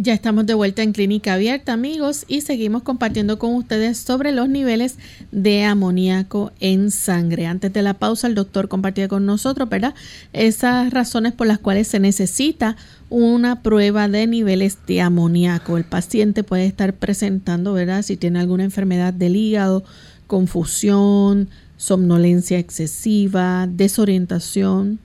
Ya 0.00 0.14
estamos 0.14 0.46
de 0.46 0.54
vuelta 0.54 0.84
en 0.84 0.92
Clínica 0.92 1.34
Abierta, 1.34 1.72
amigos, 1.72 2.24
y 2.28 2.42
seguimos 2.42 2.84
compartiendo 2.84 3.40
con 3.40 3.56
ustedes 3.56 3.98
sobre 3.98 4.30
los 4.30 4.48
niveles 4.48 4.96
de 5.32 5.64
amoníaco 5.64 6.52
en 6.60 6.92
sangre. 6.92 7.46
Antes 7.46 7.72
de 7.72 7.82
la 7.82 7.94
pausa, 7.94 8.28
el 8.28 8.36
doctor 8.36 8.68
compartía 8.68 9.08
con 9.08 9.26
nosotros, 9.26 9.68
¿verdad? 9.68 9.96
Esas 10.32 10.92
razones 10.92 11.32
por 11.32 11.48
las 11.48 11.58
cuales 11.58 11.88
se 11.88 11.98
necesita 11.98 12.76
una 13.10 13.60
prueba 13.60 14.06
de 14.06 14.28
niveles 14.28 14.78
de 14.86 15.00
amoníaco. 15.00 15.76
El 15.76 15.82
paciente 15.82 16.44
puede 16.44 16.66
estar 16.66 16.94
presentando, 16.94 17.72
¿verdad? 17.72 18.02
Si 18.02 18.16
tiene 18.16 18.38
alguna 18.38 18.62
enfermedad 18.62 19.12
del 19.12 19.34
hígado, 19.34 19.82
confusión, 20.28 21.48
somnolencia 21.76 22.60
excesiva, 22.60 23.66
desorientación, 23.66 25.00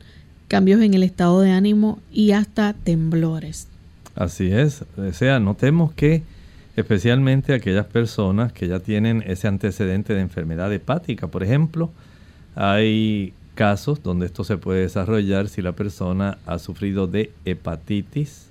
cambios 0.47 0.83
en 0.83 0.93
el 0.93 1.01
estado 1.01 1.41
de 1.41 1.49
ánimo 1.49 1.97
y 2.11 2.33
hasta 2.33 2.73
temblores. 2.73 3.72
Así 4.15 4.51
es, 4.51 4.85
o 4.97 5.11
sea, 5.11 5.39
notemos 5.39 5.91
que 5.93 6.21
especialmente 6.75 7.53
aquellas 7.53 7.85
personas 7.85 8.53
que 8.53 8.67
ya 8.67 8.79
tienen 8.79 9.23
ese 9.25 9.47
antecedente 9.47 10.13
de 10.13 10.21
enfermedad 10.21 10.71
hepática, 10.71 11.27
por 11.27 11.43
ejemplo, 11.43 11.91
hay 12.55 13.33
casos 13.55 14.01
donde 14.03 14.25
esto 14.25 14.43
se 14.43 14.57
puede 14.57 14.81
desarrollar 14.81 15.47
si 15.47 15.61
la 15.61 15.73
persona 15.73 16.37
ha 16.45 16.59
sufrido 16.59 17.07
de 17.07 17.31
hepatitis, 17.45 18.47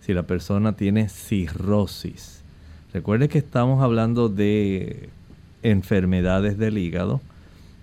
si 0.00 0.14
la 0.14 0.24
persona 0.24 0.72
tiene 0.74 1.08
cirrosis. 1.08 2.42
Recuerde 2.92 3.28
que 3.28 3.38
estamos 3.38 3.82
hablando 3.82 4.28
de 4.28 5.08
enfermedades 5.62 6.58
del 6.58 6.78
hígado 6.78 7.20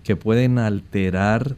que 0.04 0.16
pueden 0.16 0.58
alterar 0.58 1.56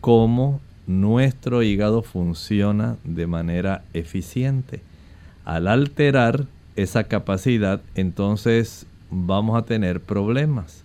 cómo 0.00 0.60
nuestro 0.86 1.62
hígado 1.62 2.02
funciona 2.02 2.96
de 3.04 3.26
manera 3.26 3.84
eficiente. 3.94 4.80
Al 5.44 5.68
alterar 5.68 6.46
esa 6.76 7.04
capacidad, 7.04 7.80
entonces 7.94 8.86
vamos 9.10 9.58
a 9.58 9.64
tener 9.64 10.00
problemas. 10.00 10.84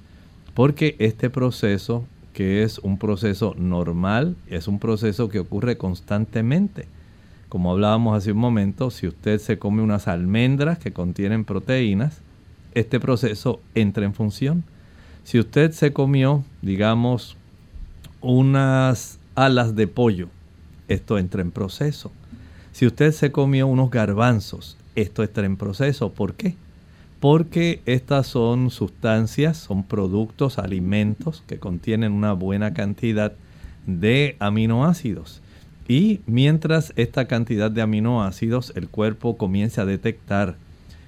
Porque 0.53 0.95
este 0.99 1.29
proceso, 1.29 2.05
que 2.33 2.63
es 2.63 2.79
un 2.79 2.97
proceso 2.97 3.53
normal, 3.57 4.35
es 4.47 4.67
un 4.67 4.79
proceso 4.79 5.29
que 5.29 5.39
ocurre 5.39 5.77
constantemente. 5.77 6.87
Como 7.49 7.71
hablábamos 7.71 8.17
hace 8.17 8.31
un 8.31 8.39
momento, 8.39 8.89
si 8.89 9.07
usted 9.07 9.39
se 9.39 9.59
come 9.59 9.81
unas 9.81 10.07
almendras 10.07 10.79
que 10.79 10.91
contienen 10.91 11.45
proteínas, 11.45 12.19
este 12.73 12.99
proceso 12.99 13.61
entra 13.75 14.05
en 14.05 14.13
función. 14.13 14.63
Si 15.23 15.39
usted 15.39 15.71
se 15.71 15.93
comió, 15.93 16.43
digamos, 16.61 17.37
unas 18.21 19.19
alas 19.35 19.75
de 19.75 19.87
pollo, 19.87 20.29
esto 20.87 21.17
entra 21.17 21.41
en 21.41 21.51
proceso. 21.51 22.11
Si 22.77 22.85
usted 22.85 23.11
se 23.11 23.31
comió 23.31 23.65
unos 23.65 23.89
garbanzos, 23.89 24.77
esto 24.93 25.23
está 25.23 25.43
en 25.43 25.57
proceso. 25.57 26.11
¿Por 26.11 26.35
qué? 26.35 26.53
Porque 27.19 27.81
estas 27.87 28.27
son 28.27 28.69
sustancias, 28.69 29.57
son 29.57 29.81
productos, 29.81 30.59
alimentos 30.59 31.41
que 31.47 31.57
contienen 31.57 32.11
una 32.11 32.33
buena 32.33 32.75
cantidad 32.75 33.33
de 33.87 34.35
aminoácidos. 34.37 35.41
Y 35.87 36.21
mientras 36.27 36.93
esta 36.97 37.25
cantidad 37.25 37.71
de 37.71 37.81
aminoácidos 37.81 38.71
el 38.75 38.89
cuerpo 38.89 39.37
comience 39.37 39.81
a 39.81 39.85
detectar 39.85 40.55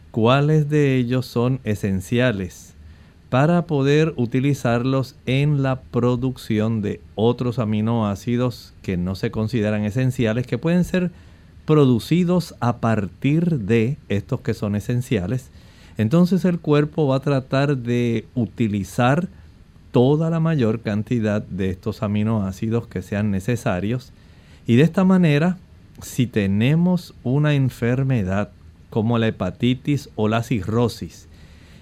cuáles 0.10 0.70
de 0.70 0.96
ellos 0.96 1.28
son 1.28 1.60
esenciales 1.66 2.74
para 3.30 3.68
poder 3.68 4.16
utilizarlos 4.18 5.18
en 5.28 5.62
la 5.62 5.82
producción 5.82 6.82
de 6.82 7.00
otros 7.14 7.60
aminoácidos 7.60 8.74
que 8.82 8.98
no 8.98 9.14
se 9.14 9.30
consideran 9.30 9.86
esenciales, 9.86 10.48
que 10.48 10.58
pueden 10.58 10.84
ser 10.84 11.12
producidos 11.70 12.56
a 12.62 12.78
partir 12.78 13.60
de 13.60 14.00
estos 14.10 14.42
que 14.42 14.56
son 14.56 14.76
esenciales, 14.76 15.52
entonces 16.00 16.44
el 16.44 16.58
cuerpo 16.58 17.06
va 17.06 17.18
a 17.18 17.20
tratar 17.20 17.78
de 17.78 18.26
utilizar 18.34 19.28
toda 19.92 20.32
la 20.32 20.40
mayor 20.40 20.80
cantidad 20.80 21.44
de 21.44 21.70
estos 21.70 22.02
aminoácidos 22.02 22.88
que 22.88 23.04
sean 23.04 23.30
necesarios. 23.30 24.14
Y 24.66 24.78
de 24.78 24.82
esta 24.82 25.04
manera 25.04 25.60
si 26.02 26.26
tenemos 26.26 27.14
una 27.24 27.54
enfermedad 27.54 28.50
como 28.90 29.20
la 29.20 29.28
hepatitis 29.28 30.10
o 30.16 30.28
la 30.28 30.42
cirrosis 30.42 31.28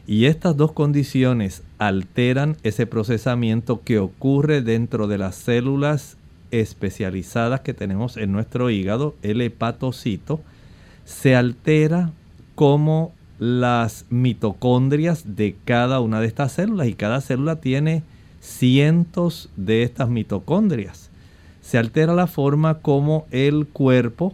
y 0.06 0.26
estas 0.26 0.58
dos 0.58 0.74
condiciones 0.74 1.64
alteran 1.78 2.58
ese 2.64 2.88
procesamiento 2.88 3.84
que 3.84 4.00
ocurre 4.00 4.62
dentro 4.62 5.08
de 5.08 5.18
las 5.18 5.36
células 5.36 6.17
especializadas 6.52 7.62
que 7.62 7.74
tenemos 7.74 8.18
en 8.18 8.32
nuestro 8.32 8.70
hígado, 8.70 9.16
el 9.22 9.42
hepatocito, 9.42 10.42
se 11.06 11.36
altera 11.36 12.12
como 12.56 13.14
las 13.40 14.06
mitocondrias 14.10 15.36
de 15.36 15.56
cada 15.66 16.00
una 16.00 16.20
de 16.20 16.28
estas 16.28 16.54
células 16.54 16.88
y 16.88 16.94
cada 16.94 17.22
célula 17.22 17.58
tiene 17.58 18.04
cientos 18.42 19.50
de 19.56 19.84
estas 19.84 20.10
mitocondrias. 20.10 21.10
Se 21.62 21.78
altera 21.78 22.14
la 22.14 22.28
forma 22.28 22.80
como 22.80 23.26
el 23.32 23.68
cuerpo 23.68 24.34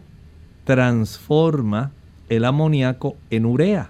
transforma 0.66 1.92
el 2.30 2.46
amoníaco 2.46 3.16
en 3.30 3.46
urea 3.46 3.90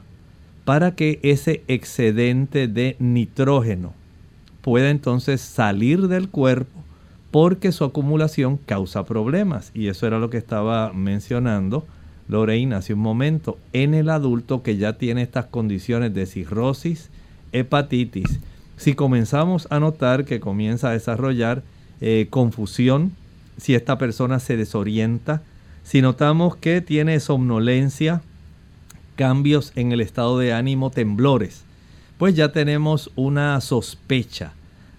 para 0.65 0.95
que 0.95 1.19
ese 1.23 1.63
excedente 1.67 2.67
de 2.67 2.95
nitrógeno 2.99 3.93
pueda 4.61 4.89
entonces 4.89 5.41
salir 5.41 6.07
del 6.07 6.29
cuerpo 6.29 6.82
porque 7.33 7.71
su 7.71 7.83
acumulación 7.83 8.57
causa 8.57 9.05
problemas. 9.05 9.71
Y 9.73 9.87
eso 9.87 10.05
era 10.05 10.19
lo 10.19 10.29
que 10.29 10.37
estaba 10.37 10.93
mencionando 10.93 11.83
Lorraine 12.27 12.75
hace 12.75 12.93
un 12.93 12.99
momento. 12.99 13.57
En 13.73 13.95
el 13.95 14.11
adulto 14.11 14.61
que 14.61 14.77
ya 14.77 14.99
tiene 14.99 15.23
estas 15.23 15.45
condiciones 15.47 16.13
de 16.13 16.27
cirrosis, 16.27 17.09
hepatitis, 17.51 18.39
si 18.77 18.93
comenzamos 18.93 19.67
a 19.71 19.79
notar 19.79 20.25
que 20.25 20.39
comienza 20.39 20.89
a 20.89 20.93
desarrollar 20.93 21.63
eh, 22.01 22.27
confusión, 22.29 23.13
si 23.57 23.73
esta 23.73 23.97
persona 23.97 24.37
se 24.39 24.55
desorienta, 24.55 25.41
si 25.81 26.03
notamos 26.03 26.55
que 26.55 26.81
tiene 26.81 27.19
somnolencia, 27.19 28.21
cambios 29.15 29.71
en 29.75 29.91
el 29.91 30.01
estado 30.01 30.37
de 30.37 30.53
ánimo, 30.53 30.91
temblores, 30.91 31.63
pues 32.19 32.35
ya 32.35 32.51
tenemos 32.51 33.09
una 33.15 33.59
sospecha 33.59 34.53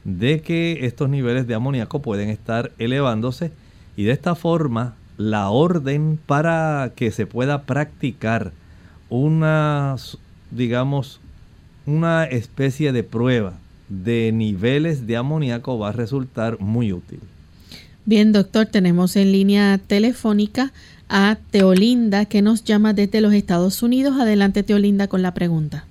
de 0.04 0.40
que 0.40 0.84
estos 0.86 1.08
niveles 1.08 1.46
de 1.46 1.54
amoníaco 1.54 2.02
pueden 2.02 2.28
estar 2.28 2.72
elevándose 2.78 3.52
y 3.96 4.04
de 4.04 4.12
esta 4.12 4.34
forma 4.34 4.94
la 5.16 5.48
orden 5.50 6.18
para 6.26 6.92
que 6.96 7.10
se 7.10 7.26
pueda 7.26 7.62
practicar 7.62 8.52
una, 9.08 9.96
digamos, 10.50 11.20
una 11.86 12.24
especie 12.24 12.92
de 12.92 13.02
prueba 13.02 13.54
de 13.88 14.32
niveles 14.32 15.06
de 15.06 15.16
amoníaco 15.16 15.78
va 15.78 15.90
a 15.90 15.92
resultar 15.92 16.58
muy 16.60 16.92
útil. 16.92 17.20
Bien, 18.06 18.32
doctor, 18.32 18.66
tenemos 18.66 19.16
en 19.16 19.32
línea 19.32 19.78
telefónica 19.78 20.72
a 21.08 21.38
Teolinda 21.50 22.26
que 22.26 22.42
nos 22.42 22.64
llama 22.64 22.92
desde 22.92 23.20
los 23.20 23.32
Estados 23.32 23.82
Unidos. 23.82 24.18
Adelante, 24.18 24.62
Teolinda, 24.62 25.08
con 25.08 25.22
la 25.22 25.32
pregunta. 25.34 25.86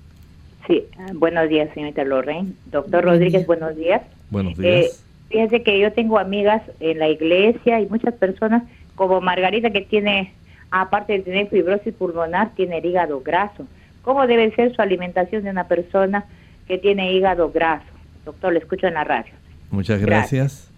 Sí, 0.66 0.84
buenos 1.14 1.48
días, 1.48 1.68
señorita 1.74 2.04
Lorraine. 2.04 2.52
Doctor 2.66 3.04
Rodríguez, 3.04 3.46
buenos 3.46 3.76
días. 3.76 4.02
Buenos 4.30 4.56
días. 4.56 4.86
Eh, 4.86 4.90
fíjese 5.28 5.62
que 5.62 5.78
yo 5.78 5.92
tengo 5.92 6.18
amigas 6.18 6.62
en 6.80 6.98
la 6.98 7.08
iglesia 7.08 7.80
y 7.80 7.86
muchas 7.86 8.14
personas, 8.14 8.62
como 8.94 9.20
Margarita, 9.20 9.70
que 9.70 9.82
tiene, 9.82 10.32
aparte 10.70 11.14
de 11.14 11.18
tener 11.20 11.48
fibrosis 11.48 11.92
pulmonar, 11.94 12.54
tiene 12.54 12.78
el 12.78 12.86
hígado 12.86 13.20
graso. 13.20 13.66
¿Cómo 14.02 14.26
debe 14.26 14.54
ser 14.54 14.74
su 14.74 14.80
alimentación 14.80 15.44
de 15.44 15.50
una 15.50 15.68
persona 15.68 16.24
que 16.66 16.78
tiene 16.78 17.12
hígado 17.12 17.50
graso? 17.50 17.86
Doctor, 18.24 18.52
le 18.52 18.60
escucho 18.60 18.86
en 18.86 18.94
la 18.94 19.04
radio. 19.04 19.32
Muchas 19.70 20.00
gracias. 20.00 20.70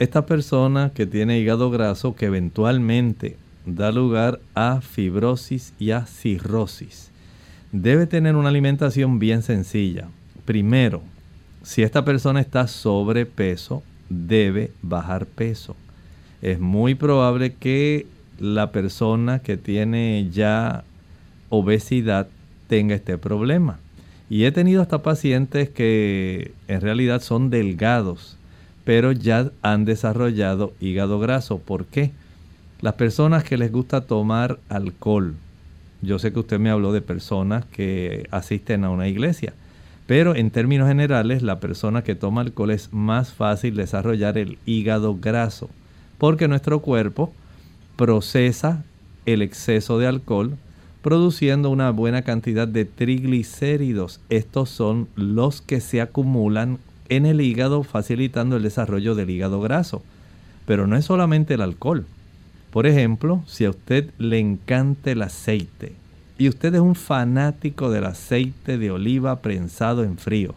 Esta 0.00 0.26
persona 0.26 0.90
que 0.94 1.06
tiene 1.06 1.38
hígado 1.38 1.70
graso, 1.70 2.16
que 2.16 2.26
eventualmente 2.26 3.36
da 3.66 3.92
lugar 3.92 4.40
a 4.54 4.80
fibrosis 4.80 5.74
y 5.78 5.90
a 5.90 6.06
cirrosis, 6.06 7.09
debe 7.72 8.06
tener 8.06 8.36
una 8.36 8.48
alimentación 8.48 9.18
bien 9.18 9.42
sencilla. 9.42 10.08
Primero, 10.44 11.02
si 11.62 11.82
esta 11.82 12.04
persona 12.04 12.40
está 12.40 12.66
sobrepeso, 12.66 13.82
debe 14.08 14.72
bajar 14.82 15.26
peso. 15.26 15.76
Es 16.42 16.58
muy 16.58 16.94
probable 16.94 17.54
que 17.54 18.06
la 18.38 18.72
persona 18.72 19.40
que 19.40 19.56
tiene 19.56 20.28
ya 20.32 20.84
obesidad 21.50 22.28
tenga 22.66 22.94
este 22.94 23.18
problema. 23.18 23.78
Y 24.30 24.44
he 24.44 24.52
tenido 24.52 24.80
hasta 24.80 25.02
pacientes 25.02 25.68
que 25.68 26.52
en 26.68 26.80
realidad 26.80 27.20
son 27.20 27.50
delgados, 27.50 28.36
pero 28.84 29.12
ya 29.12 29.50
han 29.60 29.84
desarrollado 29.84 30.72
hígado 30.80 31.18
graso. 31.18 31.58
¿Por 31.58 31.84
qué? 31.86 32.12
Las 32.80 32.94
personas 32.94 33.44
que 33.44 33.58
les 33.58 33.70
gusta 33.70 34.02
tomar 34.02 34.58
alcohol. 34.68 35.34
Yo 36.02 36.18
sé 36.18 36.32
que 36.32 36.40
usted 36.40 36.58
me 36.58 36.70
habló 36.70 36.92
de 36.92 37.02
personas 37.02 37.64
que 37.66 38.26
asisten 38.30 38.84
a 38.84 38.90
una 38.90 39.08
iglesia. 39.08 39.52
Pero 40.06 40.34
en 40.34 40.50
términos 40.50 40.88
generales, 40.88 41.42
la 41.42 41.60
persona 41.60 42.02
que 42.02 42.14
toma 42.14 42.40
alcohol 42.40 42.70
es 42.70 42.92
más 42.92 43.32
fácil 43.32 43.76
desarrollar 43.76 44.38
el 44.38 44.58
hígado 44.66 45.16
graso, 45.16 45.70
porque 46.18 46.48
nuestro 46.48 46.80
cuerpo 46.80 47.32
procesa 47.96 48.82
el 49.26 49.42
exceso 49.42 49.98
de 49.98 50.06
alcohol 50.06 50.56
produciendo 51.02 51.70
una 51.70 51.90
buena 51.90 52.22
cantidad 52.22 52.68
de 52.68 52.84
triglicéridos. 52.84 54.20
Estos 54.28 54.68
son 54.70 55.08
los 55.14 55.62
que 55.62 55.80
se 55.80 56.00
acumulan 56.00 56.78
en 57.08 57.26
el 57.26 57.40
hígado 57.40 57.82
facilitando 57.82 58.56
el 58.56 58.62
desarrollo 58.62 59.14
del 59.14 59.30
hígado 59.30 59.60
graso. 59.60 60.02
Pero 60.66 60.86
no 60.86 60.96
es 60.96 61.04
solamente 61.04 61.54
el 61.54 61.62
alcohol. 61.62 62.04
Por 62.70 62.86
ejemplo, 62.86 63.42
si 63.46 63.64
a 63.64 63.70
usted 63.70 64.10
le 64.18 64.38
encanta 64.38 65.10
el 65.10 65.22
aceite, 65.22 65.94
y 66.38 66.48
usted 66.48 66.74
es 66.74 66.80
un 66.80 66.94
fanático 66.94 67.90
del 67.90 68.06
aceite 68.06 68.78
de 68.78 68.90
oliva 68.90 69.42
prensado 69.42 70.04
en 70.04 70.16
frío. 70.16 70.54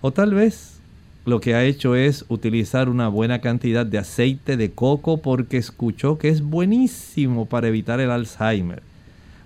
O 0.00 0.10
tal 0.10 0.34
vez 0.34 0.80
lo 1.24 1.40
que 1.40 1.54
ha 1.54 1.64
hecho 1.64 1.94
es 1.94 2.24
utilizar 2.28 2.88
una 2.88 3.06
buena 3.06 3.40
cantidad 3.40 3.86
de 3.86 3.98
aceite 3.98 4.56
de 4.56 4.72
coco 4.72 5.18
porque 5.18 5.58
escuchó 5.58 6.18
que 6.18 6.28
es 6.28 6.42
buenísimo 6.42 7.46
para 7.46 7.68
evitar 7.68 8.00
el 8.00 8.10
Alzheimer. 8.10 8.82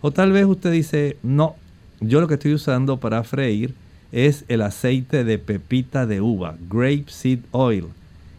O 0.01 0.13
tal 0.13 0.33
vez 0.33 0.47
usted 0.47 0.73
dice, 0.73 1.19
no, 1.23 1.57
yo 2.01 2.23
lo 2.23 2.29
que 2.29 2.35
estoy 2.35 2.55
usando 2.55 2.99
para 2.99 3.23
freír 3.23 3.75
es 4.13 4.47
el 4.49 4.63
aceite 4.63 5.25
de 5.25 5.39
pepita 5.39 6.07
de 6.07 6.23
uva, 6.23 6.57
grape 6.71 7.05
seed 7.09 7.41
oil. 7.51 7.89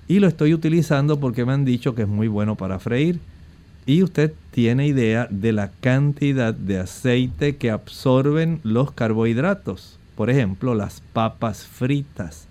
Y 0.08 0.18
lo 0.20 0.28
estoy 0.28 0.56
utilizando 0.56 1.20
porque 1.20 1.46
me 1.46 1.54
han 1.54 1.66
dicho 1.66 1.94
que 1.94 2.04
es 2.04 2.08
muy 2.08 2.28
bueno 2.28 2.56
para 2.56 2.80
freír 2.80 3.20
y 3.88 4.04
usted 4.04 4.34
tiene 4.52 4.86
idea 4.86 5.28
de 5.32 5.54
la 5.54 5.72
cantidad 5.80 6.54
de 6.54 6.78
aceite 6.78 7.56
que 7.56 7.72
absorben 7.72 8.60
los 8.64 8.92
carbohidratos. 8.92 9.98
Por 10.16 10.30
ejemplo, 10.30 10.76
las 10.76 11.02
papas 11.14 11.66
fritas, 11.66 12.48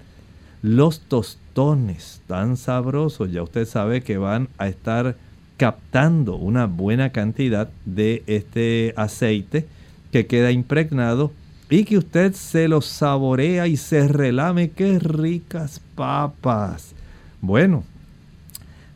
los 0.62 1.00
tostones 1.00 2.22
tan 2.26 2.56
sabrosos, 2.56 3.30
ya 3.30 3.42
usted 3.42 3.66
sabe 3.66 4.00
que 4.00 4.16
van 4.16 4.48
a 4.56 4.66
estar 4.66 5.14
captando 5.58 6.36
una 6.36 6.66
buena 6.66 7.12
cantidad 7.12 7.68
de 7.84 8.22
este 8.26 8.94
aceite 8.96 9.66
que 10.12 10.26
queda 10.26 10.52
impregnado 10.52 11.32
y 11.68 11.84
que 11.84 11.98
usted 11.98 12.32
se 12.32 12.66
lo 12.66 12.80
saborea 12.80 13.66
y 13.66 13.76
se 13.76 14.08
relame. 14.08 14.70
¡Qué 14.70 14.98
ricas 14.98 15.82
papas! 15.94 16.94
Bueno, 17.42 17.84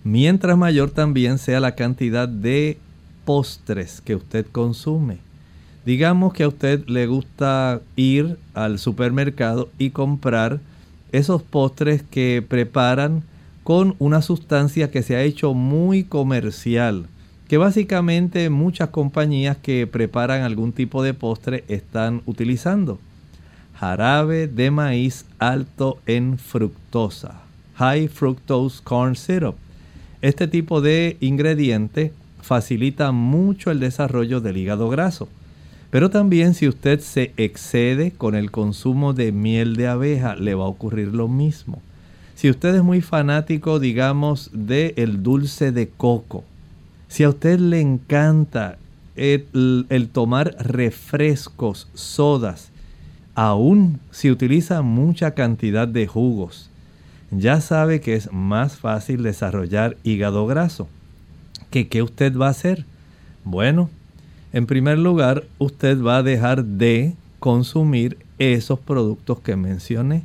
mientras 0.04 0.56
mayor 0.56 0.90
también 0.90 1.38
sea 1.38 1.60
la 1.60 1.74
cantidad 1.74 2.28
de 2.28 2.78
postres 3.24 4.00
que 4.00 4.14
usted 4.14 4.46
consume. 4.50 5.18
Digamos 5.84 6.32
que 6.32 6.44
a 6.44 6.48
usted 6.48 6.86
le 6.88 7.06
gusta 7.06 7.80
ir 7.96 8.38
al 8.54 8.78
supermercado 8.78 9.70
y 9.78 9.90
comprar 9.90 10.60
esos 11.12 11.42
postres 11.42 12.02
que 12.02 12.44
preparan 12.46 13.22
con 13.64 13.94
una 13.98 14.22
sustancia 14.22 14.90
que 14.90 15.02
se 15.02 15.16
ha 15.16 15.22
hecho 15.22 15.54
muy 15.54 16.04
comercial, 16.04 17.06
que 17.48 17.58
básicamente 17.58 18.48
muchas 18.50 18.90
compañías 18.90 19.56
que 19.56 19.86
preparan 19.86 20.42
algún 20.42 20.72
tipo 20.72 21.02
de 21.02 21.14
postre 21.14 21.64
están 21.68 22.22
utilizando. 22.26 22.98
Jarabe 23.74 24.46
de 24.46 24.70
maíz 24.70 25.24
alto 25.38 25.98
en 26.06 26.38
fructosa, 26.38 27.40
high 27.76 28.08
fructose 28.08 28.82
corn 28.82 29.16
syrup 29.16 29.56
Este 30.22 30.48
tipo 30.48 30.80
de 30.80 31.16
ingrediente 31.20 32.12
facilita 32.42 33.10
mucho 33.12 33.70
el 33.70 33.80
desarrollo 33.80 34.40
del 34.40 34.56
hígado 34.56 34.88
graso. 34.88 35.28
Pero 35.90 36.10
también 36.10 36.54
si 36.54 36.68
usted 36.68 37.00
se 37.00 37.32
excede 37.36 38.12
con 38.12 38.34
el 38.34 38.50
consumo 38.50 39.12
de 39.12 39.32
miel 39.32 39.76
de 39.76 39.88
abeja, 39.88 40.36
le 40.36 40.54
va 40.54 40.64
a 40.64 40.68
ocurrir 40.68 41.08
lo 41.08 41.26
mismo. 41.26 41.82
Si 42.36 42.48
usted 42.48 42.76
es 42.76 42.82
muy 42.82 43.00
fanático, 43.00 43.80
digamos, 43.80 44.50
del 44.52 44.94
el 44.96 45.22
dulce 45.22 45.72
de 45.72 45.88
coco, 45.88 46.44
si 47.08 47.24
a 47.24 47.28
usted 47.28 47.58
le 47.58 47.80
encanta 47.80 48.78
el, 49.16 49.86
el, 49.88 50.08
tomar 50.08 50.54
refrescos, 50.60 51.88
sodas, 51.92 52.70
aún 53.34 53.98
si 54.10 54.30
utiliza 54.30 54.80
mucha 54.82 55.32
cantidad 55.32 55.88
de 55.88 56.06
jugos, 56.06 56.69
ya 57.30 57.60
sabe 57.60 58.00
que 58.00 58.14
es 58.14 58.32
más 58.32 58.76
fácil 58.76 59.22
desarrollar 59.22 59.96
hígado 60.02 60.46
graso. 60.46 60.88
¿Que, 61.70 61.88
¿Qué 61.88 62.02
usted 62.02 62.36
va 62.36 62.48
a 62.48 62.50
hacer? 62.50 62.84
Bueno, 63.44 63.90
en 64.52 64.66
primer 64.66 64.98
lugar, 64.98 65.44
usted 65.58 66.02
va 66.02 66.18
a 66.18 66.22
dejar 66.22 66.64
de 66.64 67.14
consumir 67.38 68.18
esos 68.38 68.78
productos 68.80 69.40
que 69.40 69.56
mencioné. 69.56 70.24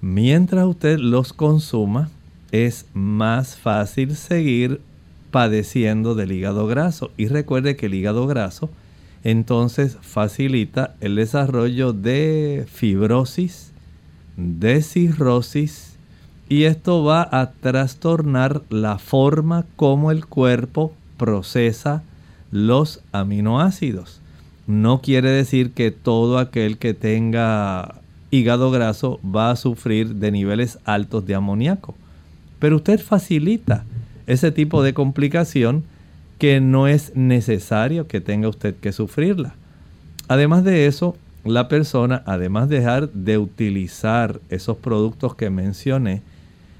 Mientras 0.00 0.66
usted 0.66 0.98
los 0.98 1.32
consuma, 1.32 2.10
es 2.50 2.86
más 2.92 3.56
fácil 3.56 4.16
seguir 4.16 4.80
padeciendo 5.30 6.14
del 6.14 6.32
hígado 6.32 6.66
graso. 6.66 7.10
Y 7.16 7.28
recuerde 7.28 7.76
que 7.76 7.86
el 7.86 7.94
hígado 7.94 8.26
graso 8.26 8.68
entonces 9.24 9.96
facilita 10.00 10.96
el 11.00 11.14
desarrollo 11.14 11.92
de 11.92 12.66
fibrosis, 12.70 13.72
de 14.36 14.82
cirrosis, 14.82 15.91
y 16.52 16.64
esto 16.64 17.02
va 17.02 17.26
a 17.32 17.52
trastornar 17.52 18.60
la 18.68 18.98
forma 18.98 19.64
como 19.74 20.10
el 20.10 20.26
cuerpo 20.26 20.92
procesa 21.16 22.02
los 22.50 23.00
aminoácidos. 23.10 24.20
No 24.66 25.00
quiere 25.00 25.30
decir 25.30 25.70
que 25.70 25.90
todo 25.90 26.36
aquel 26.36 26.76
que 26.76 26.92
tenga 26.92 27.94
hígado 28.30 28.70
graso 28.70 29.18
va 29.24 29.50
a 29.50 29.56
sufrir 29.56 30.16
de 30.16 30.30
niveles 30.30 30.78
altos 30.84 31.24
de 31.24 31.34
amoníaco. 31.34 31.94
Pero 32.58 32.76
usted 32.76 33.00
facilita 33.00 33.84
ese 34.26 34.52
tipo 34.52 34.82
de 34.82 34.92
complicación 34.92 35.84
que 36.36 36.60
no 36.60 36.86
es 36.86 37.16
necesario 37.16 38.08
que 38.08 38.20
tenga 38.20 38.50
usted 38.50 38.74
que 38.74 38.92
sufrirla. 38.92 39.54
Además 40.28 40.64
de 40.64 40.86
eso, 40.86 41.16
la 41.46 41.68
persona, 41.68 42.22
además 42.26 42.68
de 42.68 42.80
dejar 42.80 43.08
de 43.08 43.38
utilizar 43.38 44.38
esos 44.50 44.76
productos 44.76 45.34
que 45.34 45.48
mencioné, 45.48 46.20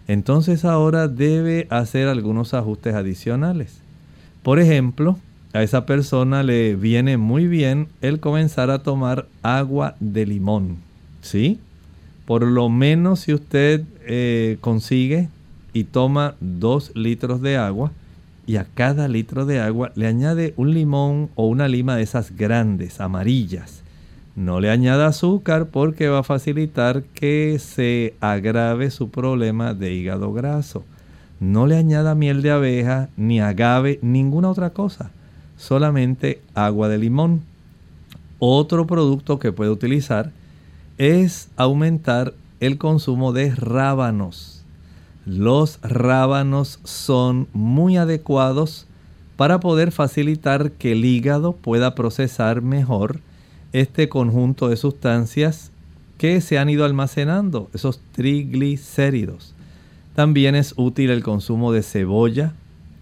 entonces 0.09 0.64
ahora 0.64 1.09
debe 1.09 1.66
hacer 1.70 2.09
algunos 2.09 2.55
ajustes 2.55 2.94
adicionales. 2.94 3.78
Por 4.42 4.59
ejemplo, 4.59 5.18
a 5.53 5.62
esa 5.62 5.86
persona 5.86 6.42
le 6.42 6.76
viene 6.76 7.16
muy 7.16 7.46
bien 7.46 7.88
el 8.00 8.20
comenzar 8.20 8.70
a 8.70 8.82
tomar 8.82 9.26
agua 9.42 9.94
de 10.00 10.26
limón. 10.26 10.78
¿Sí? 11.20 11.59
Por 12.26 12.42
lo 12.44 12.68
menos 12.68 13.20
si 13.20 13.34
usted 13.34 13.84
eh, 14.07 14.57
consigue 14.61 15.28
y 15.72 15.84
toma 15.84 16.34
dos 16.40 16.92
litros 16.94 17.40
de 17.42 17.57
agua 17.57 17.92
y 18.46 18.57
a 18.57 18.66
cada 18.74 19.09
litro 19.09 19.46
de 19.46 19.61
agua 19.61 19.92
le 19.94 20.07
añade 20.07 20.55
un 20.57 20.74
limón 20.74 21.30
o 21.34 21.46
una 21.46 21.68
lima 21.68 21.96
de 21.96 22.03
esas 22.03 22.36
grandes, 22.36 23.00
amarillas. 23.00 23.82
No 24.35 24.61
le 24.61 24.70
añada 24.70 25.09
azúcar 25.09 25.66
porque 25.66 26.09
va 26.09 26.20
a 26.20 26.24
facilitar 26.24 27.03
que 27.03 27.59
se 27.59 28.14
agrave 28.20 28.91
su 28.91 29.11
problema 29.11 29.74
de 29.74 29.93
hígado 29.93 30.33
graso. 30.33 30.85
No 31.41 31.66
le 31.66 31.76
añada 31.76 32.14
miel 32.14 32.41
de 32.43 32.51
abeja, 32.51 33.09
ni 33.16 33.41
agave, 33.41 33.99
ninguna 34.03 34.49
otra 34.49 34.70
cosa 34.70 35.11
solamente 35.62 36.43
agua 36.55 36.89
de 36.89 36.99
limón. 36.99 37.43
Otro 38.41 38.87
producto 38.87 39.39
que 39.39 39.53
puede 39.53 39.70
utilizar 39.70 40.33
es 40.99 41.49
aumentar 41.57 42.35
el 42.59 42.78
consumo 42.78 43.33
de 43.33 43.55
rábanos. 43.55 44.64
Los 45.24 45.78
rábanos 45.83 46.80
son 46.83 47.47
muy 47.53 47.97
adecuados 47.97 48.87
para 49.37 49.61
poder 49.61 49.93
facilitar 49.93 50.72
que 50.72 50.93
el 50.93 51.05
hígado 51.05 51.53
pueda 51.53 51.95
procesar 51.95 52.61
mejor 52.61 53.20
este 53.73 54.09
conjunto 54.09 54.68
de 54.68 54.77
sustancias 54.77 55.70
que 56.18 56.41
se 56.41 56.59
han 56.59 56.68
ido 56.68 56.85
almacenando, 56.85 57.68
esos 57.75 58.01
triglicéridos. 58.12 59.55
También 60.14 60.55
es 60.55 60.75
útil 60.77 61.11
el 61.11 61.23
consumo 61.23 61.73
de 61.73 61.83
cebolla, 61.83 62.53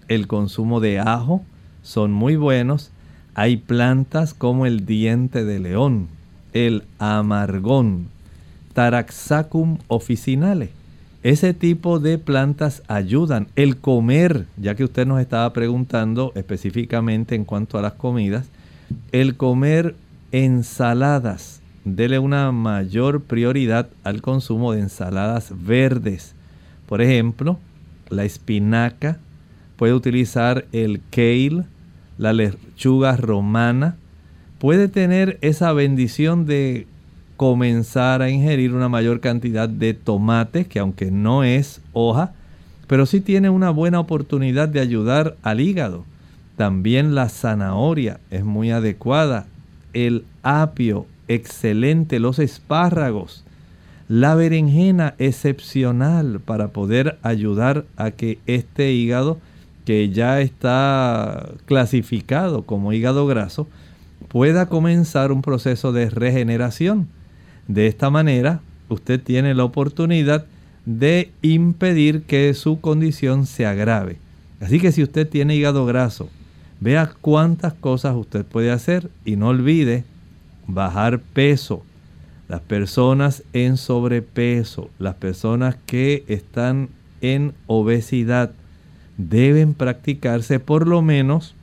el 0.09 0.27
consumo 0.27 0.81
de 0.81 1.01
ajo, 1.01 1.43
son 1.83 2.12
muy 2.12 2.37
buenos. 2.37 2.91
Hay 3.35 3.57
plantas 3.57 4.35
como 4.35 4.66
el 4.66 4.87
diente 4.87 5.45
de 5.45 5.59
león, 5.61 6.09
el 6.53 6.85
amargón, 6.99 8.09
Taraxacum 8.73 9.79
officinale. 9.89 10.71
Ese 11.23 11.53
tipo 11.53 11.99
de 11.99 12.16
plantas 12.16 12.83
ayudan. 12.89 13.49
El 13.55 13.77
comer, 13.77 14.47
ya 14.57 14.75
que 14.75 14.85
usted 14.85 15.07
nos 15.07 15.21
estaba 15.21 15.53
preguntando 15.53 16.33
específicamente 16.35 17.35
en 17.35 17.45
cuanto 17.45 17.77
a 17.77 17.83
las 17.83 17.93
comidas, 17.95 18.47
el 19.12 19.37
comer 19.37 19.95
ensaladas. 20.33 21.61
Dele 21.85 22.18
una 22.18 22.53
mayor 22.53 23.22
prioridad 23.22 23.89
al 24.05 24.22
consumo 24.22 24.72
de 24.72 24.81
ensaladas 24.81 25.53
verdes. 25.64 26.35
Por 26.87 27.01
ejemplo, 27.01 27.59
la 28.11 28.24
espinaca, 28.24 29.18
puede 29.76 29.95
utilizar 29.95 30.66
el 30.72 31.01
kale, 31.11 31.64
la 32.18 32.33
lechuga 32.33 33.16
romana, 33.16 33.97
puede 34.59 34.89
tener 34.89 35.39
esa 35.41 35.72
bendición 35.72 36.45
de 36.45 36.87
comenzar 37.39 38.20
a 38.20 38.28
ingerir 38.28 38.74
una 38.74 38.91
mayor 38.91 39.20
cantidad 39.20 39.70
de 39.70 39.95
tomate, 39.95 40.66
que 40.66 40.78
aunque 40.78 41.11
no 41.11 41.45
es 41.45 41.81
hoja, 41.95 42.35
pero 42.87 43.07
sí 43.07 43.22
tiene 43.22 43.49
una 43.49 43.70
buena 43.70 44.01
oportunidad 44.01 44.68
de 44.68 44.81
ayudar 44.81 45.37
al 45.43 45.61
hígado. 45.61 46.05
También 46.57 47.14
la 47.14 47.31
zanahoria 47.31 48.20
es 48.31 48.45
muy 48.45 48.70
adecuada, 48.70 49.47
el 49.93 50.24
apio, 50.43 51.07
excelente, 51.28 52.18
los 52.18 52.38
espárragos, 52.38 53.45
la 54.09 54.34
berenjena 54.34 55.14
excepcional 55.18 56.41
para 56.41 56.68
poder 56.68 57.18
ayudar 57.22 57.84
a 57.97 58.11
que 58.11 58.38
este 58.47 58.93
hígado 58.93 59.38
que 59.84 60.11
ya 60.11 60.41
está 60.41 61.51
clasificado 61.66 62.62
como 62.62 62.93
hígado 62.93 63.26
graso 63.26 63.68
pueda 64.28 64.66
comenzar 64.66 65.32
un 65.32 65.43
proceso 65.43 65.93
de 65.93 66.11
regeneración. 66.11 67.09
De 67.68 67.86
esta 67.86 68.11
manera, 68.11 68.61
usted 68.88 69.20
tiene 69.20 69.55
la 69.55 69.64
oportunidad 69.64 70.47
de 70.86 71.30
impedir 71.43 72.22
que 72.22 72.53
su 72.55 72.80
condición 72.80 73.47
se 73.47 73.66
agrave. 73.66 74.18
Así 74.61 74.80
que 74.80 74.93
si 74.93 75.03
usted 75.03 75.28
tiene 75.28 75.57
hígado 75.57 75.86
graso, 75.86 76.28
vea 76.81 77.12
cuántas 77.20 77.74
cosas 77.74 78.16
usted 78.16 78.45
puede 78.45 78.70
hacer 78.70 79.11
y 79.24 79.37
no 79.37 79.49
olvide 79.49 80.05
bajar 80.66 81.20
peso. 81.20 81.83
Las 82.49 82.61
personas 82.62 83.45
en 83.53 83.76
sobrepeso, 83.76 84.91
las 84.99 85.14
personas 85.14 85.76
que 85.87 86.24
están 86.26 86.89
en 87.20 87.55
obesidad, 87.66 88.51
deben 89.16 89.74
practicarse 89.74 90.59
por 90.59 90.89
lo 90.89 91.03
menos 91.03 91.55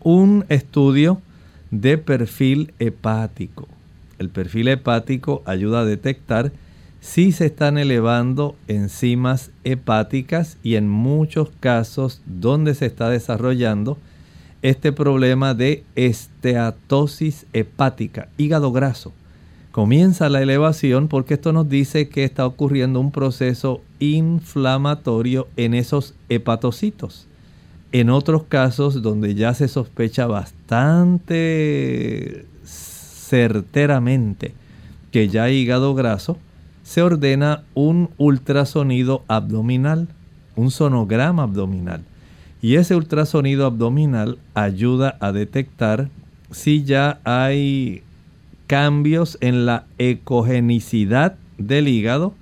un 0.00 0.44
estudio 0.48 1.20
de 1.70 1.98
perfil 1.98 2.72
hepático. 2.78 3.66
El 4.18 4.28
perfil 4.28 4.68
hepático 4.68 5.42
ayuda 5.46 5.80
a 5.80 5.84
detectar 5.84 6.52
si 7.00 7.32
se 7.32 7.46
están 7.46 7.78
elevando 7.78 8.56
enzimas 8.68 9.50
hepáticas 9.64 10.58
y 10.62 10.76
en 10.76 10.88
muchos 10.88 11.50
casos 11.60 12.22
donde 12.26 12.74
se 12.74 12.86
está 12.86 13.10
desarrollando 13.10 13.98
este 14.68 14.92
problema 14.92 15.54
de 15.54 15.84
esteatosis 15.94 17.46
hepática, 17.52 18.28
hígado 18.36 18.72
graso 18.72 19.12
comienza 19.76 20.28
la 20.30 20.40
elevación 20.40 21.06
porque 21.06 21.34
esto 21.34 21.52
nos 21.52 21.68
dice 21.68 22.08
que 22.08 22.24
está 22.24 22.46
ocurriendo 22.46 22.98
un 22.98 23.10
proceso 23.10 23.82
inflamatorio 23.98 25.48
en 25.58 25.74
esos 25.74 26.14
hepatocitos. 26.30 27.26
En 27.92 28.08
otros 28.08 28.44
casos 28.44 29.02
donde 29.02 29.34
ya 29.34 29.52
se 29.52 29.68
sospecha 29.68 30.26
bastante 30.26 30.86
certeramente 32.64 34.54
que 35.10 35.28
ya 35.28 35.42
hay 35.42 35.56
hígado 35.56 35.94
graso, 35.94 36.38
se 36.82 37.02
ordena 37.02 37.62
un 37.74 38.08
ultrasonido 38.16 39.24
abdominal, 39.28 40.08
un 40.54 40.70
sonograma 40.70 41.42
abdominal. 41.42 42.00
Y 42.66 42.74
ese 42.74 42.96
ultrasonido 42.96 43.64
abdominal 43.64 44.38
ayuda 44.54 45.16
a 45.20 45.30
detectar 45.30 46.08
si 46.50 46.82
ya 46.82 47.20
hay 47.22 48.02
cambios 48.66 49.38
en 49.40 49.66
la 49.66 49.84
ecogenicidad 49.98 51.36
del 51.58 51.86
hígado 51.86 52.34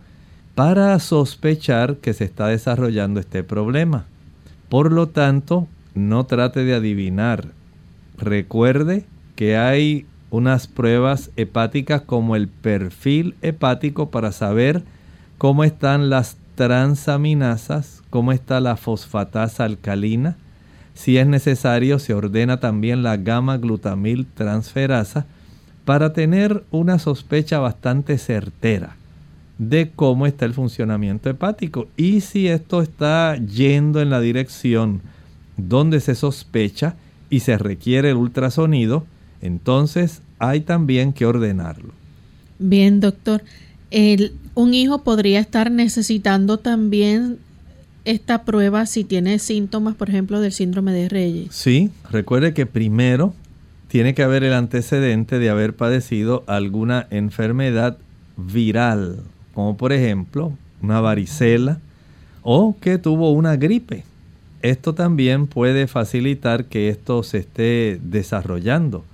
para 0.54 0.98
sospechar 0.98 1.96
que 1.96 2.14
se 2.14 2.24
está 2.24 2.46
desarrollando 2.46 3.20
este 3.20 3.44
problema. 3.44 4.06
Por 4.70 4.92
lo 4.92 5.08
tanto, 5.08 5.68
no 5.94 6.24
trate 6.24 6.64
de 6.64 6.72
adivinar. 6.72 7.48
Recuerde 8.16 9.04
que 9.36 9.58
hay 9.58 10.06
unas 10.30 10.68
pruebas 10.68 11.32
hepáticas 11.36 12.00
como 12.00 12.34
el 12.34 12.48
perfil 12.48 13.34
hepático 13.42 14.10
para 14.10 14.32
saber 14.32 14.84
cómo 15.36 15.64
están 15.64 16.08
las 16.08 16.38
transaminasas, 16.54 18.02
cómo 18.14 18.30
está 18.30 18.60
la 18.60 18.76
fosfatasa 18.76 19.64
alcalina. 19.64 20.36
Si 20.94 21.18
es 21.18 21.26
necesario, 21.26 21.98
se 21.98 22.14
ordena 22.14 22.60
también 22.60 23.02
la 23.02 23.16
gamma 23.16 23.56
glutamil 23.56 24.24
transferasa 24.24 25.26
para 25.84 26.12
tener 26.12 26.62
una 26.70 27.00
sospecha 27.00 27.58
bastante 27.58 28.16
certera 28.18 28.94
de 29.58 29.90
cómo 29.90 30.28
está 30.28 30.44
el 30.44 30.54
funcionamiento 30.54 31.28
hepático 31.28 31.88
y 31.96 32.20
si 32.20 32.46
esto 32.46 32.82
está 32.82 33.36
yendo 33.36 34.00
en 34.00 34.10
la 34.10 34.20
dirección 34.20 35.00
donde 35.56 35.98
se 35.98 36.14
sospecha 36.14 36.94
y 37.30 37.40
se 37.40 37.58
requiere 37.58 38.10
el 38.10 38.16
ultrasonido, 38.16 39.04
entonces 39.42 40.22
hay 40.38 40.60
también 40.60 41.12
que 41.14 41.26
ordenarlo. 41.26 41.92
Bien, 42.60 43.00
doctor. 43.00 43.42
un 44.54 44.72
hijo 44.72 45.02
podría 45.02 45.40
estar 45.40 45.72
necesitando 45.72 46.58
también 46.58 47.38
esta 48.04 48.44
prueba 48.44 48.86
si 48.86 49.04
tiene 49.04 49.38
síntomas, 49.38 49.94
por 49.94 50.08
ejemplo, 50.10 50.40
del 50.40 50.52
síndrome 50.52 50.92
de 50.92 51.08
Reyes. 51.08 51.54
Sí, 51.54 51.90
recuerde 52.10 52.54
que 52.54 52.66
primero 52.66 53.34
tiene 53.88 54.14
que 54.14 54.22
haber 54.22 54.44
el 54.44 54.52
antecedente 54.52 55.38
de 55.38 55.50
haber 55.50 55.74
padecido 55.74 56.44
alguna 56.46 57.06
enfermedad 57.10 57.98
viral, 58.36 59.20
como 59.54 59.76
por 59.76 59.92
ejemplo 59.92 60.52
una 60.82 61.00
varicela 61.00 61.80
o 62.42 62.76
que 62.80 62.98
tuvo 62.98 63.32
una 63.32 63.56
gripe. 63.56 64.04
Esto 64.62 64.94
también 64.94 65.46
puede 65.46 65.86
facilitar 65.86 66.66
que 66.66 66.88
esto 66.88 67.22
se 67.22 67.38
esté 67.38 68.00
desarrollando. 68.02 69.04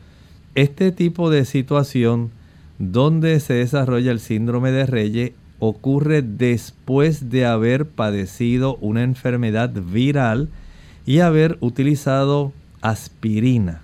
Este 0.55 0.93
tipo 0.93 1.30
de 1.30 1.45
situación 1.45 2.30
donde 2.78 3.38
se 3.41 3.55
desarrolla 3.55 4.11
el 4.11 4.20
síndrome 4.20 4.70
de 4.72 4.86
Reyes 4.86 5.32
ocurre 5.61 6.22
después 6.22 7.30
de 7.30 7.46
haber 7.46 7.86
padecido 7.86 8.76
una 8.80 9.02
enfermedad 9.02 9.70
viral 9.70 10.48
y 11.06 11.20
haber 11.20 11.58
utilizado 11.61 12.52
aspirina. 12.80 13.82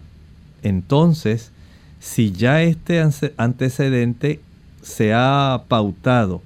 Entonces, 0.63 1.53
si 2.01 2.33
ya 2.33 2.63
este 2.63 3.05
antecedente 3.37 4.41
se 4.83 5.13
ha 5.15 5.65
pautado 5.69 6.43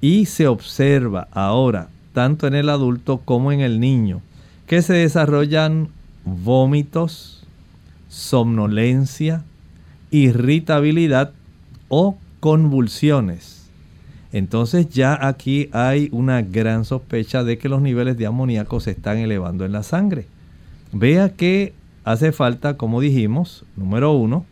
y 0.00 0.26
se 0.26 0.46
observa 0.46 1.28
ahora, 1.32 1.88
tanto 2.12 2.46
en 2.46 2.54
el 2.54 2.68
adulto 2.68 3.18
como 3.24 3.52
en 3.52 3.60
el 3.60 3.80
niño, 3.80 4.20
que 4.66 4.82
se 4.82 4.92
desarrollan 4.92 5.88
vómitos, 6.24 7.44
somnolencia, 8.08 9.44
irritabilidad 10.10 11.32
o 11.88 12.16
convulsiones. 12.40 13.53
Entonces 14.34 14.88
ya 14.88 15.16
aquí 15.28 15.68
hay 15.70 16.08
una 16.10 16.42
gran 16.42 16.84
sospecha 16.84 17.44
de 17.44 17.56
que 17.56 17.68
los 17.68 17.80
niveles 17.80 18.18
de 18.18 18.26
amoníaco 18.26 18.80
se 18.80 18.90
están 18.90 19.18
elevando 19.18 19.64
en 19.64 19.70
la 19.70 19.84
sangre. 19.84 20.26
Vea 20.90 21.28
que 21.28 21.72
hace 22.02 22.32
falta, 22.32 22.76
como 22.76 23.00
dijimos, 23.00 23.64
número 23.76 24.10
uno, 24.10 24.44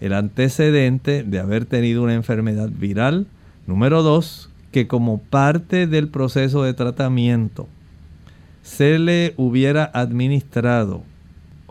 el 0.00 0.14
antecedente 0.14 1.22
de 1.22 1.38
haber 1.38 1.66
tenido 1.66 2.02
una 2.02 2.14
enfermedad 2.14 2.70
viral. 2.70 3.26
Número 3.66 4.02
dos, 4.02 4.48
que 4.72 4.86
como 4.86 5.18
parte 5.18 5.86
del 5.86 6.08
proceso 6.08 6.62
de 6.62 6.72
tratamiento 6.72 7.68
se 8.62 8.98
le 8.98 9.34
hubiera 9.36 9.84
administrado 9.84 11.02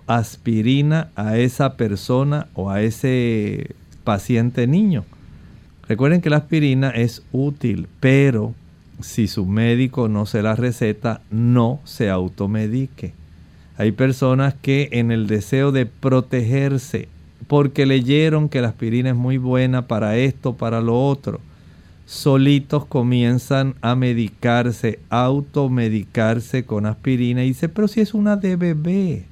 aspirina 0.05 1.09
a 1.15 1.39
esa 1.39 1.77
persona 1.77 2.47
o 2.53 2.69
a 2.69 2.83
ese 2.83 3.71
paciente 4.03 4.67
niño. 4.67 5.03
Recuerden 5.87 6.21
que 6.21 6.29
la 6.29 6.37
aspirina 6.37 6.89
es 6.89 7.23
útil, 7.31 7.87
pero 7.99 8.53
si 9.01 9.27
su 9.27 9.45
médico 9.45 10.07
no 10.07 10.25
se 10.25 10.41
la 10.41 10.55
receta, 10.55 11.21
no 11.29 11.79
se 11.83 12.09
automedique. 12.09 13.13
Hay 13.77 13.91
personas 13.91 14.55
que 14.61 14.89
en 14.93 15.11
el 15.11 15.27
deseo 15.27 15.71
de 15.71 15.85
protegerse, 15.85 17.07
porque 17.47 17.85
leyeron 17.85 18.49
que 18.49 18.61
la 18.61 18.69
aspirina 18.69 19.09
es 19.09 19.15
muy 19.15 19.37
buena 19.37 19.87
para 19.87 20.17
esto, 20.17 20.53
para 20.53 20.81
lo 20.81 21.05
otro, 21.05 21.39
solitos 22.05 22.85
comienzan 22.85 23.75
a 23.81 23.95
medicarse, 23.95 24.99
automedicarse 25.09 26.65
con 26.65 26.85
aspirina 26.85 27.43
y 27.43 27.49
dice, 27.49 27.69
pero 27.69 27.87
si 27.87 28.01
es 28.01 28.13
una 28.13 28.37
de 28.37 28.55
bebé 28.55 29.25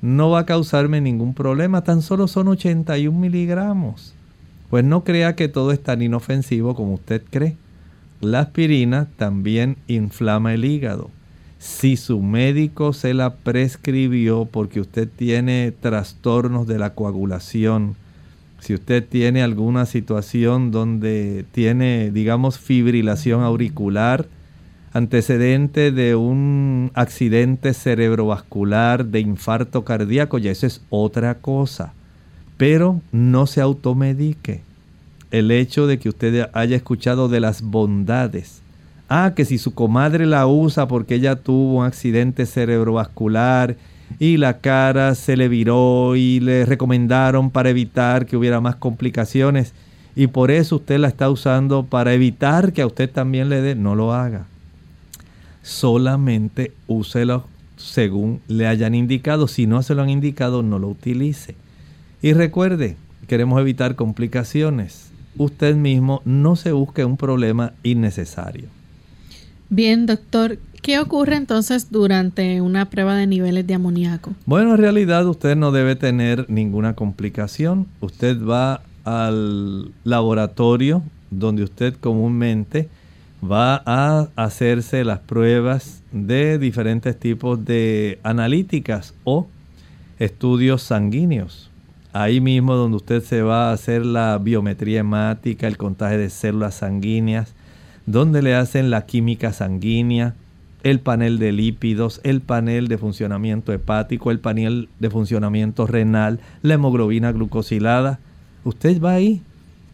no 0.00 0.30
va 0.30 0.40
a 0.40 0.46
causarme 0.46 1.00
ningún 1.00 1.34
problema, 1.34 1.82
tan 1.82 2.02
solo 2.02 2.28
son 2.28 2.48
81 2.48 3.18
miligramos. 3.18 4.14
Pues 4.70 4.84
no 4.84 5.04
crea 5.04 5.34
que 5.34 5.48
todo 5.48 5.72
es 5.72 5.82
tan 5.82 6.02
inofensivo 6.02 6.74
como 6.74 6.94
usted 6.94 7.22
cree. 7.30 7.56
La 8.20 8.40
aspirina 8.40 9.08
también 9.16 9.76
inflama 9.86 10.52
el 10.52 10.64
hígado. 10.64 11.10
Si 11.58 11.96
su 11.96 12.20
médico 12.22 12.92
se 12.92 13.14
la 13.14 13.34
prescribió 13.34 14.44
porque 14.44 14.80
usted 14.80 15.08
tiene 15.08 15.72
trastornos 15.72 16.66
de 16.66 16.78
la 16.78 16.94
coagulación, 16.94 17.96
si 18.60 18.74
usted 18.74 19.04
tiene 19.08 19.42
alguna 19.42 19.86
situación 19.86 20.70
donde 20.70 21.44
tiene, 21.52 22.10
digamos, 22.10 22.58
fibrilación 22.58 23.42
auricular, 23.42 24.26
antecedente 24.92 25.92
de 25.92 26.16
un 26.16 26.90
accidente 26.94 27.72
cerebrovascular, 27.72 29.06
de 29.06 29.20
infarto 29.20 29.84
cardíaco, 29.84 30.38
ya 30.38 30.50
eso 30.50 30.66
es 30.66 30.82
otra 30.90 31.36
cosa. 31.36 31.94
Pero 32.58 33.00
no 33.10 33.46
se 33.46 33.62
automedique. 33.62 34.60
El 35.30 35.50
hecho 35.50 35.86
de 35.86 35.98
que 35.98 36.10
usted 36.10 36.50
haya 36.52 36.76
escuchado 36.76 37.30
de 37.30 37.40
las 37.40 37.62
bondades. 37.62 38.60
Ah, 39.08 39.32
que 39.34 39.46
si 39.46 39.56
su 39.56 39.72
comadre 39.72 40.26
la 40.26 40.46
usa 40.46 40.86
porque 40.86 41.14
ella 41.14 41.36
tuvo 41.36 41.78
un 41.78 41.86
accidente 41.86 42.44
cerebrovascular 42.44 43.76
y 44.18 44.36
la 44.36 44.58
cara 44.58 45.14
se 45.14 45.38
le 45.38 45.48
viró 45.48 46.14
y 46.16 46.40
le 46.40 46.66
recomendaron 46.66 47.50
para 47.50 47.70
evitar 47.70 48.26
que 48.26 48.36
hubiera 48.36 48.60
más 48.60 48.76
complicaciones 48.76 49.72
y 50.14 50.26
por 50.26 50.50
eso 50.50 50.76
usted 50.76 50.98
la 50.98 51.08
está 51.08 51.30
usando 51.30 51.84
para 51.84 52.12
evitar 52.12 52.74
que 52.74 52.82
a 52.82 52.86
usted 52.86 53.10
también 53.10 53.48
le 53.48 53.62
dé, 53.62 53.74
no 53.74 53.94
lo 53.94 54.12
haga 54.12 54.44
solamente 55.68 56.72
úselo 56.86 57.44
según 57.76 58.40
le 58.48 58.66
hayan 58.66 58.94
indicado. 58.94 59.46
Si 59.46 59.66
no 59.66 59.82
se 59.82 59.94
lo 59.94 60.02
han 60.02 60.10
indicado, 60.10 60.62
no 60.62 60.78
lo 60.78 60.88
utilice. 60.88 61.54
Y 62.20 62.32
recuerde, 62.32 62.96
queremos 63.28 63.60
evitar 63.60 63.94
complicaciones. 63.94 65.10
Usted 65.36 65.76
mismo 65.76 66.20
no 66.24 66.56
se 66.56 66.72
busque 66.72 67.04
un 67.04 67.16
problema 67.16 67.72
innecesario. 67.84 68.68
Bien, 69.70 70.06
doctor, 70.06 70.58
¿qué 70.82 70.98
ocurre 70.98 71.36
entonces 71.36 71.90
durante 71.90 72.60
una 72.60 72.90
prueba 72.90 73.14
de 73.14 73.26
niveles 73.26 73.66
de 73.66 73.74
amoníaco? 73.74 74.34
Bueno, 74.46 74.72
en 74.72 74.78
realidad 74.78 75.26
usted 75.26 75.54
no 75.54 75.70
debe 75.70 75.94
tener 75.94 76.46
ninguna 76.48 76.94
complicación. 76.94 77.86
Usted 78.00 78.42
va 78.42 78.82
al 79.04 79.92
laboratorio 80.04 81.02
donde 81.30 81.62
usted 81.62 81.94
comúnmente 81.94 82.88
va 83.42 83.82
a 83.86 84.28
hacerse 84.36 85.04
las 85.04 85.20
pruebas 85.20 86.02
de 86.10 86.58
diferentes 86.58 87.18
tipos 87.18 87.64
de 87.64 88.18
analíticas 88.24 89.14
o 89.24 89.46
estudios 90.18 90.82
sanguíneos. 90.82 91.67
Ahí 92.20 92.40
mismo 92.40 92.74
donde 92.74 92.96
usted 92.96 93.22
se 93.22 93.42
va 93.42 93.70
a 93.70 93.72
hacer 93.72 94.04
la 94.04 94.36
biometría 94.38 94.98
hemática, 94.98 95.68
el 95.68 95.76
contagio 95.76 96.18
de 96.18 96.30
células 96.30 96.74
sanguíneas, 96.74 97.54
donde 98.06 98.42
le 98.42 98.56
hacen 98.56 98.90
la 98.90 99.06
química 99.06 99.52
sanguínea, 99.52 100.34
el 100.82 100.98
panel 100.98 101.38
de 101.38 101.52
lípidos, 101.52 102.20
el 102.24 102.40
panel 102.40 102.88
de 102.88 102.98
funcionamiento 102.98 103.72
hepático, 103.72 104.32
el 104.32 104.40
panel 104.40 104.88
de 104.98 105.10
funcionamiento 105.10 105.86
renal, 105.86 106.40
la 106.62 106.74
hemoglobina 106.74 107.30
glucosilada. 107.30 108.18
Usted 108.64 109.00
va 109.00 109.12
ahí, 109.12 109.40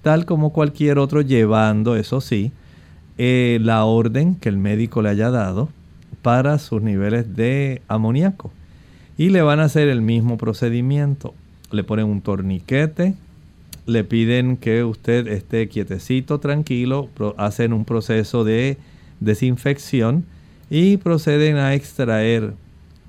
tal 0.01 0.25
como 0.25 0.51
cualquier 0.51 0.99
otro, 0.99 1.21
llevando, 1.21 1.95
eso 1.95 2.23
sí, 2.23 2.53
eh, 3.19 3.59
la 3.61 3.85
orden 3.85 4.37
que 4.37 4.49
el 4.49 4.57
médico 4.57 5.03
le 5.03 5.11
haya 5.11 5.31
dado 5.31 5.69
para 6.23 6.59
sus 6.59 6.81
niveles 6.81 7.37
de 7.37 7.83
amoníaco. 7.87 8.51
Y 9.19 9.29
le 9.29 9.43
van 9.43 9.61
a 9.61 9.65
hacer 9.65 9.89
el 9.89 10.01
mismo 10.01 10.39
procedimiento. 10.39 11.35
Le 11.75 11.83
ponen 11.83 12.07
un 12.07 12.21
torniquete, 12.21 13.15
le 13.87 14.05
piden 14.05 14.57
que 14.57 14.85
usted 14.85 15.27
esté 15.27 15.69
quietecito, 15.69 16.39
tranquilo, 16.39 17.09
hacen 17.37 17.73
un 17.73 17.85
proceso 17.85 18.45
de 18.45 18.77
desinfección 19.19 20.25
y 20.71 20.99
proceden 20.99 21.57
a 21.57 21.75
extraer 21.75 22.55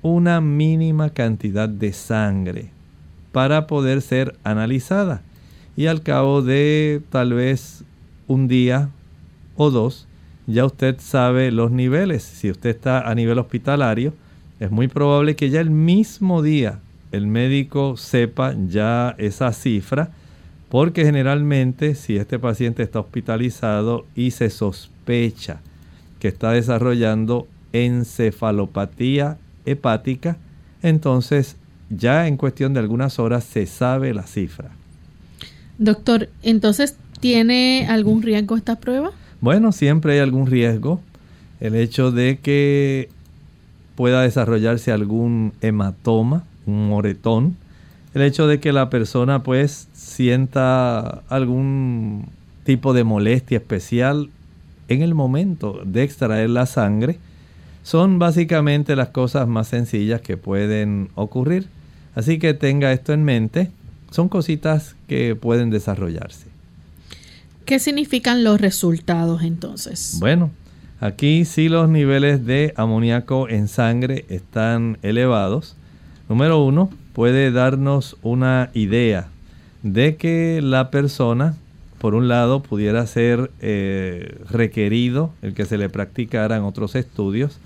una 0.02 0.40
mínima 0.40 1.10
cantidad 1.10 1.68
de 1.68 1.92
sangre 1.92 2.70
para 3.30 3.68
poder 3.68 4.02
ser 4.02 4.34
analizada. 4.42 5.22
Y 5.76 5.86
al 5.86 6.02
cabo 6.02 6.42
de 6.42 7.02
tal 7.10 7.34
vez 7.34 7.84
un 8.26 8.48
día 8.48 8.88
o 9.54 9.70
dos, 9.70 10.08
ya 10.48 10.64
usted 10.64 10.96
sabe 10.98 11.52
los 11.52 11.70
niveles. 11.70 12.24
Si 12.24 12.50
usted 12.50 12.70
está 12.70 13.08
a 13.08 13.14
nivel 13.14 13.38
hospitalario, 13.38 14.12
es 14.58 14.72
muy 14.72 14.88
probable 14.88 15.36
que 15.36 15.50
ya 15.50 15.60
el 15.60 15.70
mismo 15.70 16.42
día 16.42 16.80
el 17.16 17.26
médico 17.26 17.96
sepa 17.96 18.54
ya 18.68 19.14
esa 19.18 19.52
cifra, 19.52 20.10
porque 20.68 21.04
generalmente 21.04 21.94
si 21.94 22.16
este 22.16 22.38
paciente 22.38 22.82
está 22.82 23.00
hospitalizado 23.00 24.06
y 24.14 24.32
se 24.32 24.50
sospecha 24.50 25.60
que 26.18 26.28
está 26.28 26.52
desarrollando 26.52 27.46
encefalopatía 27.72 29.38
hepática, 29.64 30.36
entonces 30.82 31.56
ya 31.90 32.26
en 32.26 32.36
cuestión 32.36 32.74
de 32.74 32.80
algunas 32.80 33.18
horas 33.18 33.44
se 33.44 33.66
sabe 33.66 34.12
la 34.14 34.26
cifra. 34.26 34.70
Doctor, 35.78 36.28
entonces, 36.42 36.96
¿tiene 37.20 37.86
algún 37.88 38.22
riesgo 38.22 38.56
esta 38.56 38.76
prueba? 38.76 39.12
Bueno, 39.40 39.72
siempre 39.72 40.14
hay 40.14 40.18
algún 40.20 40.46
riesgo. 40.46 41.00
El 41.60 41.74
hecho 41.74 42.10
de 42.10 42.38
que 42.38 43.10
pueda 43.94 44.22
desarrollarse 44.22 44.92
algún 44.92 45.52
hematoma, 45.60 46.44
un 46.66 46.88
moretón, 46.88 47.56
el 48.14 48.22
hecho 48.22 48.46
de 48.46 48.60
que 48.60 48.72
la 48.72 48.90
persona 48.90 49.42
pues 49.42 49.88
sienta 49.92 51.22
algún 51.28 52.26
tipo 52.64 52.92
de 52.92 53.04
molestia 53.04 53.58
especial 53.58 54.30
en 54.88 55.02
el 55.02 55.14
momento 55.14 55.80
de 55.84 56.02
extraer 56.02 56.50
la 56.50 56.66
sangre, 56.66 57.18
son 57.82 58.18
básicamente 58.18 58.96
las 58.96 59.08
cosas 59.10 59.46
más 59.46 59.68
sencillas 59.68 60.20
que 60.20 60.36
pueden 60.36 61.08
ocurrir. 61.14 61.68
Así 62.14 62.38
que 62.38 62.54
tenga 62.54 62.92
esto 62.92 63.12
en 63.12 63.22
mente, 63.22 63.70
son 64.10 64.28
cositas 64.28 64.96
que 65.06 65.36
pueden 65.36 65.70
desarrollarse. 65.70 66.46
¿Qué 67.66 67.78
significan 67.78 68.44
los 68.44 68.60
resultados 68.60 69.42
entonces? 69.42 70.16
Bueno, 70.18 70.50
aquí 71.00 71.44
si 71.44 71.68
los 71.68 71.88
niveles 71.88 72.46
de 72.46 72.72
amoníaco 72.76 73.48
en 73.48 73.68
sangre 73.68 74.24
están 74.28 74.98
elevados. 75.02 75.76
Número 76.28 76.62
uno, 76.62 76.90
puede 77.12 77.52
darnos 77.52 78.16
una 78.22 78.70
idea 78.74 79.28
de 79.82 80.16
que 80.16 80.60
la 80.62 80.90
persona, 80.90 81.54
por 81.98 82.14
un 82.14 82.28
lado, 82.28 82.62
pudiera 82.62 83.06
ser 83.06 83.50
eh, 83.60 84.38
requerido 84.50 85.32
el 85.42 85.54
que 85.54 85.64
se 85.66 85.78
le 85.78 85.88
practicaran 85.88 86.62
otros 86.64 86.94
estudios 86.94 87.60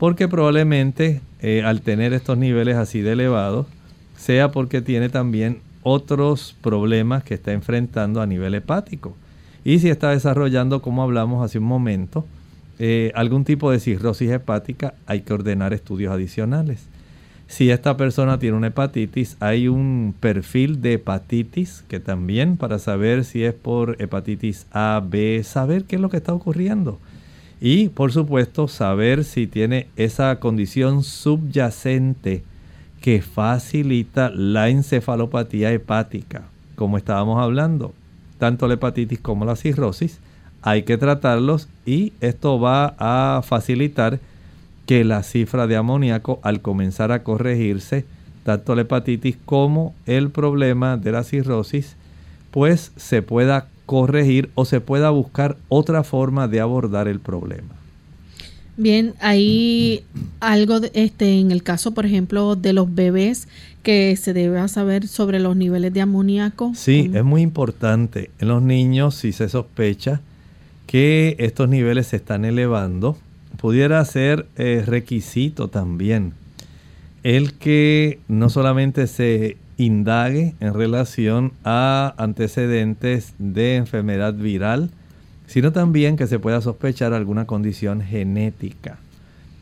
porque 0.00 0.28
probablemente 0.28 1.20
eh, 1.40 1.62
al 1.62 1.82
tener 1.82 2.14
estos 2.14 2.38
niveles 2.38 2.76
así 2.76 3.02
de 3.02 3.12
elevados, 3.12 3.66
sea 4.16 4.50
porque 4.50 4.80
tiene 4.80 5.10
también 5.10 5.60
otros 5.82 6.56
problemas 6.62 7.22
que 7.22 7.34
está 7.34 7.52
enfrentando 7.52 8.22
a 8.22 8.26
nivel 8.26 8.54
hepático. 8.54 9.14
Y 9.62 9.78
si 9.80 9.90
está 9.90 10.08
desarrollando, 10.10 10.80
como 10.80 11.02
hablamos 11.02 11.44
hace 11.44 11.58
un 11.58 11.66
momento, 11.66 12.24
eh, 12.78 13.12
algún 13.14 13.44
tipo 13.44 13.70
de 13.70 13.78
cirrosis 13.78 14.30
hepática, 14.30 14.94
hay 15.04 15.20
que 15.20 15.34
ordenar 15.34 15.74
estudios 15.74 16.14
adicionales. 16.14 16.86
Si 17.50 17.68
esta 17.68 17.96
persona 17.96 18.38
tiene 18.38 18.56
una 18.56 18.68
hepatitis, 18.68 19.36
hay 19.40 19.66
un 19.66 20.14
perfil 20.20 20.80
de 20.80 20.94
hepatitis 20.94 21.84
que 21.88 21.98
también 21.98 22.56
para 22.56 22.78
saber 22.78 23.24
si 23.24 23.42
es 23.42 23.54
por 23.54 24.00
hepatitis 24.00 24.68
A, 24.70 25.02
B, 25.04 25.42
saber 25.42 25.82
qué 25.82 25.96
es 25.96 26.00
lo 26.00 26.10
que 26.10 26.18
está 26.18 26.32
ocurriendo. 26.32 27.00
Y 27.60 27.88
por 27.88 28.12
supuesto 28.12 28.68
saber 28.68 29.24
si 29.24 29.48
tiene 29.48 29.88
esa 29.96 30.38
condición 30.38 31.02
subyacente 31.02 32.44
que 33.00 33.20
facilita 33.20 34.30
la 34.30 34.68
encefalopatía 34.68 35.72
hepática, 35.72 36.44
como 36.76 36.98
estábamos 36.98 37.42
hablando, 37.42 37.92
tanto 38.38 38.68
la 38.68 38.74
hepatitis 38.74 39.18
como 39.18 39.44
la 39.44 39.56
cirrosis, 39.56 40.20
hay 40.62 40.84
que 40.84 40.98
tratarlos 40.98 41.68
y 41.84 42.12
esto 42.20 42.60
va 42.60 42.94
a 42.96 43.42
facilitar 43.42 44.20
que 44.90 45.04
la 45.04 45.22
cifra 45.22 45.68
de 45.68 45.76
amoníaco 45.76 46.40
al 46.42 46.62
comenzar 46.62 47.12
a 47.12 47.22
corregirse, 47.22 48.04
tanto 48.42 48.74
la 48.74 48.80
hepatitis 48.80 49.36
como 49.44 49.94
el 50.04 50.30
problema 50.30 50.96
de 50.96 51.12
la 51.12 51.22
cirrosis, 51.22 51.94
pues 52.50 52.90
se 52.96 53.22
pueda 53.22 53.68
corregir 53.86 54.50
o 54.56 54.64
se 54.64 54.80
pueda 54.80 55.10
buscar 55.10 55.56
otra 55.68 56.02
forma 56.02 56.48
de 56.48 56.58
abordar 56.58 57.06
el 57.06 57.20
problema. 57.20 57.68
Bien, 58.76 59.14
hay 59.20 60.02
algo 60.40 60.80
de, 60.80 60.90
este 60.94 61.38
en 61.38 61.52
el 61.52 61.62
caso, 61.62 61.94
por 61.94 62.04
ejemplo, 62.04 62.56
de 62.56 62.72
los 62.72 62.92
bebés 62.92 63.46
que 63.84 64.16
se 64.16 64.32
debe 64.32 64.66
saber 64.66 65.06
sobre 65.06 65.38
los 65.38 65.54
niveles 65.54 65.94
de 65.94 66.00
amoníaco. 66.00 66.72
Sí, 66.74 67.12
es 67.14 67.22
muy 67.22 67.42
importante. 67.42 68.32
En 68.40 68.48
los 68.48 68.60
niños, 68.60 69.14
si 69.14 69.30
se 69.30 69.48
sospecha 69.48 70.20
que 70.88 71.36
estos 71.38 71.68
niveles 71.68 72.08
se 72.08 72.16
están 72.16 72.44
elevando, 72.44 73.16
pudiera 73.60 74.04
ser 74.04 74.46
eh, 74.56 74.82
requisito 74.86 75.68
también 75.68 76.32
el 77.22 77.54
que 77.54 78.18
no 78.28 78.48
solamente 78.48 79.06
se 79.06 79.56
indague 79.76 80.54
en 80.60 80.74
relación 80.74 81.52
a 81.64 82.14
antecedentes 82.16 83.34
de 83.38 83.76
enfermedad 83.76 84.34
viral, 84.34 84.90
sino 85.46 85.72
también 85.72 86.16
que 86.16 86.26
se 86.26 86.38
pueda 86.38 86.60
sospechar 86.60 87.12
alguna 87.12 87.46
condición 87.46 88.00
genética. 88.00 88.98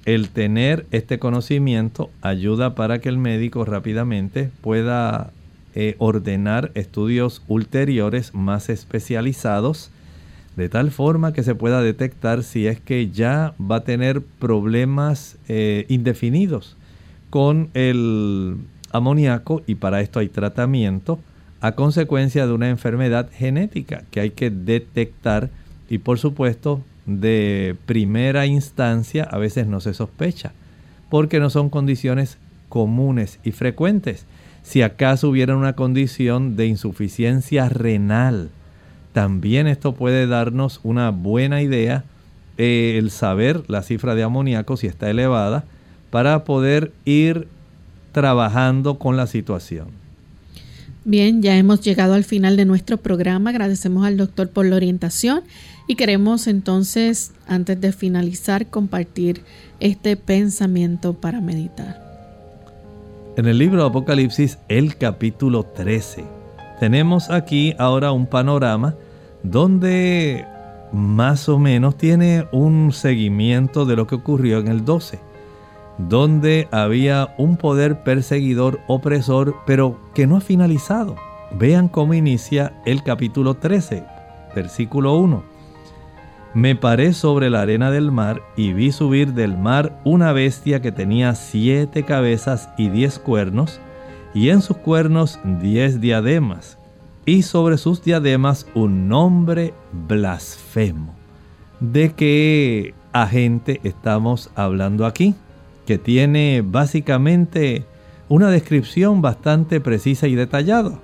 El 0.05 0.29
tener 0.31 0.87
este 0.91 1.19
conocimiento 1.19 2.11
ayuda 2.23 2.75
para 2.75 3.01
que 3.01 3.09
el 3.09 3.19
médico 3.19 3.65
rápidamente 3.65 4.51
pueda 4.61 5.31
eh, 5.75 5.97
ordenar 5.99 6.71
estudios 6.75 7.43
ulteriores 7.49 8.35
más 8.35 8.69
especializados, 8.69 9.91
de 10.59 10.69
tal 10.69 10.91
forma 10.91 11.33
que 11.33 11.45
se 11.45 11.55
pueda 11.55 11.81
detectar 11.81 12.43
si 12.43 12.67
es 12.67 12.81
que 12.81 13.11
ya 13.11 13.55
va 13.61 13.77
a 13.77 13.85
tener 13.85 14.23
problemas 14.23 15.39
eh, 15.47 15.87
indefinidos 15.89 16.77
con 17.31 17.71
el 17.75 18.57
amoníaco 18.91 19.63
y 19.69 19.77
para 19.77 20.01
esto 20.01 20.19
hay 20.19 20.29
tratamiento 20.29 21.21
a 21.61 21.73
consecuencia 21.73 22.45
de 22.45 22.53
una 22.53 22.71
enfermedad 22.71 23.31
genética 23.33 24.03
que 24.11 24.19
hay 24.19 24.31
que 24.31 24.51
detectar 24.51 25.49
y 25.89 25.99
por 25.99 26.19
supuesto 26.19 26.83
de 27.07 27.77
primera 27.87 28.45
instancia 28.47 29.23
a 29.31 29.39
veces 29.39 29.69
no 29.69 29.79
se 29.79 29.95
sospecha 29.95 30.53
porque 31.09 31.39
no 31.39 31.51
son 31.51 31.71
condiciones 31.71 32.37
comunes 32.69 33.39
y 33.45 33.53
frecuentes. 33.53 34.27
Si 34.65 34.83
acaso 34.83 35.29
hubiera 35.29 35.57
una 35.57 35.75
condición 35.75 36.57
de 36.57 36.67
insuficiencia 36.67 37.69
renal, 37.69 38.51
también 39.13 39.67
esto 39.67 39.95
puede 39.95 40.27
darnos 40.27 40.81
una 40.83 41.11
buena 41.11 41.63
idea 41.63 42.05
eh, 42.57 42.97
el 42.99 43.11
saber 43.11 43.63
la 43.69 43.83
cifra 43.83 44.15
de 44.15 44.23
amoníaco 44.23 44.77
si 44.77 44.87
está 44.87 45.09
elevada 45.11 45.65
para 46.11 46.45
poder 46.45 46.93
ir 47.05 47.49
trabajando 48.13 48.99
con 48.99 49.17
la 49.17 49.27
situación. 49.27 49.89
Bien, 51.05 51.41
ya 51.41 51.57
hemos 51.57 51.81
llegado 51.81 52.15
al 52.15 52.25
final 52.25 52.57
de 52.57 52.65
nuestro 52.65 52.99
programa. 52.99 53.51
Agradecemos 53.51 54.05
al 54.05 54.17
doctor 54.17 54.51
por 54.51 54.67
la 54.67 54.77
orientación 54.77 55.43
y 55.87 55.95
queremos 55.95 56.47
entonces, 56.47 57.33
antes 57.47 57.81
de 57.81 57.93
finalizar, 57.93 58.67
compartir 58.67 59.43
este 59.81 60.17
pensamiento 60.17 61.15
para 61.15 61.41
meditar. 61.41 62.09
En 63.37 63.47
el 63.47 63.57
libro 63.57 63.87
Apocalipsis, 63.87 64.59
el 64.69 64.97
capítulo 64.97 65.63
13, 65.63 66.25
tenemos 66.81 67.31
aquí 67.31 67.75
ahora 67.79 68.13
un 68.13 68.27
panorama 68.27 68.95
donde 69.43 70.45
más 70.93 71.49
o 71.49 71.59
menos 71.59 71.97
tiene 71.97 72.47
un 72.53 72.93
seguimiento 72.93 73.85
de 73.85 73.97
lo 73.97 74.07
que 74.07 74.15
ocurrió 74.15 74.59
en 74.59 74.69
el 74.69 74.85
12 74.85 75.29
donde 75.99 76.69
había 76.71 77.35
un 77.37 77.57
poder 77.57 78.03
perseguidor, 78.03 78.81
opresor, 78.87 79.57
pero 79.67 79.99
que 80.15 80.27
no 80.27 80.37
ha 80.37 80.41
finalizado. 80.41 81.17
Vean 81.53 81.89
cómo 81.89 82.15
inicia 82.15 82.73
el 82.87 83.03
capítulo 83.03 83.55
13, 83.55 84.05
versículo 84.55 85.17
1. 85.17 85.43
Me 86.55 86.77
paré 86.77 87.13
sobre 87.13 87.51
la 87.51 87.63
arena 87.63 87.91
del 87.91 88.11
mar 88.11 88.41
y 88.57 88.73
vi 88.73 88.91
subir 88.93 89.35
del 89.35 89.59
mar 89.59 90.01
una 90.05 90.33
bestia 90.33 90.81
que 90.81 90.93
tenía 90.93 91.35
siete 91.35 92.05
cabezas 92.05 92.71
y 92.79 92.89
diez 92.89 93.19
cuernos, 93.19 93.81
y 94.35 94.51
en 94.51 94.63
sus 94.63 94.77
cuernos 94.77 95.39
diez 95.61 96.01
diademas, 96.01 96.79
y 97.27 97.43
sobre 97.43 97.79
sus 97.79 98.03
diademas 98.03 98.67
un 98.75 99.09
nombre 99.09 99.75
blasfemo. 100.09 101.15
¿De 101.81 102.13
qué 102.13 102.95
agente 103.13 103.81
estamos 103.85 104.51
hablando 104.55 105.07
aquí? 105.07 105.35
que 105.89 105.97
tiene 105.97 106.63
básicamente 106.63 107.87
una 108.29 108.51
descripción 108.51 109.23
bastante 109.23 109.81
precisa 109.81 110.29
y 110.29 110.35
detallada. 110.35 111.01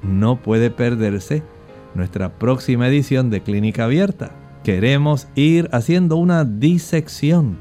No 0.00 0.36
puede 0.36 0.70
perderse 0.70 1.42
nuestra 1.96 2.38
próxima 2.38 2.86
edición 2.86 3.30
de 3.30 3.42
Clínica 3.42 3.82
Abierta. 3.82 4.30
Queremos 4.62 5.26
ir 5.34 5.68
haciendo 5.72 6.18
una 6.18 6.44
disección 6.44 7.58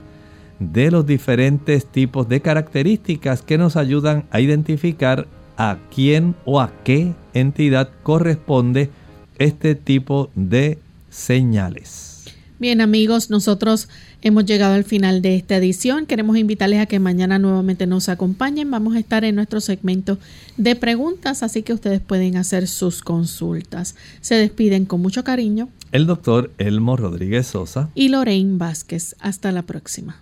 de 0.62 0.92
los 0.92 1.06
diferentes 1.06 1.86
tipos 1.86 2.30
de 2.30 2.42
características 2.42 3.42
que 3.42 3.58
nos 3.58 3.76
ayudan 3.76 4.26
a 4.32 4.40
identificar 4.40 5.28
a 5.58 5.78
quién 5.94 6.36
o 6.46 6.62
a 6.62 6.72
qué 6.84 7.14
entidad 7.34 7.90
corresponde 8.04 8.90
este 9.40 9.76
tipo 9.76 10.30
de 10.36 10.78
señales. 11.10 12.26
Bien 12.60 12.80
amigos, 12.80 13.32
nosotros 13.32 13.90
hemos 14.22 14.46
llegado 14.46 14.76
al 14.76 14.84
final 14.84 15.24
de 15.24 15.36
esta 15.36 15.58
edición. 15.58 16.06
Queremos 16.06 16.38
invitarles 16.38 16.80
a 16.80 16.86
que 16.86 17.00
mañana 17.00 17.40
nuevamente 17.40 17.88
nos 17.88 18.08
acompañen. 18.08 18.70
Vamos 18.70 18.96
a 18.96 19.00
estar 19.00 19.26
en 19.26 19.34
nuestro 19.34 19.62
segmento 19.62 20.20
de 20.58 20.76
preguntas, 20.76 21.42
así 21.42 21.64
que 21.64 21.74
ustedes 21.74 22.02
pueden 22.02 22.38
hacer 22.38 22.68
sus 22.68 23.02
consultas. 23.02 23.96
Se 24.22 24.36
despiden 24.36 24.86
con 24.86 25.02
mucho 25.02 25.24
cariño. 25.24 25.70
El 25.92 26.06
doctor 26.06 26.52
Elmo 26.60 26.98
Rodríguez 26.98 27.48
Sosa. 27.48 27.90
Y 27.96 28.10
Lorraine 28.10 28.60
Vázquez. 28.60 29.16
Hasta 29.20 29.52
la 29.52 29.64
próxima. 29.64 30.22